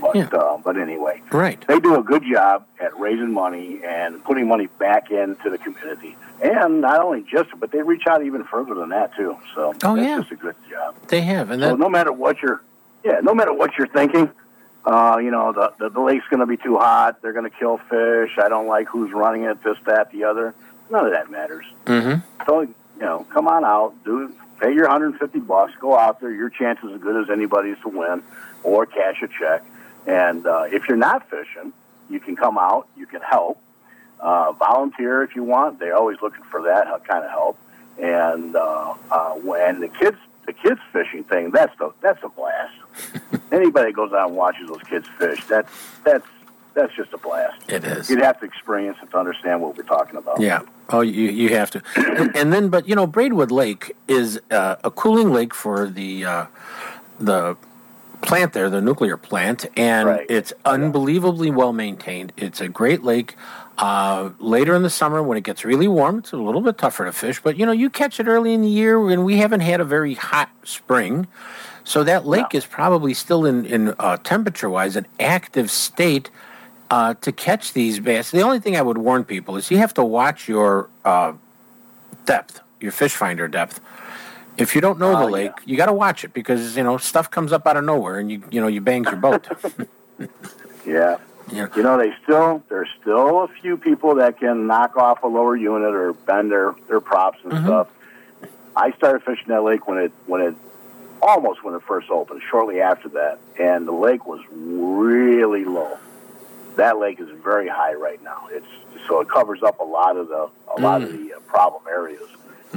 But 0.02 0.34
uh, 0.34 0.58
but 0.64 0.78
anyway, 0.78 1.22
Right. 1.32 1.64
they 1.68 1.80
do 1.80 1.96
a 1.96 2.02
good 2.04 2.24
job 2.24 2.66
at 2.80 2.98
raising 3.00 3.32
money 3.32 3.82
and 3.84 4.24
putting 4.24 4.48
money 4.48 4.68
back 4.80 5.12
into 5.12 5.50
the 5.50 5.58
community. 5.58 6.16
And 6.42 6.82
not 6.82 7.02
only 7.02 7.22
just, 7.30 7.50
but 7.60 7.72
they 7.72 7.82
reach 7.82 8.08
out 8.08 8.24
even 8.24 8.44
further 8.46 8.74
than 8.74 8.90
that 8.90 9.16
too. 9.16 9.38
So 9.54 9.74
Oh, 9.84 9.96
that's 9.96 10.08
yeah. 10.08 10.20
just 10.20 10.32
a 10.32 10.36
good 10.36 10.56
job. 10.70 10.96
They 11.08 11.22
have, 11.22 11.52
and 11.52 11.62
So 11.62 11.70
that 11.70 11.80
no 11.80 11.88
matter 11.90 12.12
what 12.12 12.42
you're, 12.42 12.62
yeah, 13.04 13.20
no 13.22 13.34
matter 13.36 13.54
what 13.54 13.78
you're 13.78 13.88
thinking, 13.88 14.30
uh, 14.86 15.18
you 15.18 15.32
know, 15.32 15.52
the, 15.52 15.74
the, 15.80 15.90
the 15.90 16.00
lake's 16.00 16.26
going 16.30 16.42
to 16.42 16.46
be 16.46 16.58
too 16.58 16.78
hot. 16.78 17.22
They're 17.22 17.34
going 17.34 17.50
to 17.50 17.58
kill 17.58 17.78
fish. 17.78 18.38
I 18.38 18.50
don't 18.50 18.68
like 18.68 18.88
who's 18.88 19.12
running 19.12 19.44
it, 19.44 19.64
this, 19.64 19.78
that, 19.86 20.12
the 20.12 20.26
other. 20.26 20.54
None 20.90 21.06
of 21.06 21.12
that 21.12 21.32
matters. 21.32 21.66
Mm-hmm. 21.86 22.22
So, 22.46 22.62
you 22.62 22.76
know, 23.00 23.26
come 23.32 23.48
on 23.48 23.66
out, 23.66 23.96
do 24.06 24.34
pay 24.60 24.74
your 24.74 24.84
150 24.84 25.40
bucks, 25.40 25.74
go 25.80 25.98
out 25.98 26.22
there. 26.22 26.32
Your 26.32 26.50
chance 26.50 26.80
is 26.84 26.94
as 26.94 27.02
good 27.02 27.22
as 27.24 27.30
anybody's 27.30 27.80
to 27.80 27.90
win 27.90 28.24
or 28.64 28.86
cash 28.86 29.22
a 29.24 29.28
check. 29.28 29.64
And 30.06 30.46
uh, 30.46 30.66
if 30.72 30.88
you're 30.88 30.98
not 30.98 31.30
fishing, 31.30 31.74
you 32.10 32.20
can 32.20 32.36
come 32.36 32.58
out, 32.58 32.88
you 32.96 33.08
can 33.08 33.22
help. 33.22 33.60
Uh, 34.20 34.52
volunteer 34.54 35.24
if 35.24 35.36
you 35.36 35.44
want. 35.44 35.80
They're 35.80 35.96
always 35.96 36.18
looking 36.22 36.44
for 36.46 36.62
that 36.64 36.88
uh, 36.88 37.00
kind 37.00 37.26
of 37.26 37.32
help. 37.32 37.58
And 38.00 38.56
uh, 38.56 38.94
uh, 39.12 39.32
when 39.34 39.82
the 39.82 39.88
kids, 39.88 40.18
the 40.46 40.54
kids 40.54 40.80
fishing 40.92 41.24
thing, 41.24 41.52
that's 41.52 41.78
the 41.78 41.92
that's 42.02 42.24
a 42.24 42.30
blast. 42.30 42.74
Anybody 43.52 43.92
that 43.92 43.96
goes 43.96 44.14
out 44.14 44.30
and 44.30 44.38
watches 44.38 44.68
those 44.68 44.84
kids 44.84 45.08
fish, 45.18 45.44
that's 45.46 45.70
that's 46.04 46.26
that's 46.74 46.94
just 46.96 47.14
a 47.14 47.18
blast. 47.18 47.62
It 47.70 47.84
is. 47.84 48.10
You'd 48.10 48.22
have 48.22 48.40
to 48.40 48.46
experience 48.46 48.98
it 49.02 49.10
to 49.12 49.18
understand 49.18 49.62
what 49.62 49.78
we're 49.78 49.84
talking 49.84 50.18
about. 50.18 50.40
Yeah. 50.40 50.62
Oh, 50.90 51.02
you 51.02 51.30
you 51.30 51.50
have 51.56 51.72
to, 51.72 51.82
and, 51.96 52.36
and 52.36 52.54
then 52.54 52.70
but 52.70 52.88
you 52.88 52.96
know 52.96 53.08
Braidwood 53.08 53.52
Lake 53.52 53.96
is 54.08 54.40
uh, 54.52 54.76
a 54.84 54.92
cooling 54.92 55.32
lake 55.32 55.54
for 55.54 55.88
the 55.88 56.26
uh, 56.26 56.46
the 57.20 57.58
plant 58.22 58.54
there, 58.54 58.70
the 58.70 58.82
nuclear 58.82 59.18
plant, 59.18 59.66
and 59.78 60.22
it's 60.30 60.54
unbelievably 60.64 61.52
well 61.52 61.74
maintained. 61.74 62.34
It's 62.38 62.62
a 62.62 62.68
great 62.68 63.04
lake. 63.04 63.36
Uh, 63.78 64.30
later 64.40 64.74
in 64.74 64.84
the 64.84 64.90
summer, 64.90 65.22
when 65.22 65.38
it 65.38 65.44
gets 65.44 65.66
really 65.66 65.88
warm, 65.88 66.20
it's 66.20 66.32
a 66.32 66.38
little 66.38 66.62
bit 66.62 66.78
tougher 66.78 67.06
to 67.06 67.12
fish. 67.12 67.42
But 67.42 67.58
you 67.58 67.66
know, 67.66 67.74
you 67.74 67.90
catch 67.90 68.20
it 68.20 68.28
early 68.28 68.54
in 68.54 68.62
the 68.62 68.70
year, 68.70 69.10
and 69.10 69.26
we 69.26 69.38
haven't 69.38 69.60
had 69.60 69.82
a 69.82 69.84
very 69.84 70.14
hot 70.14 70.50
spring, 70.64 71.28
so 71.84 72.04
that 72.04 72.26
lake 72.26 72.54
is 72.56 72.66
probably 72.66 73.14
still 73.14 73.46
in 73.46 73.66
in 73.66 73.94
uh, 74.00 74.18
temperature 74.18 74.70
wise 74.70 74.96
an 74.96 75.06
active 75.20 75.70
state 75.70 76.30
uh, 76.90 77.16
to 77.16 77.32
catch 77.32 77.74
these 77.74 78.00
bass. 78.00 78.32
The 78.32 78.42
only 78.42 78.60
thing 78.60 78.78
I 78.78 78.82
would 78.82 78.98
warn 78.98 79.26
people 79.26 79.58
is 79.58 79.70
you 79.70 79.78
have 79.78 79.94
to 79.96 80.04
watch 80.06 80.48
your 80.48 80.90
uh, 81.04 81.34
depth, 82.26 82.62
your 82.80 82.94
fish 82.94 83.14
finder 83.14 83.48
depth. 83.50 83.82
If 84.58 84.74
you 84.74 84.80
don't 84.80 85.00
know 85.00 85.20
the 85.20 85.26
lake, 85.26 85.52
you 85.66 85.76
got 85.76 85.88
to 85.88 85.94
watch 85.94 86.24
it 86.24 86.34
because 86.34 86.78
you 86.78 86.84
know 86.84 86.98
stuff 86.98 87.30
comes 87.30 87.52
up 87.52 87.68
out 87.68 87.76
of 87.76 87.84
nowhere, 87.84 88.20
and 88.20 88.32
you 88.32 88.42
you 88.50 88.62
know 88.62 88.68
you 88.68 88.80
bangs 88.80 89.08
your 89.08 89.18
boat. 89.18 89.48
Yeah. 90.86 91.18
You 91.78 91.84
know, 91.84 91.98
they 91.98 92.14
still 92.24 92.64
there's 92.70 92.90
still 93.02 93.44
a 93.44 93.48
few 93.48 93.78
people 93.78 94.16
that 94.16 94.40
can 94.40 94.68
knock 94.68 94.98
off 94.98 95.24
a 95.24 95.28
lower 95.28 95.56
unit 95.56 95.94
or 95.94 96.14
bend 96.14 96.52
their, 96.52 96.74
their 96.88 97.00
props 97.00 97.40
and 97.44 97.54
stuff. 97.66 97.88
I 98.76 98.92
started 98.94 99.24
fishing 99.24 99.48
that 99.50 99.64
lake 99.64 99.88
when 99.88 99.98
it 100.00 100.12
when 100.26 100.42
it 100.42 100.56
almost 101.22 101.64
when 101.64 101.76
it 101.76 101.82
first 101.88 102.10
opened, 102.10 102.42
shortly 102.50 102.82
after 102.82 103.10
that, 103.10 103.40
and 103.60 103.88
the 103.88 103.92
lake 103.92 104.26
was 104.26 104.42
really 104.52 105.66
low. 105.66 105.98
That 106.76 107.00
lake 107.00 107.20
is 107.20 107.30
very 107.44 107.68
high 107.68 107.94
right 107.94 108.22
now. 108.22 108.48
It's 108.52 108.66
so 109.08 109.22
it 109.22 109.30
covers 109.30 109.64
up 109.64 109.80
a 109.80 109.84
lot 109.84 110.18
of 110.18 110.28
the 110.28 110.50
a 110.78 110.82
lot 110.82 111.02
of 111.04 111.12
the 111.12 111.36
uh, 111.36 111.40
problem 111.42 111.84
areas. 111.90 112.28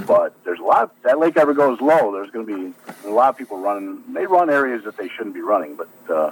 But 0.07 0.35
there's 0.45 0.61
a 0.61 0.63
lot. 0.63 0.95
That 1.03 1.19
lake 1.19 1.37
ever 1.37 1.55
goes 1.55 1.81
low. 1.81 2.13
There's 2.13 2.31
going 2.31 2.47
to 2.47 2.73
be 2.73 2.75
a 3.09 3.11
lot 3.11 3.31
of 3.31 3.39
people 3.39 3.59
running. 3.59 4.03
They 4.13 4.27
run 4.27 4.49
areas 4.51 4.85
that 4.85 4.97
they 4.97 5.09
shouldn't 5.09 5.35
be 5.35 5.41
running, 5.41 5.77
but 5.77 5.89
uh, 6.15 6.31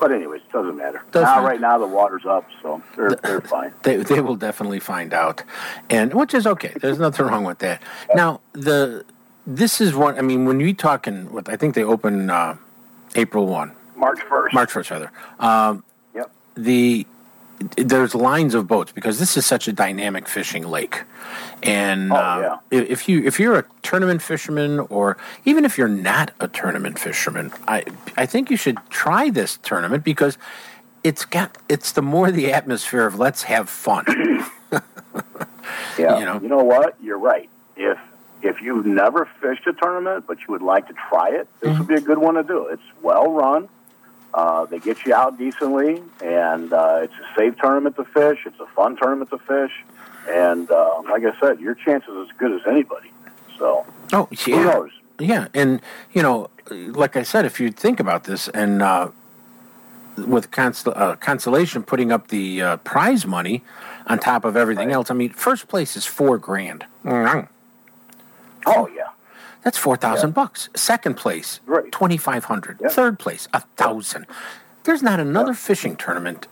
but 0.00 0.12
anyways, 0.12 0.40
it 0.42 0.52
doesn't 0.52 0.76
matter. 0.76 1.02
Doesn't 1.12 1.28
now, 1.28 1.44
right 1.44 1.60
now, 1.60 1.78
the 1.78 1.86
water's 1.86 2.24
up, 2.26 2.48
so 2.62 2.82
they're 2.96 3.10
they're 3.22 3.40
fine. 3.40 3.72
they 3.82 3.96
they 3.96 4.20
will 4.20 4.36
definitely 4.36 4.80
find 4.80 5.12
out, 5.12 5.42
and 5.90 6.14
which 6.14 6.32
is 6.34 6.46
okay. 6.46 6.72
There's 6.80 6.98
nothing 6.98 7.26
wrong 7.26 7.44
with 7.44 7.58
that. 7.58 7.82
Now 8.14 8.40
the 8.52 9.04
this 9.46 9.80
is 9.80 9.94
one. 9.94 10.18
I 10.18 10.22
mean, 10.22 10.44
when 10.46 10.58
we 10.58 10.72
talking, 10.72 11.30
with 11.32 11.48
I 11.48 11.56
think 11.56 11.74
they 11.74 11.84
open 11.84 12.30
uh, 12.30 12.56
April 13.14 13.46
one, 13.46 13.72
March 13.96 14.20
first. 14.22 14.54
March 14.54 14.70
first 14.70 14.90
rather. 14.90 15.10
Um, 15.38 15.84
Yep. 16.14 16.30
The 16.56 17.06
there's 17.76 18.14
lines 18.14 18.54
of 18.54 18.66
boats 18.66 18.92
because 18.92 19.18
this 19.18 19.36
is 19.36 19.46
such 19.46 19.68
a 19.68 19.72
dynamic 19.72 20.28
fishing 20.28 20.68
lake, 20.68 21.02
and 21.62 22.12
Oh, 22.12 22.16
uh, 22.16 22.58
if 22.70 22.90
if 22.90 23.08
you 23.08 23.22
if 23.24 23.40
you're 23.40 23.58
a 23.58 23.64
tournament 23.82 24.22
fisherman 24.22 24.80
or 24.80 25.16
even 25.44 25.64
if 25.64 25.78
you're 25.78 25.88
not 25.88 26.32
a 26.40 26.48
tournament 26.48 26.98
fisherman, 26.98 27.52
I 27.66 27.84
I 28.16 28.26
think 28.26 28.50
you 28.50 28.56
should 28.56 28.78
try 28.90 29.30
this 29.30 29.58
tournament 29.62 30.04
because 30.04 30.38
it's 31.04 31.24
got 31.24 31.58
it's 31.68 31.92
the 31.92 32.02
more 32.02 32.30
the 32.30 32.52
atmosphere 32.52 33.06
of 33.06 33.18
let's 33.18 33.44
have 33.44 33.68
fun. 33.68 34.04
Yeah. 35.98 36.40
You 36.40 36.48
know? 36.48 36.62
what? 36.64 36.96
You're 37.02 37.18
right. 37.18 37.48
If 37.76 37.98
if 38.42 38.60
you've 38.60 38.86
never 38.86 39.28
fished 39.40 39.66
a 39.66 39.72
tournament 39.72 40.24
but 40.26 40.40
you 40.40 40.46
would 40.48 40.62
like 40.62 40.88
to 40.88 40.94
try 41.08 41.30
it, 41.30 41.48
this 41.60 41.78
would 41.78 41.86
be 41.86 41.94
a 41.94 42.00
good 42.00 42.18
one 42.18 42.34
to 42.34 42.42
do. 42.42 42.66
It's 42.66 42.82
well 43.02 43.30
run. 43.30 43.68
Uh, 44.34 44.64
they 44.66 44.78
get 44.78 45.04
you 45.04 45.14
out 45.14 45.38
decently, 45.38 46.02
and 46.22 46.72
uh, 46.72 47.00
it's 47.02 47.12
a 47.14 47.38
safe 47.38 47.54
tournament 47.58 47.96
to 47.96 48.04
fish. 48.04 48.40
It's 48.46 48.58
a 48.60 48.66
fun 48.68 48.96
tournament 48.96 49.30
to 49.30 49.38
fish, 49.38 49.72
and 50.30 50.70
uh, 50.70 51.02
like 51.10 51.22
I 51.24 51.38
said, 51.38 51.60
your 51.60 51.74
chances 51.74 52.10
as 52.30 52.36
good 52.38 52.52
as 52.52 52.66
anybody. 52.66 53.10
So 53.58 53.84
Oh, 54.12 54.28
Who 54.44 54.50
yeah. 54.50 54.64
knows? 54.64 54.90
Yeah, 55.18 55.48
and 55.54 55.80
you 56.12 56.22
know, 56.22 56.48
like 56.70 57.16
I 57.16 57.22
said, 57.22 57.44
if 57.44 57.60
you 57.60 57.70
think 57.70 58.00
about 58.00 58.24
this, 58.24 58.48
and 58.48 58.82
uh, 58.82 59.10
with 60.16 60.50
consol- 60.50 60.96
uh, 60.96 61.16
consolation 61.16 61.82
putting 61.82 62.10
up 62.10 62.28
the 62.28 62.60
uh, 62.62 62.76
prize 62.78 63.26
money 63.26 63.62
on 64.06 64.18
top 64.18 64.44
of 64.44 64.56
everything 64.56 64.90
else, 64.92 65.10
I 65.10 65.14
mean, 65.14 65.30
first 65.30 65.68
place 65.68 65.96
is 65.96 66.06
four 66.06 66.38
grand. 66.38 66.86
Mm. 67.04 67.48
Oh 68.66 68.88
yeah, 68.88 69.08
That's 69.62 69.78
four 69.78 69.96
thousand 69.96 70.34
bucks. 70.34 70.68
Second 70.74 71.16
place, 71.16 71.60
twenty 71.90 72.16
five 72.16 72.44
hundred. 72.44 72.78
Third 72.90 73.18
place, 73.18 73.48
a 73.52 73.60
thousand. 73.76 74.26
There's 74.84 75.02
not 75.02 75.20
another 75.20 75.54
fishing 75.54 75.94
tournament 75.96 76.48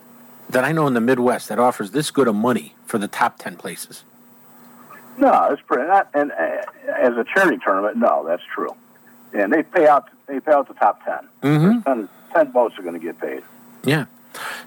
that 0.48 0.64
I 0.64 0.72
know 0.72 0.86
in 0.86 0.94
the 0.94 1.00
Midwest 1.00 1.48
that 1.48 1.58
offers 1.58 1.90
this 1.90 2.10
good 2.10 2.28
of 2.28 2.34
money 2.36 2.74
for 2.86 2.98
the 2.98 3.08
top 3.08 3.38
ten 3.38 3.56
places. 3.56 4.04
No, 5.18 5.48
it's 5.50 5.62
pretty. 5.62 5.86
Not, 5.88 6.08
and 6.14 6.30
uh, 6.32 6.62
as 6.96 7.16
a 7.16 7.24
charity 7.24 7.58
tournament, 7.62 7.96
no, 7.96 8.24
that's 8.26 8.42
true. 8.54 8.74
And 9.32 9.52
they 9.52 9.62
pay 9.62 9.86
out. 9.86 10.08
They 10.26 10.38
pay 10.40 10.52
out 10.52 10.68
the 10.68 10.74
top 10.74 11.04
10 11.04 11.28
Mm-hmm. 11.42 11.80
Ten, 11.80 12.08
ten 12.32 12.52
boats 12.52 12.78
are 12.78 12.82
going 12.82 12.94
to 12.94 13.00
get 13.04 13.18
paid. 13.20 13.42
Yeah, 13.82 14.06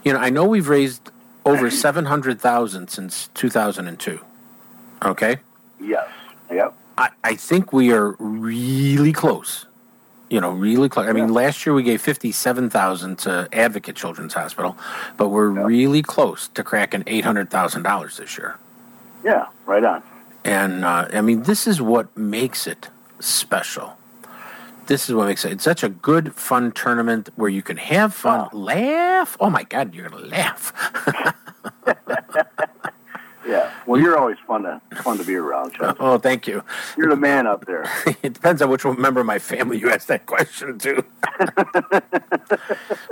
you 0.04 0.12
know, 0.12 0.20
I 0.20 0.30
know 0.30 0.46
we've 0.46 0.68
raised 0.68 1.12
over 1.46 1.70
seven 1.72 2.06
hundred 2.06 2.42
thousand 2.42 2.90
since 2.90 3.30
two 3.34 3.50
thousand 3.50 3.88
and 3.88 3.98
two. 3.98 4.20
Okay. 5.04 5.38
Yes. 5.80 6.08
Yep. 6.52 6.74
I, 6.98 7.10
I 7.24 7.36
think 7.36 7.74
we 7.74 7.92
are 7.92 8.16
really 8.20 9.14
close. 9.14 9.66
You 10.30 10.42
know, 10.42 10.52
really 10.52 10.90
close. 10.90 11.08
I 11.08 11.14
mean, 11.14 11.32
last 11.32 11.66
year 11.66 11.74
we 11.74 11.84
gave 11.84 12.02
fifty-seven 12.02 12.70
thousand 12.70 13.20
to 13.20 13.48
Advocate 13.54 13.96
Children's 13.96 14.34
Hospital, 14.34 14.76
but 15.16 15.30
we're 15.30 15.50
really 15.50 16.02
close 16.02 16.48
to 16.50 16.64
cracking 16.64 17.04
eight 17.06 17.24
hundred 17.24 17.50
thousand 17.52 17.84
dollars 17.84 18.18
this 18.18 18.38
year. 18.38 18.58
Yeah. 19.24 19.48
Right 19.66 19.84
on. 19.84 20.02
And 20.44 20.84
uh, 20.86 21.08
I 21.14 21.22
mean, 21.22 21.44
this 21.44 21.68
is 21.68 21.82
what 21.82 22.16
makes 22.18 22.68
it 22.68 22.90
special. 23.20 23.98
This 24.88 25.08
is 25.08 25.16
what 25.16 25.28
makes 25.28 25.46
it. 25.46 25.54
It's 25.54 25.64
such 25.64 25.84
a 25.84 25.90
good, 25.90 26.34
fun 26.34 26.72
tournament 26.74 27.30
where 27.36 27.50
you 27.50 27.62
can 27.62 27.78
have 27.78 28.14
fun, 28.14 28.50
laugh. 28.52 29.38
Oh 29.40 29.50
my 29.50 29.64
God, 29.64 29.94
you're 29.94 30.10
gonna 30.10 30.26
laugh. 30.26 30.74
Yeah. 33.48 33.72
Well, 33.86 34.00
you're 34.02 34.18
always 34.18 34.38
fun 34.48 34.64
to 34.64 34.82
fun 35.02 35.18
to 35.18 35.24
be 35.24 35.36
around, 35.36 35.74
Chuck. 35.74 35.98
oh, 36.02 36.18
thank 36.18 36.48
you. 36.48 36.64
You're 36.98 37.10
the 37.10 37.16
man 37.16 37.48
up 37.48 37.66
there. 37.66 37.84
it 38.24 38.34
depends 38.34 38.62
on 38.62 38.70
which 38.70 38.86
member 38.86 39.20
of 39.20 39.26
my 39.26 39.40
family 39.40 39.78
you 39.78 39.90
ask 39.90 40.08
that 40.08 40.26
question 40.26 40.80
to. 40.80 41.04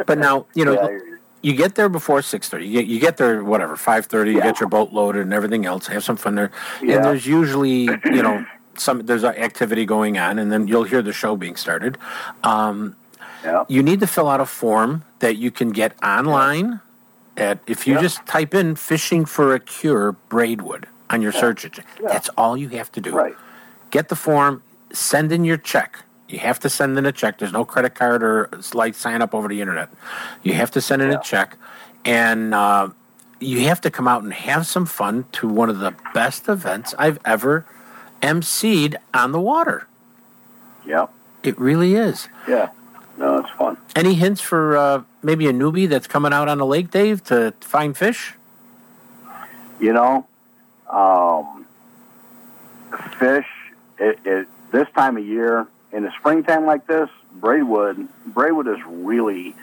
but 0.05 0.17
now, 0.17 0.45
you 0.55 0.65
know, 0.65 0.73
Yeah, 0.73 0.97
you. 1.41 1.53
get 1.55 1.75
there 1.75 1.89
before 1.89 2.21
six 2.21 2.49
thirty. 2.49 2.67
You 2.67 2.79
get 2.81 2.87
you 2.87 2.99
get 2.99 3.17
there 3.17 3.43
whatever 3.43 3.75
five 3.75 4.05
thirty. 4.05 4.31
You 4.31 4.41
get 4.41 4.59
your 4.59 4.69
boat 4.69 4.91
loaded 4.93 5.23
and 5.23 5.33
everything 5.33 5.65
else. 5.65 5.87
Have 5.87 6.03
some 6.03 6.17
fun 6.17 6.35
there. 6.35 6.51
Yeah. 6.81 6.95
And 6.97 7.05
there's 7.05 7.25
usually 7.25 7.89
you 8.05 8.23
know 8.23 8.45
some 8.77 9.05
there's 9.05 9.23
activity 9.23 9.85
going 9.85 10.17
on, 10.17 10.39
and 10.39 10.51
then 10.51 10.67
you'll 10.67 10.83
hear 10.83 11.01
the 11.01 11.13
show 11.13 11.35
being 11.35 11.55
started. 11.55 11.97
Um, 12.43 12.95
yeah. 13.43 13.65
You 13.67 13.81
need 13.81 13.99
to 14.01 14.07
fill 14.07 14.29
out 14.29 14.39
a 14.39 14.45
form 14.45 15.03
that 15.19 15.37
you 15.37 15.49
can 15.51 15.71
get 15.71 15.93
online. 16.03 16.79
At 17.37 17.59
if 17.67 17.87
you 17.87 17.95
Yeah. 17.95 18.01
just 18.01 18.25
type 18.25 18.53
in 18.53 18.75
"fishing 18.75 19.25
for 19.25 19.53
a 19.53 19.59
cure" 19.59 20.13
Braidwood 20.29 20.87
on 21.09 21.21
your 21.21 21.31
Yeah. 21.31 21.39
search 21.39 21.65
engine, 21.65 21.85
Yeah. 22.01 22.09
that's 22.09 22.29
all 22.37 22.57
you 22.57 22.69
have 22.69 22.91
to 22.93 23.01
do. 23.01 23.11
Right. 23.15 23.35
Get 23.89 24.09
the 24.09 24.15
form, 24.15 24.63
send 24.91 25.31
in 25.31 25.43
your 25.45 25.57
check. 25.57 25.99
You 26.27 26.39
have 26.39 26.59
to 26.61 26.69
send 26.69 26.97
in 26.97 27.05
a 27.05 27.11
check. 27.11 27.37
There's 27.39 27.51
no 27.53 27.65
credit 27.65 27.95
card 27.95 28.23
or 28.23 28.49
like 28.73 28.95
sign 28.95 29.21
up 29.21 29.33
over 29.33 29.47
the 29.47 29.59
internet. 29.61 29.89
You 30.43 30.53
have 30.53 30.71
to 30.71 30.81
send 30.81 31.01
in 31.01 31.11
a 31.11 31.19
check, 31.21 31.57
and 32.05 32.53
uh, 32.53 32.89
you 33.39 33.67
have 33.67 33.81
to 33.81 33.89
come 33.91 34.07
out 34.07 34.23
and 34.23 34.33
have 34.33 34.65
some 34.67 34.85
fun 34.85 35.25
to 35.33 35.47
one 35.47 35.69
of 35.69 35.79
the 35.79 35.93
best 36.13 36.47
events 36.47 36.93
I've 36.97 37.19
ever 37.25 37.65
emceed 38.21 38.95
on 39.13 39.31
the 39.31 39.39
water. 39.41 39.87
Yeah. 40.85 41.07
It 41.43 41.59
really 41.59 41.95
is. 41.95 42.29
Yeah. 42.47 42.69
No, 43.17 43.37
it's 43.39 43.49
fun. 43.51 43.77
Any 43.95 44.13
hints 44.13 44.41
for 44.41 44.77
uh, 44.77 45.01
maybe 45.23 45.47
a 45.47 45.53
newbie 45.53 45.87
that's 45.87 46.07
coming 46.07 46.33
out 46.33 46.47
on 46.47 46.57
the 46.57 46.65
lake, 46.65 46.91
Dave, 46.91 47.23
to 47.25 47.53
find 47.61 47.95
fish? 47.95 48.33
You 49.79 49.93
know, 49.93 50.27
um, 50.89 51.65
fish. 53.17 53.47
It, 53.97 54.19
it 54.25 54.47
this 54.71 54.87
time 54.95 55.17
of 55.17 55.25
year 55.25 55.67
in 55.91 56.03
the 56.03 56.11
springtime 56.19 56.65
like 56.65 56.87
this, 56.87 57.09
Braidwood. 57.33 58.07
Braidwood 58.25 58.67
is 58.67 58.79
really 58.85 59.55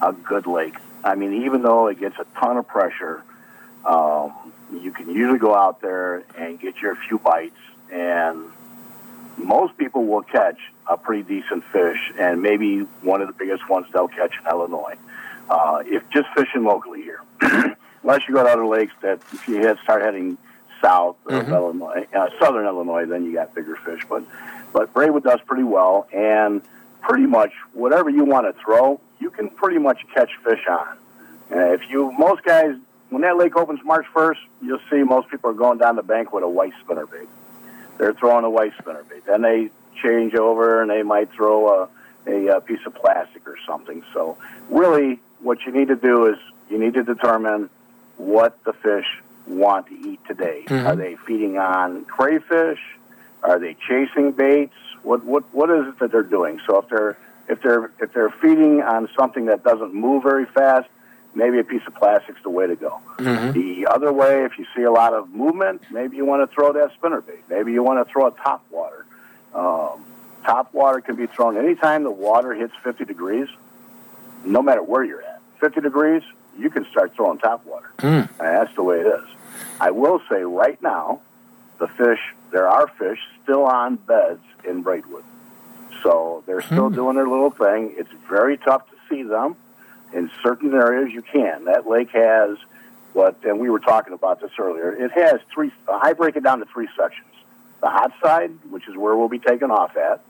a 0.00 0.12
good 0.12 0.46
lake. 0.46 0.76
I 1.04 1.14
mean, 1.14 1.44
even 1.44 1.62
though 1.62 1.88
it 1.88 1.98
gets 1.98 2.16
a 2.18 2.26
ton 2.38 2.56
of 2.56 2.66
pressure, 2.66 3.22
um, 3.84 4.32
you 4.72 4.92
can 4.92 5.10
usually 5.10 5.38
go 5.38 5.54
out 5.54 5.80
there 5.80 6.24
and 6.36 6.58
get 6.60 6.76
your 6.76 6.96
few 6.96 7.18
bites, 7.18 7.58
and 7.90 8.51
most 9.42 9.76
people 9.76 10.06
will 10.06 10.22
catch 10.22 10.58
a 10.86 10.96
pretty 10.96 11.22
decent 11.22 11.64
fish, 11.64 12.12
and 12.18 12.42
maybe 12.42 12.80
one 13.02 13.20
of 13.20 13.28
the 13.28 13.34
biggest 13.34 13.68
ones 13.68 13.86
they'll 13.92 14.08
catch 14.08 14.34
in 14.38 14.46
Illinois. 14.46 14.94
Uh, 15.48 15.82
if 15.84 16.08
just 16.10 16.28
fishing 16.36 16.64
locally 16.64 17.02
here, 17.02 17.20
unless 18.02 18.26
you 18.28 18.34
go 18.34 18.42
to 18.42 18.48
other 18.48 18.66
lakes 18.66 18.92
that 19.02 19.20
if 19.32 19.46
you 19.48 19.56
head, 19.56 19.78
start 19.82 20.02
heading 20.02 20.38
south 20.82 21.16
of 21.26 21.48
Illinois, 21.48 22.06
uh, 22.14 22.28
southern 22.40 22.66
Illinois, 22.66 23.06
then 23.06 23.24
you 23.24 23.32
got 23.32 23.54
bigger 23.54 23.76
fish. 23.76 24.02
But 24.08 24.24
but 24.72 24.92
Braidwood 24.94 25.24
does 25.24 25.40
pretty 25.46 25.64
well, 25.64 26.06
and 26.12 26.62
pretty 27.00 27.26
much 27.26 27.52
whatever 27.72 28.10
you 28.10 28.24
want 28.24 28.46
to 28.46 28.62
throw, 28.62 29.00
you 29.20 29.30
can 29.30 29.48
pretty 29.48 29.78
much 29.78 30.00
catch 30.14 30.30
fish 30.44 30.64
on. 30.68 30.98
Uh, 31.50 31.72
if 31.72 31.82
you 31.90 32.10
most 32.12 32.42
guys, 32.44 32.74
when 33.10 33.22
that 33.22 33.36
lake 33.36 33.56
opens 33.56 33.80
March 33.84 34.06
first, 34.14 34.40
you'll 34.62 34.80
see 34.90 35.02
most 35.02 35.28
people 35.28 35.50
are 35.50 35.54
going 35.54 35.78
down 35.78 35.96
the 35.96 36.02
bank 36.02 36.32
with 36.32 36.44
a 36.44 36.48
white 36.48 36.72
spinnerbait. 36.84 37.26
They're 37.98 38.14
throwing 38.14 38.44
a 38.44 38.50
white 38.50 38.72
spinnerbait. 38.78 39.24
Then 39.26 39.42
they 39.42 39.70
change 40.02 40.34
over 40.34 40.80
and 40.82 40.90
they 40.90 41.02
might 41.02 41.30
throw 41.32 41.68
a, 41.82 41.88
a, 42.26 42.56
uh 42.56 42.60
piece 42.60 42.84
of 42.86 42.94
plastic 42.94 43.46
or 43.46 43.56
something. 43.66 44.02
So 44.12 44.36
really, 44.68 45.20
what 45.40 45.58
you 45.66 45.72
need 45.72 45.88
to 45.88 45.96
do 45.96 46.26
is 46.26 46.36
you 46.70 46.78
need 46.78 46.94
to 46.94 47.02
determine 47.02 47.68
what 48.16 48.62
the 48.64 48.72
fish 48.72 49.06
want 49.46 49.86
to 49.88 49.94
eat 50.08 50.20
today. 50.26 50.62
Mhm. 50.66 50.86
Are 50.86 50.96
they 50.96 51.16
feeding 51.26 51.58
on 51.58 52.04
crayfish? 52.04 52.80
Are 53.42 53.58
they 53.58 53.74
chasing 53.88 54.32
baits? 54.32 54.74
What 55.02 55.24
what 55.24 55.44
what 55.52 55.68
is 55.70 55.88
it 55.88 55.98
that 55.98 56.12
they're 56.12 56.22
doing? 56.22 56.60
So 56.66 56.78
if 56.78 56.88
they're 56.88 57.16
if 57.48 57.60
they're 57.62 57.90
if 58.00 58.12
they're 58.12 58.30
feeding 58.30 58.82
on 58.82 59.08
something 59.18 59.46
that 59.46 59.64
doesn't 59.64 59.92
move 59.94 60.22
very 60.22 60.46
fast, 60.46 60.88
maybe 61.34 61.58
a 61.58 61.64
piece 61.64 61.82
of 61.86 61.94
plastic's 61.94 62.42
the 62.42 62.50
way 62.50 62.66
to 62.66 62.76
go. 62.76 63.00
Mm-hmm. 63.18 63.52
The 63.52 63.86
other 63.86 64.12
way, 64.12 64.44
if 64.44 64.58
you 64.58 64.66
see 64.76 64.82
a 64.82 64.92
lot 64.92 65.14
of 65.14 65.30
movement, 65.30 65.82
maybe 65.90 66.16
you 66.16 66.24
want 66.24 66.48
to 66.48 66.54
throw 66.54 66.72
that 66.72 66.90
spinnerbait. 67.00 67.42
Maybe 67.48 67.72
you 67.72 67.82
want 67.82 68.06
to 68.06 68.12
throw 68.12 68.26
a 68.26 68.30
top 68.30 68.64
water. 68.70 69.06
Um, 69.54 70.04
top 70.44 70.72
water 70.74 71.00
can 71.00 71.16
be 71.16 71.26
thrown 71.26 71.56
anytime 71.56 72.04
the 72.04 72.10
water 72.10 72.54
hits 72.54 72.72
50 72.82 73.04
degrees, 73.04 73.48
no 74.44 74.62
matter 74.62 74.82
where 74.82 75.04
you're 75.04 75.22
at. 75.22 75.40
50 75.60 75.80
degrees, 75.80 76.22
you 76.58 76.70
can 76.70 76.84
start 76.90 77.14
throwing 77.14 77.38
top 77.38 77.64
water. 77.64 77.90
Mm. 77.98 78.28
And 78.28 78.38
that's 78.38 78.74
the 78.74 78.82
way 78.82 79.00
it 79.00 79.06
is. 79.06 79.24
I 79.80 79.90
will 79.90 80.20
say 80.28 80.42
right 80.42 80.80
now, 80.82 81.20
the 81.78 81.88
fish, 81.88 82.20
there 82.50 82.68
are 82.68 82.88
fish 82.88 83.18
still 83.42 83.64
on 83.64 83.96
beds 83.96 84.42
in 84.64 84.82
Braidwood. 84.82 85.24
So 86.02 86.42
they're 86.46 86.62
still 86.62 86.90
mm. 86.90 86.94
doing 86.94 87.16
their 87.16 87.28
little 87.28 87.50
thing. 87.50 87.94
It's 87.96 88.10
very 88.28 88.56
tough 88.58 88.88
to 88.90 88.96
see 89.08 89.22
them. 89.22 89.56
In 90.14 90.30
certain 90.42 90.74
areas, 90.74 91.12
you 91.12 91.22
can. 91.22 91.64
That 91.64 91.88
lake 91.88 92.10
has 92.10 92.58
what, 93.12 93.36
and 93.44 93.58
we 93.58 93.70
were 93.70 93.80
talking 93.80 94.12
about 94.12 94.40
this 94.40 94.50
earlier, 94.58 94.92
it 94.92 95.12
has 95.12 95.40
three, 95.52 95.70
uh, 95.86 95.98
I 96.00 96.12
break 96.14 96.36
it 96.36 96.42
down 96.42 96.60
to 96.60 96.64
three 96.66 96.88
sections. 96.96 97.28
The 97.80 97.90
hot 97.90 98.12
side, 98.22 98.52
which 98.70 98.88
is 98.88 98.96
where 98.96 99.16
we'll 99.16 99.28
be 99.28 99.38
taking 99.38 99.70
off 99.70 99.96
at. 99.96 100.22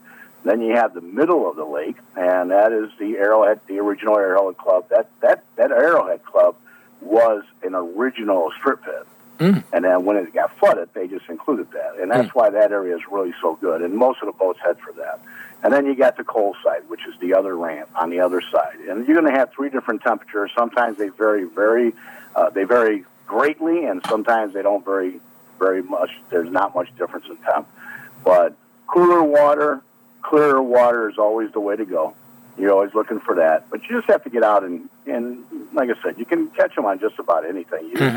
Then 0.45 0.61
you 0.61 0.75
have 0.75 0.95
the 0.95 1.01
middle 1.01 1.49
of 1.49 1.57
the 1.57 1.65
lake, 1.65 1.97
and 2.17 2.51
that 2.51 2.73
is 2.73 2.91
the 2.99 3.17
Arrowhead, 3.17 3.61
the 3.69 3.79
original 3.79 4.17
Arrowhead 4.17 4.57
Club. 4.57 4.89
That 4.89 5.09
that 5.21 5.45
that 5.55 5.71
Arrowhead 5.71 6.25
Club 6.25 6.57
was 7.01 7.45
an 7.63 7.77
original 7.77 8.51
strip 8.59 8.83
pit, 8.83 9.07
mm. 9.39 9.63
and 9.73 9.85
then 9.85 10.05
when 10.05 10.17
it 10.17 10.33
got 10.35 10.59
flooded, 10.59 10.89
they 10.95 11.07
just 11.07 11.29
included 11.29 11.71
that, 11.73 12.01
and 12.01 12.11
that's 12.11 12.29
mm. 12.31 12.35
why 12.35 12.51
that 12.51 12.73
area 12.73 12.97
is 12.97 13.03
really 13.09 13.33
so 13.41 13.55
good. 13.55 13.83
And 13.83 13.95
most 13.95 14.21
of 14.21 14.27
the 14.27 14.33
boats 14.33 14.59
head 14.65 14.79
for 14.81 14.93
that. 14.95 15.21
And 15.63 15.73
then 15.73 15.87
you 15.87 15.95
got 15.95 16.17
the 16.17 16.25
cold 16.25 16.57
side, 16.65 16.89
which 16.89 17.07
is 17.07 17.15
the 17.21 17.35
other 17.35 17.57
ramp 17.57 17.89
on 17.95 18.11
the 18.11 18.21
other 18.21 18.41
side, 18.41 18.81
and 18.89 19.07
you're 19.07 19.21
going 19.21 19.33
to 19.33 19.39
have 19.39 19.53
three 19.53 19.71
different 19.71 20.03
temperatures. 20.03 20.51
Sometimes 20.57 20.99
they 20.99 21.09
vary 21.09 21.45
very, 21.45 21.93
uh, 22.35 22.51
they 22.51 22.65
vary 22.65 23.05
greatly, 23.27 23.87
and 23.87 24.03
sometimes 24.09 24.55
they 24.55 24.63
don't 24.63 24.85
vary 24.85 25.21
very 25.61 25.83
much. 25.83 26.11
There's 26.31 26.51
not 26.51 26.75
much 26.75 26.89
difference 26.97 27.27
in 27.29 27.37
temp, 27.37 27.69
but 28.25 28.57
cooler 28.89 29.23
water, 29.23 29.83
clearer 30.23 30.63
water 30.63 31.09
is 31.09 31.17
always 31.17 31.53
the 31.53 31.61
way 31.61 31.77
to 31.77 31.85
go. 31.85 32.15
You're 32.59 32.73
always 32.73 32.93
looking 32.93 33.21
for 33.21 33.37
that, 33.37 33.71
but 33.71 33.83
you 33.85 33.97
just 33.97 34.09
have 34.09 34.25
to 34.25 34.31
get 34.31 34.43
out 34.43 34.65
and 34.65 34.89
and 35.07 35.45
like 35.73 35.89
I 35.91 36.03
said, 36.03 36.19
you 36.19 36.25
can 36.25 36.49
catch 36.51 36.75
them 36.75 36.85
on 36.85 36.99
just 36.99 37.19
about 37.19 37.47
anything. 37.47 37.87
You 37.87 37.97
just, 37.97 38.17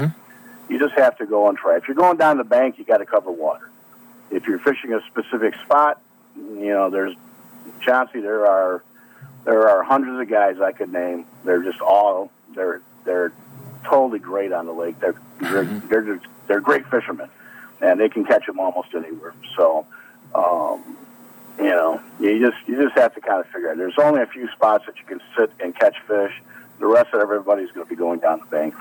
you 0.70 0.80
just 0.80 0.94
have 0.96 1.18
to 1.20 1.26
go 1.26 1.48
and 1.48 1.58
try. 1.58 1.78
If 1.78 1.88
you're 1.88 1.96
going 1.96 2.18
down 2.18 2.38
the 2.38 2.44
bank, 2.44 2.78
you 2.78 2.84
got 2.84 2.98
to 2.98 3.06
cover 3.06 3.32
water. 3.32 3.70
If 4.32 4.46
you're 4.48 4.60
fishing 4.60 4.94
a 4.94 5.02
specific 5.08 5.54
spot, 5.64 6.02
you 6.36 6.70
know 6.74 6.90
there's 6.90 7.16
Chauncey. 7.86 8.22
There 8.22 8.46
are 8.48 8.84
there 9.44 9.70
are 9.70 9.84
hundreds 9.84 10.20
of 10.20 10.30
guys 10.30 10.60
I 10.60 10.72
could 10.72 10.92
name. 10.92 11.26
They're 11.44 11.64
just 11.64 11.82
all 11.82 12.32
they're 12.56 12.82
they're 13.04 13.32
totally 13.84 14.20
great 14.20 14.52
on 14.52 14.66
the 14.66 14.74
lake. 14.74 15.00
They're 15.00 15.16
they're 15.40 15.66
they're, 15.66 16.02
just, 16.02 16.26
they're 16.48 16.60
great 16.62 16.88
fishermen, 16.88 17.30
and 17.82 18.00
they 18.00 18.10
can 18.10 18.26
catch 18.26 18.46
them 18.48 18.60
almost 18.60 18.94
anywhere. 18.96 19.34
So 19.56 19.86
Um, 20.34 20.98
you 21.58 21.66
know, 21.70 22.02
you 22.20 22.40
just 22.40 22.68
you 22.68 22.76
just 22.84 22.98
have 22.98 23.14
to 23.16 23.22
kind 23.22 23.40
of 23.40 23.48
figure 23.48 23.70
out. 23.70 23.78
There's 23.78 23.98
only 23.98 24.22
a 24.22 24.26
few 24.28 24.50
spots 24.52 24.86
that 24.88 24.98
you 25.00 25.06
can 25.06 25.22
sit 25.38 25.50
and 25.62 25.74
catch 25.74 25.96
fish. 26.08 26.34
The 26.80 26.86
rest 26.88 27.14
of 27.14 27.22
everybody's 27.22 27.72
going 27.72 27.86
to 27.86 27.90
be 27.90 27.96
going 27.96 28.20
down 28.20 28.40
the 28.42 28.46
bank. 28.48 28.74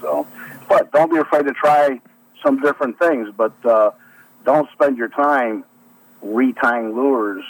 So, 0.00 0.26
but 0.68 0.90
don't 0.90 1.10
be 1.12 1.18
afraid 1.18 1.44
to 1.44 1.52
try 1.52 2.00
some 2.42 2.60
different 2.60 2.98
things. 2.98 3.28
But 3.36 3.52
uh, 3.64 3.92
don't 4.44 4.68
spend 4.72 4.98
your 4.98 5.08
time 5.08 5.64
retying 6.24 6.94
lures. 6.94 7.44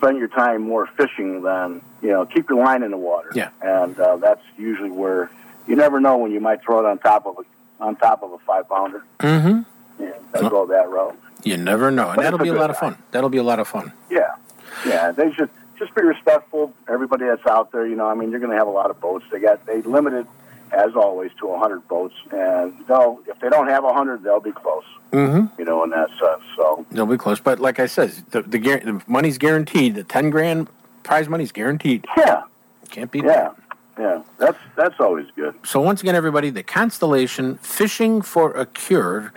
Spend 0.00 0.16
your 0.16 0.28
time 0.28 0.62
more 0.62 0.86
fishing 0.86 1.42
than 1.42 1.82
you 2.00 2.08
know. 2.08 2.24
Keep 2.24 2.48
your 2.48 2.64
line 2.64 2.82
in 2.82 2.90
the 2.90 2.96
water. 2.96 3.30
Yeah. 3.34 3.50
and 3.60 3.98
uh, 4.00 4.16
that's 4.16 4.40
usually 4.56 4.90
where 4.90 5.30
you 5.66 5.76
never 5.76 6.00
know 6.00 6.16
when 6.16 6.32
you 6.32 6.40
might 6.40 6.62
throw 6.62 6.78
it 6.78 6.86
on 6.86 6.98
top 6.98 7.26
of 7.26 7.36
a 7.38 7.82
on 7.84 7.96
top 7.96 8.22
of 8.22 8.32
a 8.32 8.38
five 8.38 8.66
pounder. 8.66 9.04
Mm-hmm. 9.18 10.02
Yeah, 10.02 10.12
I 10.34 10.48
go 10.48 10.66
that 10.66 10.88
route. 10.88 11.18
You 11.44 11.58
never 11.58 11.90
know, 11.90 12.08
and 12.08 12.16
But 12.16 12.22
that'll 12.22 12.38
be 12.38 12.48
a 12.48 12.54
lot 12.54 12.70
of 12.70 12.78
fun. 12.78 12.96
That'll 13.10 13.28
be 13.28 13.38
a 13.38 13.42
lot 13.42 13.60
of 13.60 13.68
fun. 13.68 13.92
Yeah, 14.10 14.36
yeah. 14.86 15.10
They 15.12 15.32
should 15.32 15.50
just 15.78 15.94
be 15.94 16.02
respectful. 16.02 16.72
Everybody 16.88 17.26
that's 17.26 17.46
out 17.46 17.72
there, 17.72 17.86
you 17.86 17.96
know, 17.96 18.06
I 18.06 18.14
mean, 18.14 18.30
you're 18.30 18.40
going 18.40 18.52
to 18.52 18.58
have 18.58 18.68
a 18.68 18.72
lot 18.72 18.90
of 18.90 19.00
boats. 19.00 19.26
They 19.30 19.38
got 19.40 19.66
they 19.66 19.82
limited, 19.82 20.26
as 20.72 20.94
always, 20.94 21.30
to 21.40 21.46
100 21.46 21.88
boats, 21.88 22.14
and 22.30 22.74
they'll 22.86 23.20
if 23.26 23.38
they 23.40 23.48
don't 23.48 23.68
have 23.68 23.84
100, 23.84 24.22
they'll 24.22 24.40
be 24.40 24.52
close. 24.52 24.84
Mm-hmm. 25.12 25.58
You 25.58 25.64
know, 25.64 25.82
in 25.84 25.90
that 25.90 26.08
sense. 26.10 26.42
So 26.56 26.86
They'll 26.90 27.06
be 27.06 27.16
close, 27.16 27.40
but 27.40 27.58
like 27.58 27.80
I 27.80 27.86
said, 27.86 28.10
the 28.30 28.42
the, 28.42 28.58
the 28.58 29.02
money's 29.06 29.38
guaranteed. 29.38 29.94
The 29.96 30.04
ten 30.04 30.30
grand 30.30 30.68
prize 31.02 31.28
money's 31.28 31.52
guaranteed. 31.52 32.06
Yeah, 32.16 32.44
can't 32.90 33.10
beat 33.10 33.24
yeah, 33.24 33.50
yeah. 33.98 34.22
That's 34.38 34.58
that's 34.76 35.00
always 35.00 35.26
good. 35.34 35.54
So 35.64 35.80
once 35.80 36.00
again, 36.00 36.14
everybody, 36.14 36.50
the 36.50 36.62
Constellation 36.62 37.56
Fishing 37.56 38.22
for 38.22 38.52
a 38.52 38.66
Cure, 38.66 39.32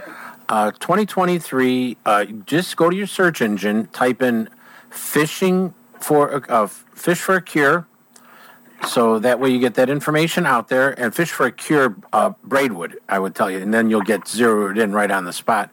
uh, 0.50 0.72
2023. 0.72 1.98
Uh, 2.06 2.26
just 2.46 2.78
go 2.78 2.90
to 2.90 2.96
your 2.96 3.08
search 3.08 3.42
engine, 3.42 3.88
type 3.88 4.22
in 4.22 4.50
"fishing 4.92 5.74
for 6.00 6.30
a, 6.30 6.52
uh, 6.52 6.68
fish 6.68 7.20
for 7.20 7.36
a 7.36 7.42
cure." 7.42 7.88
So 8.88 9.20
that 9.20 9.40
way 9.40 9.50
you 9.50 9.60
get 9.60 9.76
that 9.76 9.90
information 9.90 10.46
out 10.46 10.68
there, 10.68 10.98
and 11.00 11.14
fish 11.16 11.32
for 11.32 11.46
a 11.46 11.52
cure, 11.52 11.96
uh, 12.12 12.32
Braidwood, 12.44 13.00
I 13.08 13.20
would 13.20 13.34
tell 13.36 13.50
you, 13.50 13.60
and 13.60 13.74
then 13.74 13.90
you'll 13.90 14.02
get 14.02 14.28
zeroed 14.28 14.78
in 14.78 14.92
right 14.92 15.10
on 15.10 15.26
the 15.26 15.34
spot, 15.34 15.70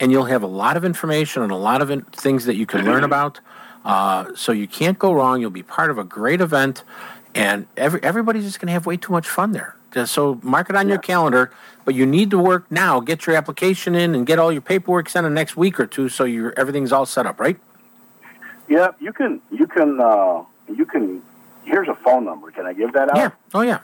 and 0.00 0.10
you'll 0.10 0.24
have 0.24 0.42
a 0.42 0.48
lot 0.48 0.76
of 0.76 0.84
information 0.84 1.42
and 1.42 1.52
a 1.52 1.56
lot 1.56 1.82
of 1.82 1.90
in- 1.90 2.02
things 2.02 2.46
that 2.46 2.56
you 2.56 2.66
can 2.66 2.84
learn 2.84 3.04
about. 3.04 3.40
Uh, 3.84 4.34
so 4.34 4.50
you 4.52 4.66
can't 4.66 4.98
go 4.98 5.12
wrong. 5.12 5.40
You'll 5.40 5.50
be 5.50 5.62
part 5.62 5.90
of 5.90 5.98
a 5.98 6.04
great 6.04 6.40
event, 6.40 6.84
and 7.34 7.66
every 7.76 8.02
everybody's 8.02 8.44
just 8.44 8.60
going 8.60 8.68
to 8.68 8.72
have 8.72 8.86
way 8.86 8.96
too 8.96 9.12
much 9.12 9.28
fun 9.28 9.52
there. 9.52 9.76
So 10.06 10.40
mark 10.42 10.70
it 10.70 10.76
on 10.76 10.88
your 10.88 10.98
calendar, 10.98 11.52
but 11.84 11.94
you 11.94 12.04
need 12.04 12.30
to 12.30 12.38
work 12.38 12.68
now. 12.70 12.98
Get 12.98 13.26
your 13.26 13.36
application 13.36 13.94
in 13.94 14.14
and 14.14 14.26
get 14.26 14.40
all 14.40 14.50
your 14.50 14.62
paperwork 14.62 15.08
sent 15.08 15.24
in 15.24 15.32
the 15.32 15.38
next 15.38 15.56
week 15.56 15.78
or 15.78 15.86
two, 15.86 16.08
so 16.08 16.24
your 16.24 16.52
everything's 16.56 16.90
all 16.92 17.06
set 17.06 17.26
up, 17.26 17.38
right? 17.38 17.58
Yeah, 18.68 18.88
you 18.98 19.12
can 19.12 19.40
you 19.52 19.66
can 19.66 20.00
uh, 20.00 20.44
you 20.74 20.86
can. 20.86 21.22
Here's 21.64 21.88
a 21.88 21.94
phone 21.94 22.24
number. 22.24 22.50
Can 22.50 22.66
I 22.66 22.72
give 22.72 22.92
that 22.92 23.10
out? 23.10 23.16
Yeah. 23.16 23.30
Oh 23.52 23.62
yeah. 23.62 23.80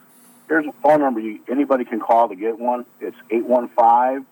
Here's 0.48 0.66
a 0.66 0.72
phone 0.82 1.00
number 1.00 1.20
you, 1.20 1.40
anybody 1.48 1.84
can 1.84 2.00
call 2.00 2.28
to 2.28 2.34
get 2.34 2.58
one. 2.58 2.84
It's 3.00 3.16
815 3.30 4.26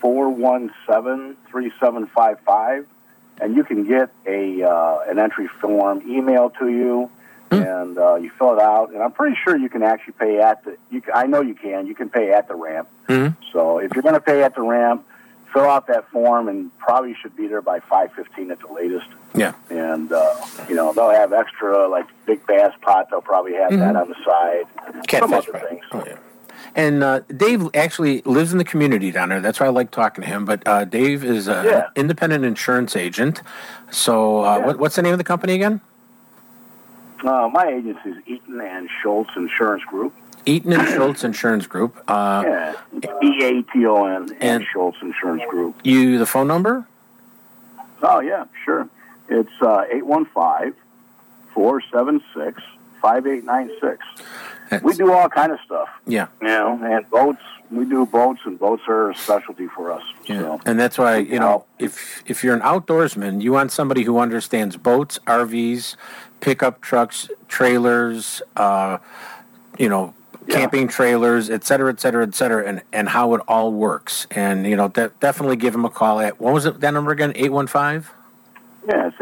417 0.00 1.36
3755. 1.50 2.86
And 3.40 3.56
you 3.56 3.64
can 3.64 3.86
get 3.86 4.10
a 4.26 4.62
uh, 4.62 4.98
an 5.08 5.18
entry 5.18 5.48
form 5.60 6.02
emailed 6.02 6.58
to 6.58 6.68
you, 6.68 7.10
and 7.50 7.96
uh, 7.96 8.16
you 8.16 8.30
fill 8.38 8.52
it 8.52 8.60
out. 8.60 8.92
And 8.92 9.02
I'm 9.02 9.12
pretty 9.12 9.36
sure 9.42 9.56
you 9.56 9.70
can 9.70 9.82
actually 9.82 10.12
pay 10.14 10.40
at 10.40 10.62
the. 10.64 10.76
You, 10.90 11.02
I 11.14 11.26
know 11.26 11.40
you 11.40 11.54
can. 11.54 11.86
You 11.86 11.94
can 11.94 12.10
pay 12.10 12.32
at 12.32 12.48
the 12.48 12.54
ramp. 12.54 12.88
Mm-hmm. 13.08 13.42
So 13.52 13.78
if 13.78 13.94
you're 13.94 14.02
going 14.02 14.14
to 14.14 14.20
pay 14.20 14.42
at 14.42 14.54
the 14.54 14.62
ramp, 14.62 15.06
fill 15.52 15.64
out 15.68 15.86
that 15.88 16.08
form, 16.10 16.48
and 16.48 16.76
probably 16.78 17.14
should 17.20 17.36
be 17.36 17.46
there 17.46 17.62
by 17.62 17.80
5:15 17.80 18.50
at 18.50 18.60
the 18.60 18.72
latest. 18.72 19.06
Yeah. 19.34 19.52
And 19.70 20.12
uh, 20.12 20.34
you 20.68 20.74
know 20.74 20.92
they'll 20.92 21.10
have 21.10 21.32
extra 21.32 21.86
like 21.88 22.06
big 22.26 22.44
bass 22.46 22.72
pot. 22.82 23.08
They'll 23.10 23.20
probably 23.20 23.54
have 23.54 23.70
that 23.70 23.94
Mhm. 23.94 24.00
on 24.02 24.08
the 24.08 24.16
side. 24.24 24.66
Some 24.92 25.02
Catfish 25.02 25.48
other 25.48 25.52
pot. 25.58 25.68
things. 25.68 25.84
Oh, 25.92 26.04
yeah. 26.06 26.16
And 26.76 27.02
uh, 27.02 27.20
Dave 27.36 27.68
actually 27.74 28.22
lives 28.22 28.52
in 28.52 28.58
the 28.58 28.64
community 28.64 29.10
down 29.10 29.30
there. 29.30 29.40
That's 29.40 29.58
why 29.58 29.66
I 29.66 29.70
like 29.70 29.90
talking 29.90 30.22
to 30.22 30.28
him. 30.28 30.44
But 30.44 30.62
uh, 30.66 30.84
Dave 30.84 31.24
is 31.24 31.48
an 31.48 31.64
Yeah. 31.64 31.88
independent 31.96 32.44
insurance 32.44 32.94
agent. 32.96 33.42
So, 33.90 34.44
uh, 34.44 34.60
what, 34.60 34.78
what's 34.78 34.94
the 34.96 35.02
name 35.02 35.12
of 35.12 35.18
the 35.18 35.24
company 35.24 35.54
again? 35.54 35.80
Uh, 37.24 37.48
my 37.52 37.66
agency 37.66 38.10
is 38.10 38.16
Eaton 38.26 38.60
and 38.60 38.88
Schultz 39.02 39.30
Insurance 39.36 39.84
Group. 39.84 40.14
Eaton 40.46 40.72
and 40.72 40.88
Schultz 40.88 41.22
Insurance 41.24 41.66
Group. 41.66 42.02
Uh, 42.08 42.42
Yeah, 42.46 42.74
E 43.22 43.44
A 43.44 43.62
T 43.62 43.84
O 43.86 44.04
N 44.06 44.22
And- 44.22 44.42
and 44.42 44.64
Schultz 44.72 44.96
Insurance 45.02 45.42
Group. 45.50 45.76
You 45.84 46.18
the 46.18 46.26
phone 46.26 46.48
number? 46.48 46.86
Oh 48.02 48.20
yeah, 48.20 48.44
sure. 48.64 48.88
It's 49.28 49.50
uh, 49.62 49.84
815-476-5896. 51.54 53.98
We 54.82 54.94
do 54.94 55.12
all 55.12 55.28
kind 55.28 55.52
of 55.52 55.58
stuff. 55.64 55.88
Yeah. 56.06 56.26
You 56.40 56.48
know, 56.48 56.80
and 56.82 57.08
boats. 57.10 57.42
We 57.72 57.84
do 57.84 58.04
boats, 58.06 58.40
and 58.44 58.58
boats 58.58 58.82
are 58.88 59.10
a 59.10 59.14
specialty 59.14 59.68
for 59.68 59.92
us. 59.92 60.02
Yeah. 60.26 60.40
So. 60.40 60.60
And 60.66 60.78
that's 60.80 60.98
why 60.98 61.18
you 61.18 61.38
know 61.38 61.66
if 61.78 62.22
if 62.26 62.42
you're 62.42 62.54
an 62.54 62.62
outdoorsman, 62.62 63.40
you 63.42 63.52
want 63.52 63.70
somebody 63.70 64.02
who 64.02 64.18
understands 64.18 64.76
boats, 64.76 65.20
RVs, 65.26 65.94
pickup 66.40 66.80
trucks, 66.80 67.30
trailers, 67.46 68.42
uh, 68.56 68.98
you 69.78 69.88
know, 69.88 70.14
camping 70.48 70.88
trailers, 70.88 71.50
et 71.50 71.64
cetera, 71.64 71.90
et 71.92 72.00
cetera, 72.00 72.24
et 72.26 72.34
cetera, 72.34 72.64
and 72.66 72.82
and 72.92 73.08
how 73.08 73.34
it 73.34 73.40
all 73.46 73.72
works. 73.72 74.26
And 74.30 74.66
you 74.66 74.76
know, 74.76 74.88
de- 74.88 75.10
definitely 75.20 75.56
give 75.56 75.72
them 75.72 75.84
a 75.84 75.90
call 75.90 76.20
at 76.20 76.40
what 76.40 76.52
was 76.54 76.64
it 76.66 76.80
that 76.80 76.90
number 76.92 77.10
again? 77.12 77.32
Eight 77.36 77.52
one 77.52 77.66
five. 77.66 78.12
Yeah, 78.88 79.08
it's 79.08 79.16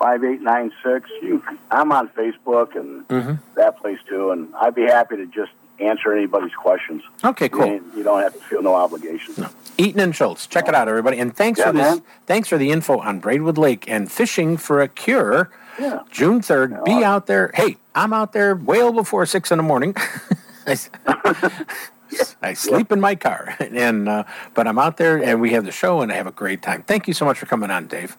815-476-5896. 0.00 1.02
You, 1.22 1.42
I'm 1.70 1.92
on 1.92 2.08
Facebook 2.08 2.74
and 2.76 3.06
Mm-hmm. 3.08 3.34
that 3.56 3.76
place 3.78 3.98
too, 4.08 4.30
and 4.30 4.52
I'd 4.54 4.74
be 4.74 4.82
happy 4.82 5.16
to 5.16 5.26
just 5.26 5.50
answer 5.80 6.12
anybody's 6.12 6.54
questions. 6.54 7.02
Okay, 7.24 7.48
cool. 7.48 7.66
You, 7.66 7.84
you 7.96 8.02
don't 8.02 8.22
have 8.22 8.32
to 8.34 8.40
feel 8.40 8.62
no 8.62 8.74
obligation. 8.74 9.34
No. 9.38 9.48
Eaton 9.78 10.00
and 10.00 10.14
Schultz. 10.14 10.46
Check 10.46 10.68
it 10.68 10.74
out, 10.74 10.88
everybody. 10.88 11.18
And 11.18 11.34
thanks 11.36 11.58
Yeah, 11.58 11.66
for 11.66 11.72
this. 11.72 11.96
man. 11.96 12.02
Thanks 12.26 12.48
for 12.48 12.56
the 12.58 12.70
info 12.70 12.98
on 13.00 13.20
Braidwood 13.20 13.58
Lake 13.58 13.88
and 13.88 14.10
fishing 14.10 14.56
for 14.56 14.80
a 14.80 14.88
cure. 14.88 15.50
Yeah. 15.78 16.00
June 16.10 16.42
third. 16.42 16.84
Be 16.84 17.04
out 17.04 17.26
there. 17.26 17.50
Hey, 17.54 17.76
I'm 17.94 18.12
out 18.12 18.32
there 18.32 18.54
well 18.54 18.92
before 18.92 19.26
six 19.26 19.50
in 19.50 19.58
the 19.58 19.62
morning. 19.62 19.94
I 22.42 22.52
sleep 22.54 22.92
in 22.92 23.00
my 23.00 23.14
car, 23.14 23.56
and 23.60 24.08
uh, 24.08 24.24
but 24.54 24.66
I'm 24.66 24.78
out 24.78 24.96
there, 24.96 25.22
and 25.22 25.40
we 25.40 25.52
have 25.52 25.64
the 25.64 25.72
show, 25.72 26.00
and 26.00 26.12
I 26.12 26.16
have 26.16 26.26
a 26.26 26.32
great 26.32 26.62
time. 26.62 26.82
Thank 26.82 27.08
you 27.08 27.14
so 27.14 27.24
much 27.24 27.38
for 27.38 27.46
coming 27.46 27.70
on, 27.70 27.86
Dave. 27.86 28.16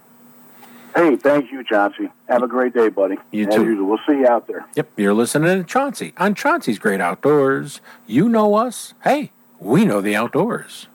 Hey, 0.96 1.16
thank 1.16 1.52
you, 1.52 1.64
Chauncey. 1.64 2.10
Have 2.30 2.44
a 2.44 2.48
great 2.48 2.74
day, 2.74 2.90
buddy. 2.90 3.18
You 3.32 3.48
As 3.48 3.56
too. 3.56 3.66
usual. 3.66 3.88
We'll 3.88 4.00
see 4.08 4.20
you 4.20 4.28
out 4.28 4.48
there. 4.48 4.66
Yep, 4.76 4.92
you're 4.98 5.14
listening 5.14 5.58
to 5.58 5.64
Chauncey 5.64 6.14
on 6.18 6.36
Chauncey's 6.36 6.78
Great 6.78 7.02
Outdoors. 7.02 7.82
You 8.06 8.30
know 8.30 8.56
us. 8.56 8.94
Hey, 9.04 9.32
we 9.60 9.86
know 9.86 10.02
the 10.02 10.16
outdoors. 10.16 10.88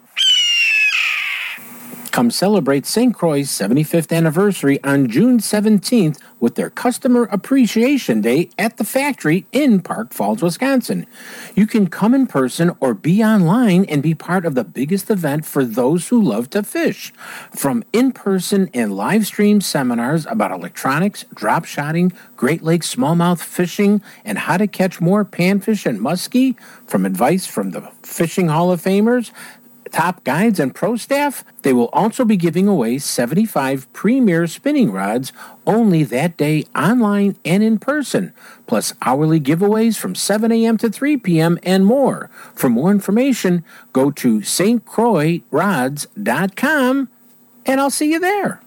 Come 2.09 2.31
celebrate 2.31 2.87
St. 2.87 3.15
Croix's 3.15 3.49
75th 3.51 4.17
anniversary 4.17 4.83
on 4.83 5.09
June 5.09 5.39
17th 5.39 6.19
with 6.41 6.55
their 6.55 6.71
Customer 6.71 7.25
Appreciation 7.25 8.21
Day 8.21 8.51
at 8.59 8.77
the 8.77 8.85
factory 8.85 9.47
in 9.53 9.81
Park 9.81 10.13
Falls, 10.13 10.43
Wisconsin. 10.43 11.07
You 11.55 11.67
can 11.67 11.89
come 11.89 12.15
in 12.15 12.27
person 12.27 12.73
or 12.81 12.95
be 12.95 13.23
online 13.23 13.85
and 13.87 14.03
be 14.03 14.15
part 14.15 14.45
of 14.45 14.55
the 14.55 14.65
biggest 14.65 15.11
event 15.11 15.45
for 15.45 15.65
those 15.65 16.09
who 16.09 16.23
love 16.23 16.51
to 16.51 16.63
fish. 16.63 17.13
From 17.55 17.85
in 17.93 18.13
person 18.13 18.71
and 18.73 18.95
live 18.95 19.27
stream 19.27 19.61
seminars 19.61 20.27
about 20.27 20.53
electronics, 20.53 21.25
drop 21.35 21.65
shotting, 21.65 22.13
Great 22.37 22.63
Lakes 22.63 22.95
smallmouth 22.95 23.41
fishing, 23.41 24.03
and 24.25 24.39
how 24.39 24.57
to 24.57 24.67
catch 24.67 25.01
more 25.01 25.25
panfish 25.25 25.87
and 25.87 26.01
muskie, 26.01 26.57
from 26.87 27.05
advice 27.05 27.47
from 27.47 27.71
the 27.71 27.83
Fishing 28.03 28.49
Hall 28.49 28.73
of 28.73 28.81
Famers, 28.81 29.31
top 29.89 30.23
guides 30.25 30.61
and 30.61 30.75
pro 30.75 30.97
staff, 30.97 31.45
they 31.63 31.73
will 31.73 31.89
also 31.89 32.25
be 32.25 32.37
giving 32.37 32.69
away 32.69 32.99
75 32.99 33.91
premier 33.93 34.47
spinning 34.47 34.93
rods 34.93 35.33
only 35.67 36.05
that 36.05 36.37
day 36.37 36.65
online 36.77 37.37
and 37.45 37.63
in 37.63 37.79
person, 37.79 38.33
plus 38.67 38.93
hourly 39.03 39.41
giveaways 39.41 39.99
from 39.99 40.15
7 40.15 40.53
a.m. 40.53 40.77
to 40.79 40.89
3 40.89 41.17
p.m. 41.17 41.59
and 41.63 41.85
more. 41.85 42.31
For 42.55 42.69
more 42.69 42.91
information, 42.91 43.65
go 43.93 44.11
to 44.13 44.41
stcroixrods.com 44.41 47.09
and 47.67 47.81
I'll 47.81 47.91
see 47.91 48.13
you 48.13 48.21
there. 48.21 48.61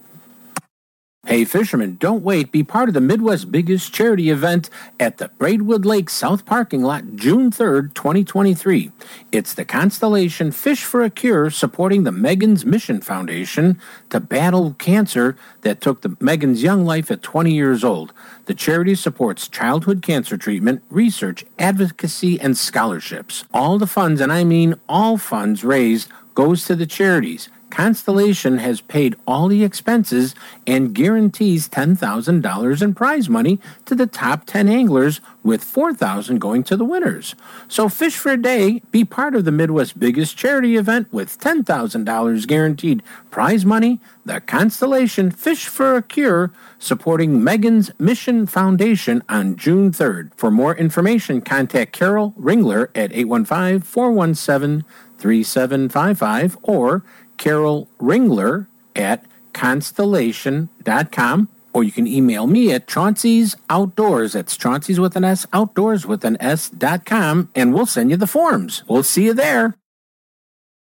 Hey, 1.27 1.45
fishermen, 1.45 1.97
don't 1.97 2.23
wait. 2.23 2.51
Be 2.51 2.63
part 2.63 2.89
of 2.89 2.95
the 2.95 2.99
Midwest's 2.99 3.45
biggest 3.45 3.93
charity 3.93 4.31
event 4.31 4.71
at 4.99 5.19
the 5.19 5.27
Braidwood 5.27 5.85
Lake 5.85 6.09
South 6.09 6.47
Parking 6.47 6.81
Lot 6.81 7.15
June 7.15 7.51
3rd, 7.51 7.93
2023. 7.93 8.91
It's 9.31 9.53
the 9.53 9.63
Constellation 9.63 10.51
Fish 10.51 10.83
for 10.83 11.03
a 11.03 11.11
Cure 11.11 11.51
supporting 11.51 12.05
the 12.05 12.11
Megan's 12.11 12.65
Mission 12.65 13.01
Foundation 13.01 13.79
to 14.09 14.19
battle 14.19 14.75
cancer 14.79 15.37
that 15.61 15.79
took 15.79 16.01
the 16.01 16.17
Megan's 16.19 16.63
young 16.63 16.85
life 16.85 17.11
at 17.11 17.21
20 17.21 17.53
years 17.53 17.83
old. 17.83 18.13
The 18.45 18.55
charity 18.55 18.95
supports 18.95 19.47
childhood 19.47 20.01
cancer 20.01 20.37
treatment, 20.37 20.81
research, 20.89 21.45
advocacy, 21.59 22.39
and 22.41 22.57
scholarships. 22.57 23.45
All 23.53 23.77
the 23.77 23.85
funds, 23.85 24.21
and 24.21 24.33
I 24.33 24.43
mean 24.43 24.73
all 24.89 25.19
funds 25.19 25.63
raised, 25.63 26.09
goes 26.33 26.65
to 26.65 26.75
the 26.75 26.87
charities. 26.87 27.47
Constellation 27.71 28.59
has 28.59 28.81
paid 28.81 29.15
all 29.25 29.47
the 29.47 29.63
expenses 29.63 30.35
and 30.67 30.93
guarantees 30.93 31.67
$10,000 31.69 32.81
in 32.81 32.93
prize 32.93 33.29
money 33.29 33.59
to 33.85 33.95
the 33.95 34.05
top 34.05 34.45
10 34.45 34.67
anglers, 34.67 35.21
with 35.43 35.63
4000 35.63 36.39
going 36.39 36.63
to 36.63 36.77
the 36.77 36.85
winners. 36.85 37.33
So 37.67 37.89
fish 37.89 38.15
for 38.15 38.31
a 38.31 38.41
day, 38.41 38.81
be 38.91 39.03
part 39.03 39.33
of 39.35 39.45
the 39.45 39.51
Midwest's 39.51 39.93
biggest 39.93 40.37
charity 40.37 40.75
event 40.75 41.11
with 41.11 41.39
$10,000 41.39 42.47
guaranteed 42.47 43.01
prize 43.31 43.65
money, 43.65 43.99
the 44.25 44.39
Constellation 44.41 45.31
Fish 45.31 45.65
for 45.65 45.95
a 45.95 46.03
Cure, 46.03 46.51
supporting 46.77 47.43
Megan's 47.43 47.91
Mission 47.97 48.45
Foundation 48.45 49.23
on 49.29 49.55
June 49.55 49.91
3rd. 49.91 50.31
For 50.35 50.51
more 50.51 50.75
information, 50.75 51.41
contact 51.41 51.93
Carol 51.93 52.33
Ringler 52.39 52.89
at 52.93 53.11
815 53.11 53.81
417 53.81 54.85
3755 55.17 56.57
or 56.63 57.03
Carol 57.41 57.89
Ringler 57.99 58.67
at 58.95 59.25
constellation.com 59.53 61.49
or 61.73 61.83
you 61.83 61.91
can 61.91 62.05
email 62.05 62.45
me 62.45 62.71
at 62.71 62.87
Chauncey's 62.87 63.55
Outdoors. 63.67 64.33
That's 64.33 64.55
Chauncey's 64.55 64.99
with 64.99 65.15
an 65.15 65.23
S, 65.23 65.47
outdoors 65.51 66.05
with 66.05 66.23
an 66.23 66.37
S 66.39 66.69
dot 66.69 67.03
com, 67.03 67.49
and 67.55 67.73
we'll 67.73 67.87
send 67.87 68.11
you 68.11 68.17
the 68.17 68.27
forms. 68.27 68.83
We'll 68.87 69.01
see 69.01 69.25
you 69.25 69.33
there. 69.33 69.75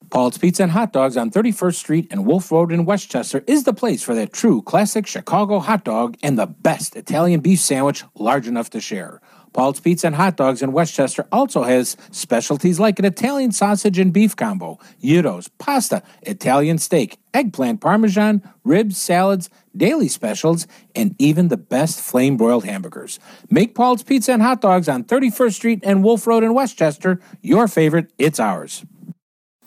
Paul's 0.09 0.39
Pizza 0.39 0.63
and 0.63 0.73
Hot 0.73 0.93
Dogs 0.95 1.19
on 1.19 1.31
31st 1.31 1.75
Street 1.75 2.07
and 2.11 2.25
Wolf 2.25 2.51
Road 2.51 2.73
in 2.73 2.87
Westchester 2.87 3.45
is 3.47 3.65
the 3.65 3.75
place 3.75 4.03
for 4.03 4.15
that 4.15 4.33
true 4.33 4.63
classic 4.63 5.07
Chicago 5.07 5.59
hot 5.59 5.85
dog 5.85 6.17
and 6.23 6.39
the 6.39 6.47
best 6.47 6.97
Italian 6.97 7.41
beef 7.41 7.61
sandwich 7.61 8.03
large 8.15 8.47
enough 8.47 8.71
to 8.71 8.81
share. 8.81 9.21
Paul's 9.57 9.81
Pizza 9.81 10.09
and 10.09 10.17
Hot 10.17 10.37
Dogs 10.37 10.61
in 10.61 10.73
Westchester 10.73 11.27
also 11.33 11.63
has 11.63 11.97
specialties 12.11 12.79
like 12.79 12.99
an 12.99 13.07
Italian 13.07 13.53
sausage 13.53 13.99
and 13.99 14.13
beef 14.13 14.37
combo, 14.37 14.79
gyros, 15.03 15.49
pasta, 15.57 16.03
Italian 16.21 16.77
steak, 16.77 17.19
eggplant 17.33 17.81
parmesan, 17.81 18.43
ribs, 18.65 18.99
salads, 18.99 19.49
daily 19.75 20.09
specials, 20.09 20.67
and 20.95 21.17
even 21.19 21.49
the 21.49 21.57
best 21.57 22.03
flame 22.03 22.37
broiled 22.37 22.67
hamburgers. 22.67 23.19
Make 23.49 23.75
Paul's 23.75 24.03
Pizza 24.03 24.33
and 24.33 24.43
Hot 24.43 24.61
Dogs 24.61 24.91
on 24.91 25.05
31st 25.05 25.55
Street 25.55 25.81
and 25.83 26.05
Wolf 26.05 26.27
Road 26.27 26.45
in 26.45 26.53
Westchester 26.53 27.19
your 27.41 27.67
favorite. 27.67 28.13
It's 28.19 28.39
ours. 28.39 28.85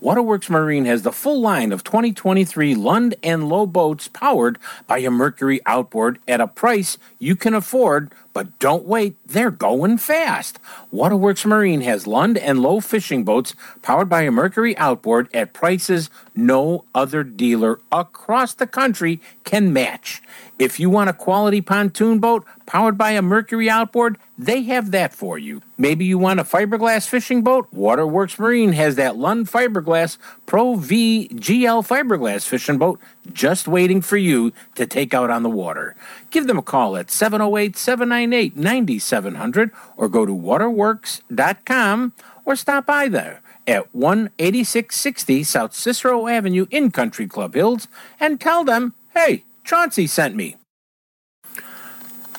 Waterworks 0.01 0.49
Marine 0.49 0.85
has 0.85 1.01
the 1.01 1.11
full 1.11 1.41
line 1.41 1.73
of 1.73 1.83
2023 1.83 2.73
Lund 2.73 3.15
and 3.21 3.49
Lowe 3.49 3.65
boats 3.65 4.07
powered 4.07 4.57
by 4.87 4.99
a 4.99 5.11
Mercury 5.11 5.59
outboard 5.65 6.19
at 6.25 6.39
a 6.39 6.47
price 6.47 6.97
you 7.17 7.35
can 7.35 7.53
afford, 7.53 8.13
but 8.33 8.59
don't 8.59 8.85
wait, 8.85 9.15
they're 9.25 9.51
going 9.51 9.97
fast. 9.97 10.59
Waterworks 10.91 11.45
Marine 11.45 11.81
has 11.81 12.07
Lund 12.07 12.37
and 12.37 12.61
Lowe 12.61 12.79
fishing 12.79 13.23
boats 13.23 13.55
powered 13.81 14.09
by 14.09 14.21
a 14.21 14.31
Mercury 14.31 14.77
outboard 14.77 15.27
at 15.33 15.53
prices 15.53 16.09
no 16.35 16.85
other 16.95 17.23
dealer 17.23 17.79
across 17.91 18.53
the 18.53 18.67
country 18.67 19.19
can 19.43 19.73
match. 19.73 20.21
If 20.57 20.79
you 20.79 20.89
want 20.89 21.09
a 21.09 21.13
quality 21.13 21.61
pontoon 21.61 22.19
boat 22.19 22.45
powered 22.65 22.97
by 22.97 23.11
a 23.11 23.21
Mercury 23.21 23.69
outboard, 23.69 24.17
they 24.37 24.63
have 24.63 24.91
that 24.91 25.13
for 25.13 25.37
you. 25.37 25.61
Maybe 25.77 26.05
you 26.05 26.17
want 26.17 26.39
a 26.39 26.43
fiberglass 26.43 27.07
fishing 27.07 27.43
boat? 27.43 27.67
Waterworks 27.71 28.37
Marine 28.37 28.73
has 28.73 28.95
that 28.95 29.15
Lund 29.15 29.47
Fiberglass 29.47 30.17
Pro 30.45 30.75
V 30.75 31.29
GL 31.33 31.87
fiberglass 31.87 32.45
fishing 32.45 32.77
boat 32.77 32.99
just 33.33 33.67
waiting 33.67 34.01
for 34.01 34.17
you 34.17 34.53
to 34.75 34.85
take 34.85 35.13
out 35.13 35.29
on 35.29 35.43
the 35.43 35.49
water. 35.49 35.95
Give 36.29 36.47
them 36.47 36.57
a 36.57 36.61
call 36.61 36.97
at 36.97 37.09
708 37.09 37.75
798 37.77 38.18
9700 38.25 39.71
or 39.97 40.09
go 40.09 40.25
to 40.25 40.33
waterworks.com 40.33 42.13
or 42.45 42.55
stop 42.55 42.85
by 42.85 43.07
there 43.07 43.41
at 43.67 43.87
18660 43.93 45.43
South 45.43 45.73
Cicero 45.73 46.27
Avenue 46.27 46.65
in 46.71 46.91
Country 46.91 47.27
Club 47.27 47.53
Hills 47.53 47.87
and 48.19 48.41
tell 48.41 48.63
them, 48.63 48.93
hey, 49.13 49.43
Chauncey 49.63 50.07
sent 50.07 50.35
me. 50.35 50.57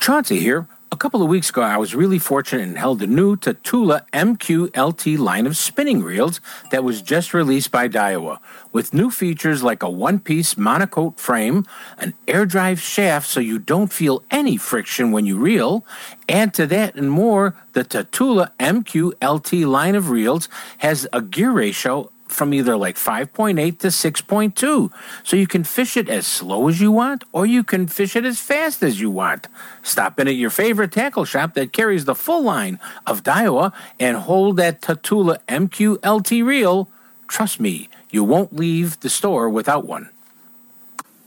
Chauncey 0.01 0.41
here. 0.41 0.67
A 0.93 0.97
couple 0.97 1.23
of 1.23 1.29
weeks 1.29 1.51
ago, 1.51 1.63
I 1.63 1.77
was 1.77 1.95
really 1.95 2.19
fortunate 2.19 2.67
and 2.67 2.77
held 2.77 2.99
the 2.99 3.07
new 3.07 3.37
Tatula 3.37 4.05
MQLT 4.13 5.19
line 5.19 5.47
of 5.47 5.57
spinning 5.57 6.03
reels 6.03 6.41
that 6.73 6.83
was 6.83 7.01
just 7.01 7.33
released 7.33 7.71
by 7.71 7.89
Daiwa, 7.89 8.41
with 8.73 8.93
new 8.93 9.09
features 9.09 9.63
like 9.63 9.85
a 9.85 9.89
one-piece 9.89 10.55
monocoque 10.57 11.17
frame, 11.17 11.65
an 11.99 12.15
air 12.27 12.45
drive 12.45 12.81
shaft 12.81 13.29
so 13.29 13.39
you 13.39 13.57
don't 13.61 13.93
feel 13.93 14.25
any 14.33 14.57
friction 14.57 15.13
when 15.13 15.27
you 15.27 15.39
reel. 15.39 15.87
Add 16.29 16.53
to 16.55 16.67
that 16.67 16.97
and 16.97 17.13
more, 17.13 17.55
the 17.73 17.85
Tatula 17.85 18.51
MQLT 18.59 19.65
line 19.67 19.95
of 19.95 20.11
reels 20.11 20.49
has 20.79 21.07
a 21.13 21.23
gear 21.23 21.53
ratio 21.53 22.11
from 22.31 22.55
either 22.55 22.77
like 22.77 22.97
5.8 22.97 23.79
to 23.81 23.89
6.2. 23.89 24.93
So 25.25 25.37
you 25.37 25.47
can 25.47 25.65
fish 25.65 25.97
it 25.97 26.09
as 26.09 26.27
slow 26.27 26.69
as 26.69 26.81
you 26.81 26.93
want, 26.93 27.25
or 27.33 27.47
you 27.47 27.65
can 27.65 27.87
fish 27.87 28.17
it 28.17 28.25
as 28.25 28.41
fast 28.41 28.83
as 28.83 29.01
you 29.01 29.11
want. 29.11 29.49
Stop 29.83 30.21
in 30.21 30.29
at 30.29 30.35
your 30.35 30.51
favorite 30.51 30.93
tackle 30.93 31.25
shop 31.25 31.55
that 31.55 31.73
carries 31.73 32.05
the 32.05 32.15
full 32.15 32.43
line 32.43 32.79
of 33.07 33.23
Daiwa 33.23 33.73
and 33.99 34.17
hold 34.17 34.57
that 34.57 34.81
Tatula 34.81 35.39
MQLT 35.49 36.45
reel. 36.45 36.89
Trust 37.29 37.61
me, 37.61 37.89
you 38.11 38.25
won't 38.25 38.55
leave 38.55 39.01
the 39.01 39.11
store 39.11 39.49
without 39.49 39.87
one. 39.87 40.11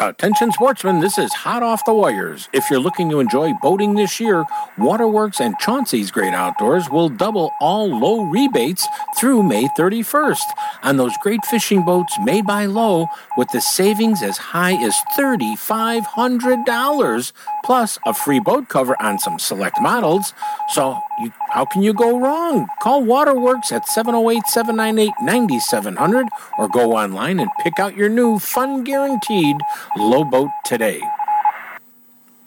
Attention 0.00 0.50
sportsmen, 0.52 1.00
this 1.00 1.18
is 1.18 1.34
hot 1.34 1.62
off 1.62 1.84
the 1.84 1.92
wires. 1.92 2.48
If 2.52 2.70
you're 2.70 2.80
looking 2.80 3.10
to 3.10 3.20
enjoy 3.20 3.52
boating 3.60 3.94
this 3.94 4.18
year, 4.18 4.46
Waterworks 4.78 5.38
and 5.38 5.58
Chauncey's 5.58 6.10
Great 6.10 6.32
Outdoors 6.32 6.88
will 6.90 7.10
double 7.10 7.50
all 7.60 8.00
Lowe 8.00 8.24
rebates 8.24 8.88
through 9.18 9.42
May 9.42 9.68
31st 9.78 10.44
on 10.82 10.96
those 10.96 11.12
great 11.22 11.44
fishing 11.44 11.84
boats 11.84 12.16
made 12.24 12.46
by 12.46 12.64
Lowe 12.64 13.06
with 13.36 13.50
the 13.50 13.60
savings 13.60 14.22
as 14.22 14.38
high 14.38 14.82
as 14.82 14.96
$3,500 15.16 17.32
plus 17.64 17.98
a 18.06 18.14
free 18.14 18.40
boat 18.40 18.68
cover 18.68 19.00
on 19.00 19.18
some 19.18 19.38
select 19.38 19.80
models. 19.80 20.32
So, 20.70 20.98
you, 21.22 21.32
how 21.50 21.64
can 21.64 21.82
you 21.82 21.94
go 21.94 22.18
wrong? 22.18 22.68
Call 22.82 23.04
Waterworks 23.04 23.72
at 23.72 23.86
708 23.88 24.46
798 24.46 25.12
9700 25.22 26.26
or 26.58 26.68
go 26.68 26.92
online 26.96 27.40
and 27.40 27.50
pick 27.62 27.78
out 27.78 27.96
your 27.96 28.08
new 28.08 28.38
fun 28.38 28.84
guaranteed 28.84 29.56
Lowe 29.96 30.24
boat 30.24 30.50
today. 30.64 31.00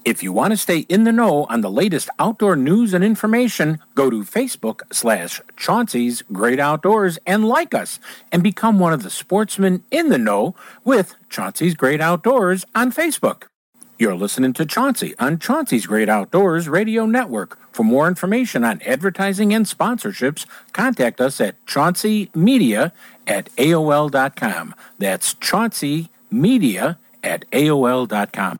If 0.06 0.22
you 0.22 0.32
want 0.32 0.52
to 0.52 0.58
stay 0.58 0.80
in 0.88 1.04
the 1.04 1.12
know 1.12 1.46
on 1.46 1.62
the 1.62 1.72
latest 1.72 2.10
outdoor 2.20 2.56
news 2.56 2.94
and 2.94 3.04
information, 3.04 3.80
go 3.96 4.12
to 4.12 4.22
Facebook 4.22 4.82
slash 4.92 5.42
Chauncey's 5.58 6.22
Great 6.32 6.60
Outdoors 6.60 7.18
and 7.26 7.48
like 7.48 7.74
us 7.74 8.00
and 8.32 8.44
become 8.44 8.78
one 8.78 8.94
of 8.94 9.02
the 9.02 9.10
sportsmen 9.10 9.84
in 9.90 10.10
the 10.10 10.20
know 10.20 10.54
with 10.84 11.16
Chauncey's 11.28 11.74
Great 11.74 12.02
Outdoors 12.02 12.66
on 12.76 12.92
Facebook. 12.92 13.46
You're 13.98 14.14
listening 14.14 14.54
to 14.54 14.66
Chauncey 14.66 15.16
on 15.18 15.40
Chauncey's 15.40 15.88
Great 15.88 16.10
Outdoors 16.10 16.70
Radio 16.70 17.08
Network. 17.08 17.58
For 17.76 17.84
more 17.84 18.08
information 18.08 18.64
on 18.64 18.82
advertising 18.84 19.54
and 19.54 19.66
sponsorships, 19.66 20.46
contact 20.72 21.20
us 21.20 21.42
at 21.42 21.58
chaunceymedia 21.66 22.94
at 23.28 23.54
AOL.com. 23.58 24.74
That's 24.98 25.34
Chauncey 25.34 26.10
Media 26.32 26.98
at 27.22 27.44
AOL.com. 27.52 28.60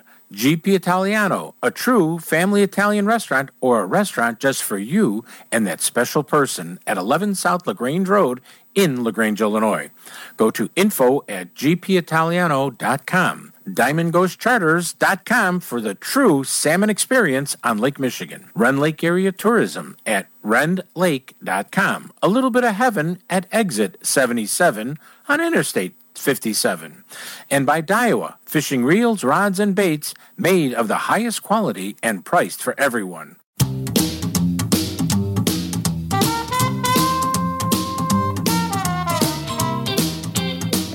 GP 0.31 0.67
Italiano, 0.67 1.55
a 1.61 1.71
true 1.71 2.17
family 2.17 2.63
Italian 2.63 3.05
restaurant 3.05 3.49
or 3.59 3.81
a 3.81 3.85
restaurant 3.85 4.39
just 4.39 4.63
for 4.63 4.77
you 4.77 5.25
and 5.51 5.67
that 5.67 5.81
special 5.81 6.23
person 6.23 6.79
at 6.87 6.97
11 6.97 7.35
South 7.35 7.67
LaGrange 7.67 8.07
Road 8.07 8.39
in 8.73 9.03
LaGrange, 9.03 9.41
Illinois. 9.41 9.89
Go 10.37 10.49
to 10.51 10.69
info 10.75 11.23
at 11.27 11.53
gpitaliano.com. 11.53 13.53
DiamondGhostCharters.com 13.67 15.59
for 15.59 15.81
the 15.81 15.95
true 15.95 16.43
salmon 16.43 16.89
experience 16.89 17.55
on 17.63 17.77
Lake 17.77 17.99
Michigan. 17.99 18.49
Rend 18.55 18.79
Lake 18.79 19.03
Area 19.03 19.31
Tourism 19.31 19.97
at 20.05 20.27
rendlake.com. 20.43 22.13
A 22.21 22.27
little 22.27 22.49
bit 22.49 22.63
of 22.63 22.75
heaven 22.75 23.19
at 23.29 23.47
exit 23.51 23.97
77 24.01 24.97
on 25.27 25.41
Interstate 25.41 25.95
57. 26.21 27.03
And 27.49 27.65
by 27.65 27.81
Daiwa, 27.81 28.35
fishing 28.45 28.85
reels, 28.85 29.23
rods, 29.23 29.59
and 29.59 29.75
baits 29.75 30.13
made 30.37 30.73
of 30.73 30.87
the 30.87 31.11
highest 31.11 31.43
quality 31.43 31.97
and 32.01 32.23
priced 32.23 32.61
for 32.61 32.79
everyone. 32.79 33.37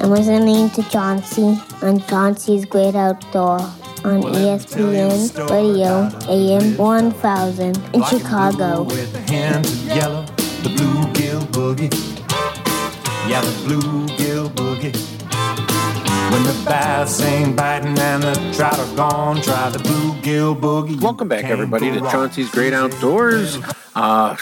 I'm 0.07 0.12
listening 0.12 0.70
to 0.70 0.83
Chauncey 0.85 1.59
on 1.83 1.99
John 1.99 2.09
Chauncey's 2.09 2.64
Great 2.64 2.95
Outdoor 2.95 3.59
on 4.05 4.22
E 4.22 4.47
ESPN 4.47 5.51
Radio 5.51 6.09
AM 6.31 6.77
1000 6.77 7.77
in 7.93 8.05
Chicago. 8.05 8.85
With 8.85 9.12
the 9.12 9.33
hands 9.33 9.72
of 9.72 9.87
yellow, 9.89 10.22
the 10.62 10.68
bluegill 10.68 11.43
boogie. 11.47 11.93
Yeah, 13.29 13.41
the 13.41 13.51
bluegill 13.66 14.51
boogie. 14.51 15.16
When 16.37 16.45
the 16.45 16.64
bass 16.66 17.22
ain't 17.22 17.57
biting 17.57 17.99
and 17.99 18.22
the 18.22 18.34
trout 18.55 18.78
are 18.78 18.95
gone, 18.95 19.41
try 19.41 19.70
the 19.70 19.78
bluegill 19.78 20.61
boogie. 20.61 21.01
Welcome 21.01 21.28
back, 21.28 21.45
everybody, 21.45 21.91
to 21.91 22.01
Chauncey's 22.01 22.51
Great 22.51 22.74
Outdoors. 22.74 23.57
Uh, 23.95 24.37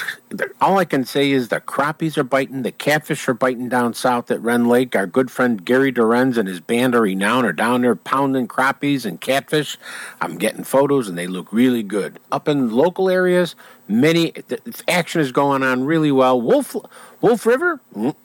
all 0.61 0.76
I 0.78 0.86
can 0.86 1.05
say 1.05 1.30
is 1.30 1.51
the 1.51 1.61
crappies 1.61 2.18
are 2.18 2.24
biting, 2.24 2.62
the 2.62 2.72
catfish 2.72 3.28
are 3.28 3.34
biting 3.34 3.68
down 3.68 3.95
south 3.95 4.32
at 4.32 4.40
Rend 4.40 4.68
Lake. 4.68 4.97
Our 4.97 5.07
good 5.07 5.30
friend 5.30 5.64
Gary 5.64 5.92
Dorenz 5.92 6.36
and 6.36 6.49
his 6.49 6.59
band 6.59 6.97
are 6.97 7.03
renowned 7.03 7.47
are 7.47 7.53
down 7.53 7.82
there 7.82 7.95
pounding 7.95 8.49
crappies 8.49 9.05
and 9.05 9.20
catfish. 9.20 9.78
I'm 10.20 10.36
getting 10.36 10.64
photos 10.64 11.09
and 11.09 11.16
they 11.16 11.28
look 11.28 11.53
really 11.53 11.84
good. 11.84 12.18
Up 12.32 12.49
in 12.49 12.72
local 12.72 13.09
areas, 13.09 13.55
many 13.86 14.32
the 14.49 14.82
action 14.88 15.20
is 15.20 15.30
going 15.30 15.62
on 15.62 15.84
really 15.84 16.11
well. 16.11 16.40
Wolf 16.40 16.74
Wolf 17.20 17.47
River, 17.47 17.80
mm, 17.95 18.16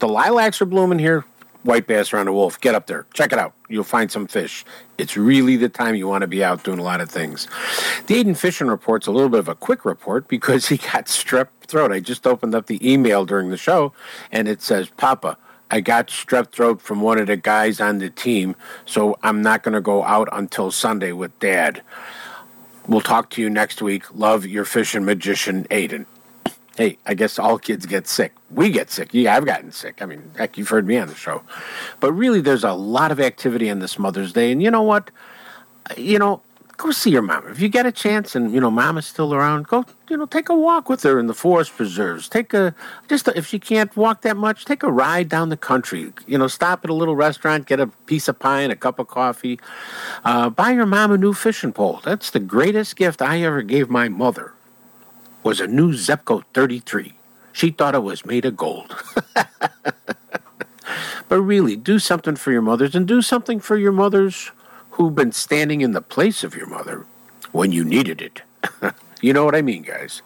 the 0.00 0.08
lilacs 0.08 0.60
are 0.60 0.66
blooming 0.66 0.98
here. 0.98 1.24
White 1.64 1.86
bass 1.86 2.12
around 2.12 2.26
the 2.26 2.32
wolf. 2.32 2.60
Get 2.60 2.74
up 2.74 2.86
there. 2.86 3.06
Check 3.14 3.32
it 3.32 3.38
out. 3.38 3.54
You'll 3.68 3.84
find 3.84 4.10
some 4.10 4.26
fish. 4.26 4.64
It's 4.98 5.16
really 5.16 5.56
the 5.56 5.68
time 5.68 5.94
you 5.94 6.06
want 6.06 6.22
to 6.22 6.28
be 6.28 6.44
out 6.44 6.62
doing 6.62 6.78
a 6.78 6.82
lot 6.82 7.00
of 7.00 7.10
things. 7.10 7.48
The 8.06 8.22
Aiden 8.22 8.36
Fishing 8.36 8.68
Report's 8.68 9.06
a 9.06 9.10
little 9.10 9.30
bit 9.30 9.40
of 9.40 9.48
a 9.48 9.54
quick 9.54 9.84
report 9.84 10.28
because 10.34 10.68
he 10.68 10.76
got 10.76 11.06
strep 11.06 11.48
throat. 11.66 11.90
I 11.90 12.00
just 12.00 12.26
opened 12.26 12.54
up 12.54 12.66
the 12.66 12.86
email 12.88 13.24
during 13.24 13.50
the 13.50 13.56
show 13.56 13.92
and 14.30 14.46
it 14.46 14.62
says, 14.62 14.90
Papa, 14.96 15.38
I 15.70 15.80
got 15.80 16.08
strep 16.08 16.52
throat 16.52 16.80
from 16.80 17.00
one 17.00 17.18
of 17.18 17.26
the 17.26 17.36
guys 17.36 17.80
on 17.80 17.98
the 17.98 18.10
team, 18.10 18.54
so 18.84 19.18
I'm 19.22 19.42
not 19.42 19.62
going 19.62 19.72
to 19.72 19.80
go 19.80 20.04
out 20.04 20.28
until 20.30 20.70
Sunday 20.70 21.12
with 21.12 21.36
Dad. 21.40 21.82
We'll 22.86 23.00
talk 23.00 23.30
to 23.30 23.42
you 23.42 23.48
next 23.48 23.80
week. 23.80 24.04
Love 24.14 24.44
your 24.44 24.66
fishing 24.66 25.04
magician, 25.04 25.64
Aiden. 25.70 26.04
Hey, 26.76 26.98
I 27.06 27.14
guess 27.14 27.38
all 27.38 27.58
kids 27.58 27.86
get 27.86 28.08
sick. 28.08 28.32
We 28.50 28.68
get 28.70 28.90
sick. 28.90 29.10
Yeah, 29.12 29.36
I've 29.36 29.46
gotten 29.46 29.70
sick. 29.70 30.02
I 30.02 30.06
mean, 30.06 30.32
heck, 30.36 30.58
you've 30.58 30.70
heard 30.70 30.86
me 30.86 30.98
on 30.98 31.06
the 31.06 31.14
show. 31.14 31.42
But 32.00 32.12
really, 32.12 32.40
there's 32.40 32.64
a 32.64 32.72
lot 32.72 33.12
of 33.12 33.20
activity 33.20 33.70
on 33.70 33.78
this 33.78 33.96
Mother's 33.96 34.32
Day. 34.32 34.50
And 34.50 34.60
you 34.60 34.72
know 34.72 34.82
what? 34.82 35.12
You 35.96 36.18
know, 36.18 36.42
go 36.76 36.90
see 36.90 37.10
your 37.10 37.22
mom. 37.22 37.46
If 37.46 37.60
you 37.60 37.68
get 37.68 37.86
a 37.86 37.92
chance 37.92 38.34
and, 38.34 38.52
you 38.52 38.60
know, 38.60 38.72
mom 38.72 38.98
is 38.98 39.06
still 39.06 39.32
around, 39.32 39.68
go, 39.68 39.84
you 40.10 40.16
know, 40.16 40.26
take 40.26 40.48
a 40.48 40.56
walk 40.56 40.88
with 40.88 41.04
her 41.04 41.20
in 41.20 41.28
the 41.28 41.34
forest 41.34 41.76
preserves. 41.76 42.28
Take 42.28 42.52
a, 42.52 42.74
just 43.08 43.28
a, 43.28 43.38
if 43.38 43.46
she 43.46 43.60
can't 43.60 43.96
walk 43.96 44.22
that 44.22 44.36
much, 44.36 44.64
take 44.64 44.82
a 44.82 44.90
ride 44.90 45.28
down 45.28 45.50
the 45.50 45.56
country. 45.56 46.12
You 46.26 46.38
know, 46.38 46.48
stop 46.48 46.82
at 46.82 46.90
a 46.90 46.94
little 46.94 47.14
restaurant, 47.14 47.66
get 47.66 47.78
a 47.78 47.86
piece 47.86 48.26
of 48.26 48.40
pie 48.40 48.62
and 48.62 48.72
a 48.72 48.76
cup 48.76 48.98
of 48.98 49.06
coffee. 49.06 49.60
Uh, 50.24 50.50
buy 50.50 50.72
your 50.72 50.86
mom 50.86 51.12
a 51.12 51.18
new 51.18 51.34
fishing 51.34 51.72
pole. 51.72 52.00
That's 52.02 52.30
the 52.30 52.40
greatest 52.40 52.96
gift 52.96 53.22
I 53.22 53.42
ever 53.42 53.62
gave 53.62 53.88
my 53.88 54.08
mother 54.08 54.53
was 55.44 55.60
a 55.60 55.66
new 55.66 55.92
Zebco 55.92 56.42
33. 56.54 57.12
She 57.52 57.70
thought 57.70 57.94
it 57.94 58.02
was 58.02 58.26
made 58.26 58.44
of 58.46 58.56
gold. 58.56 58.96
but 61.28 61.40
really, 61.40 61.76
do 61.76 61.98
something 61.98 62.34
for 62.34 62.50
your 62.50 62.62
mothers 62.62 62.96
and 62.96 63.06
do 63.06 63.22
something 63.22 63.60
for 63.60 63.76
your 63.76 63.92
mothers 63.92 64.50
who've 64.92 65.14
been 65.14 65.32
standing 65.32 65.82
in 65.82 65.92
the 65.92 66.00
place 66.00 66.42
of 66.42 66.56
your 66.56 66.66
mother 66.66 67.06
when 67.52 67.70
you 67.70 67.84
needed 67.84 68.20
it. 68.22 68.42
you 69.20 69.32
know 69.32 69.44
what 69.44 69.54
I 69.54 69.62
mean, 69.62 69.82
guys. 69.82 70.22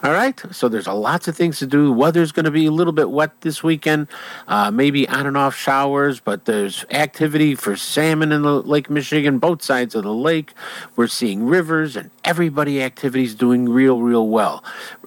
All 0.00 0.12
right, 0.12 0.40
so 0.52 0.68
there's 0.68 0.86
a 0.86 0.92
lots 0.92 1.26
of 1.26 1.36
things 1.36 1.58
to 1.58 1.66
do. 1.66 1.92
Weather's 1.92 2.30
going 2.30 2.44
to 2.44 2.52
be 2.52 2.66
a 2.66 2.70
little 2.70 2.92
bit 2.92 3.10
wet 3.10 3.40
this 3.40 3.64
weekend, 3.64 4.06
uh, 4.46 4.70
maybe 4.70 5.08
on 5.08 5.26
and 5.26 5.36
off 5.36 5.56
showers, 5.56 6.20
but 6.20 6.44
there's 6.44 6.84
activity 6.92 7.56
for 7.56 7.76
salmon 7.76 8.30
in 8.30 8.42
the 8.42 8.62
Lake 8.62 8.88
Michigan, 8.88 9.40
both 9.40 9.60
sides 9.60 9.96
of 9.96 10.04
the 10.04 10.14
lake. 10.14 10.52
We're 10.94 11.08
seeing 11.08 11.46
rivers 11.46 11.96
and 11.96 12.12
everybody 12.24 12.80
activities 12.80 13.34
doing 13.34 13.68
real, 13.68 14.00
real 14.00 14.28
well. 14.28 14.62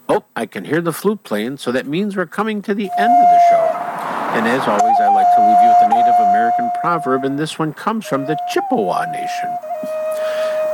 Oh, 0.09 0.25
I 0.35 0.45
can 0.45 0.65
hear 0.65 0.81
the 0.81 0.91
flute 0.91 1.23
playing, 1.23 1.59
so 1.59 1.71
that 1.71 1.87
means 1.87 2.17
we're 2.17 2.25
coming 2.25 2.61
to 2.63 2.73
the 2.73 2.89
end 2.97 3.13
of 3.13 3.29
the 3.31 3.39
show. 3.49 3.91
And 4.35 4.45
as 4.45 4.67
always, 4.67 4.97
I 4.99 5.07
like 5.13 5.33
to 5.37 5.47
leave 5.47 5.61
you 5.61 5.69
with 5.69 5.83
a 5.83 5.87
Native 5.87 6.19
American 6.19 6.69
proverb, 6.81 7.23
and 7.23 7.39
this 7.39 7.57
one 7.57 7.73
comes 7.73 8.05
from 8.05 8.25
the 8.25 8.37
Chippewa 8.51 9.05
Nation. 9.05 9.57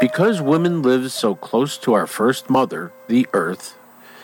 Because 0.01 0.41
women 0.41 0.81
live 0.81 1.11
so 1.11 1.35
close 1.35 1.77
to 1.77 1.93
our 1.93 2.07
first 2.07 2.49
mother, 2.49 2.91
the 3.07 3.27
earth, 3.33 3.77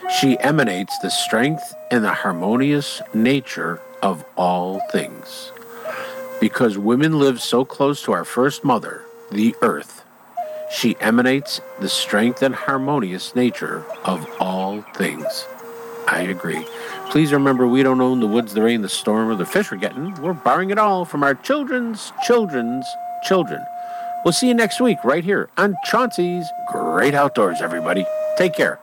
she 0.10 0.38
emanates 0.39 0.97
the 0.99 1.10
strength 1.10 1.76
and 1.91 2.04
the 2.04 2.14
harmonious 2.14 3.01
nature 3.14 3.82
of 4.01 4.26
all 4.36 4.80
things. 4.91 5.51
Because 6.39 6.78
women 6.78 7.20
live 7.20 7.41
so 7.41 7.64
close 7.64 8.01
to 8.04 8.12
our 8.12 8.26
first 8.26 8.64
mother, 8.64 9.04
the 9.32 9.56
earth, 9.62 10.04
she 10.72 10.97
emanates 10.99 11.62
the 11.80 11.89
strength 11.89 12.41
and 12.41 12.56
harmonious 12.56 13.36
nature 13.36 13.86
of 14.04 14.28
all 14.39 14.82
things. 14.95 15.45
I 16.08 16.22
agree. 16.22 16.66
Please 17.10 17.32
remember, 17.32 17.68
we 17.68 17.84
don't 17.84 18.01
own 18.01 18.20
the 18.20 18.28
woods, 18.28 18.54
the 18.54 18.62
rain, 18.62 18.82
the 18.82 18.89
storm, 18.89 19.30
or 19.30 19.36
the 19.36 19.45
fish 19.45 19.72
we're 19.72 19.78
getting. 19.78 20.14
We're 20.22 20.34
borrowing 20.34 20.72
it 20.72 20.78
all 20.78 21.06
from 21.06 21.24
our 21.24 21.36
children's 21.36 22.12
children's 22.24 22.86
children. 23.24 23.64
We'll 24.26 24.34
see 24.34 24.47
you 24.47 24.54
next 24.54 24.82
week 24.82 24.97
right 25.04 25.24
here 25.24 25.49
on 25.58 25.76
Chauncey's 25.86 26.47
Great 26.72 27.14
Outdoors, 27.14 27.62
everybody. 27.62 28.06
Take 28.38 28.56
care. 28.56 28.80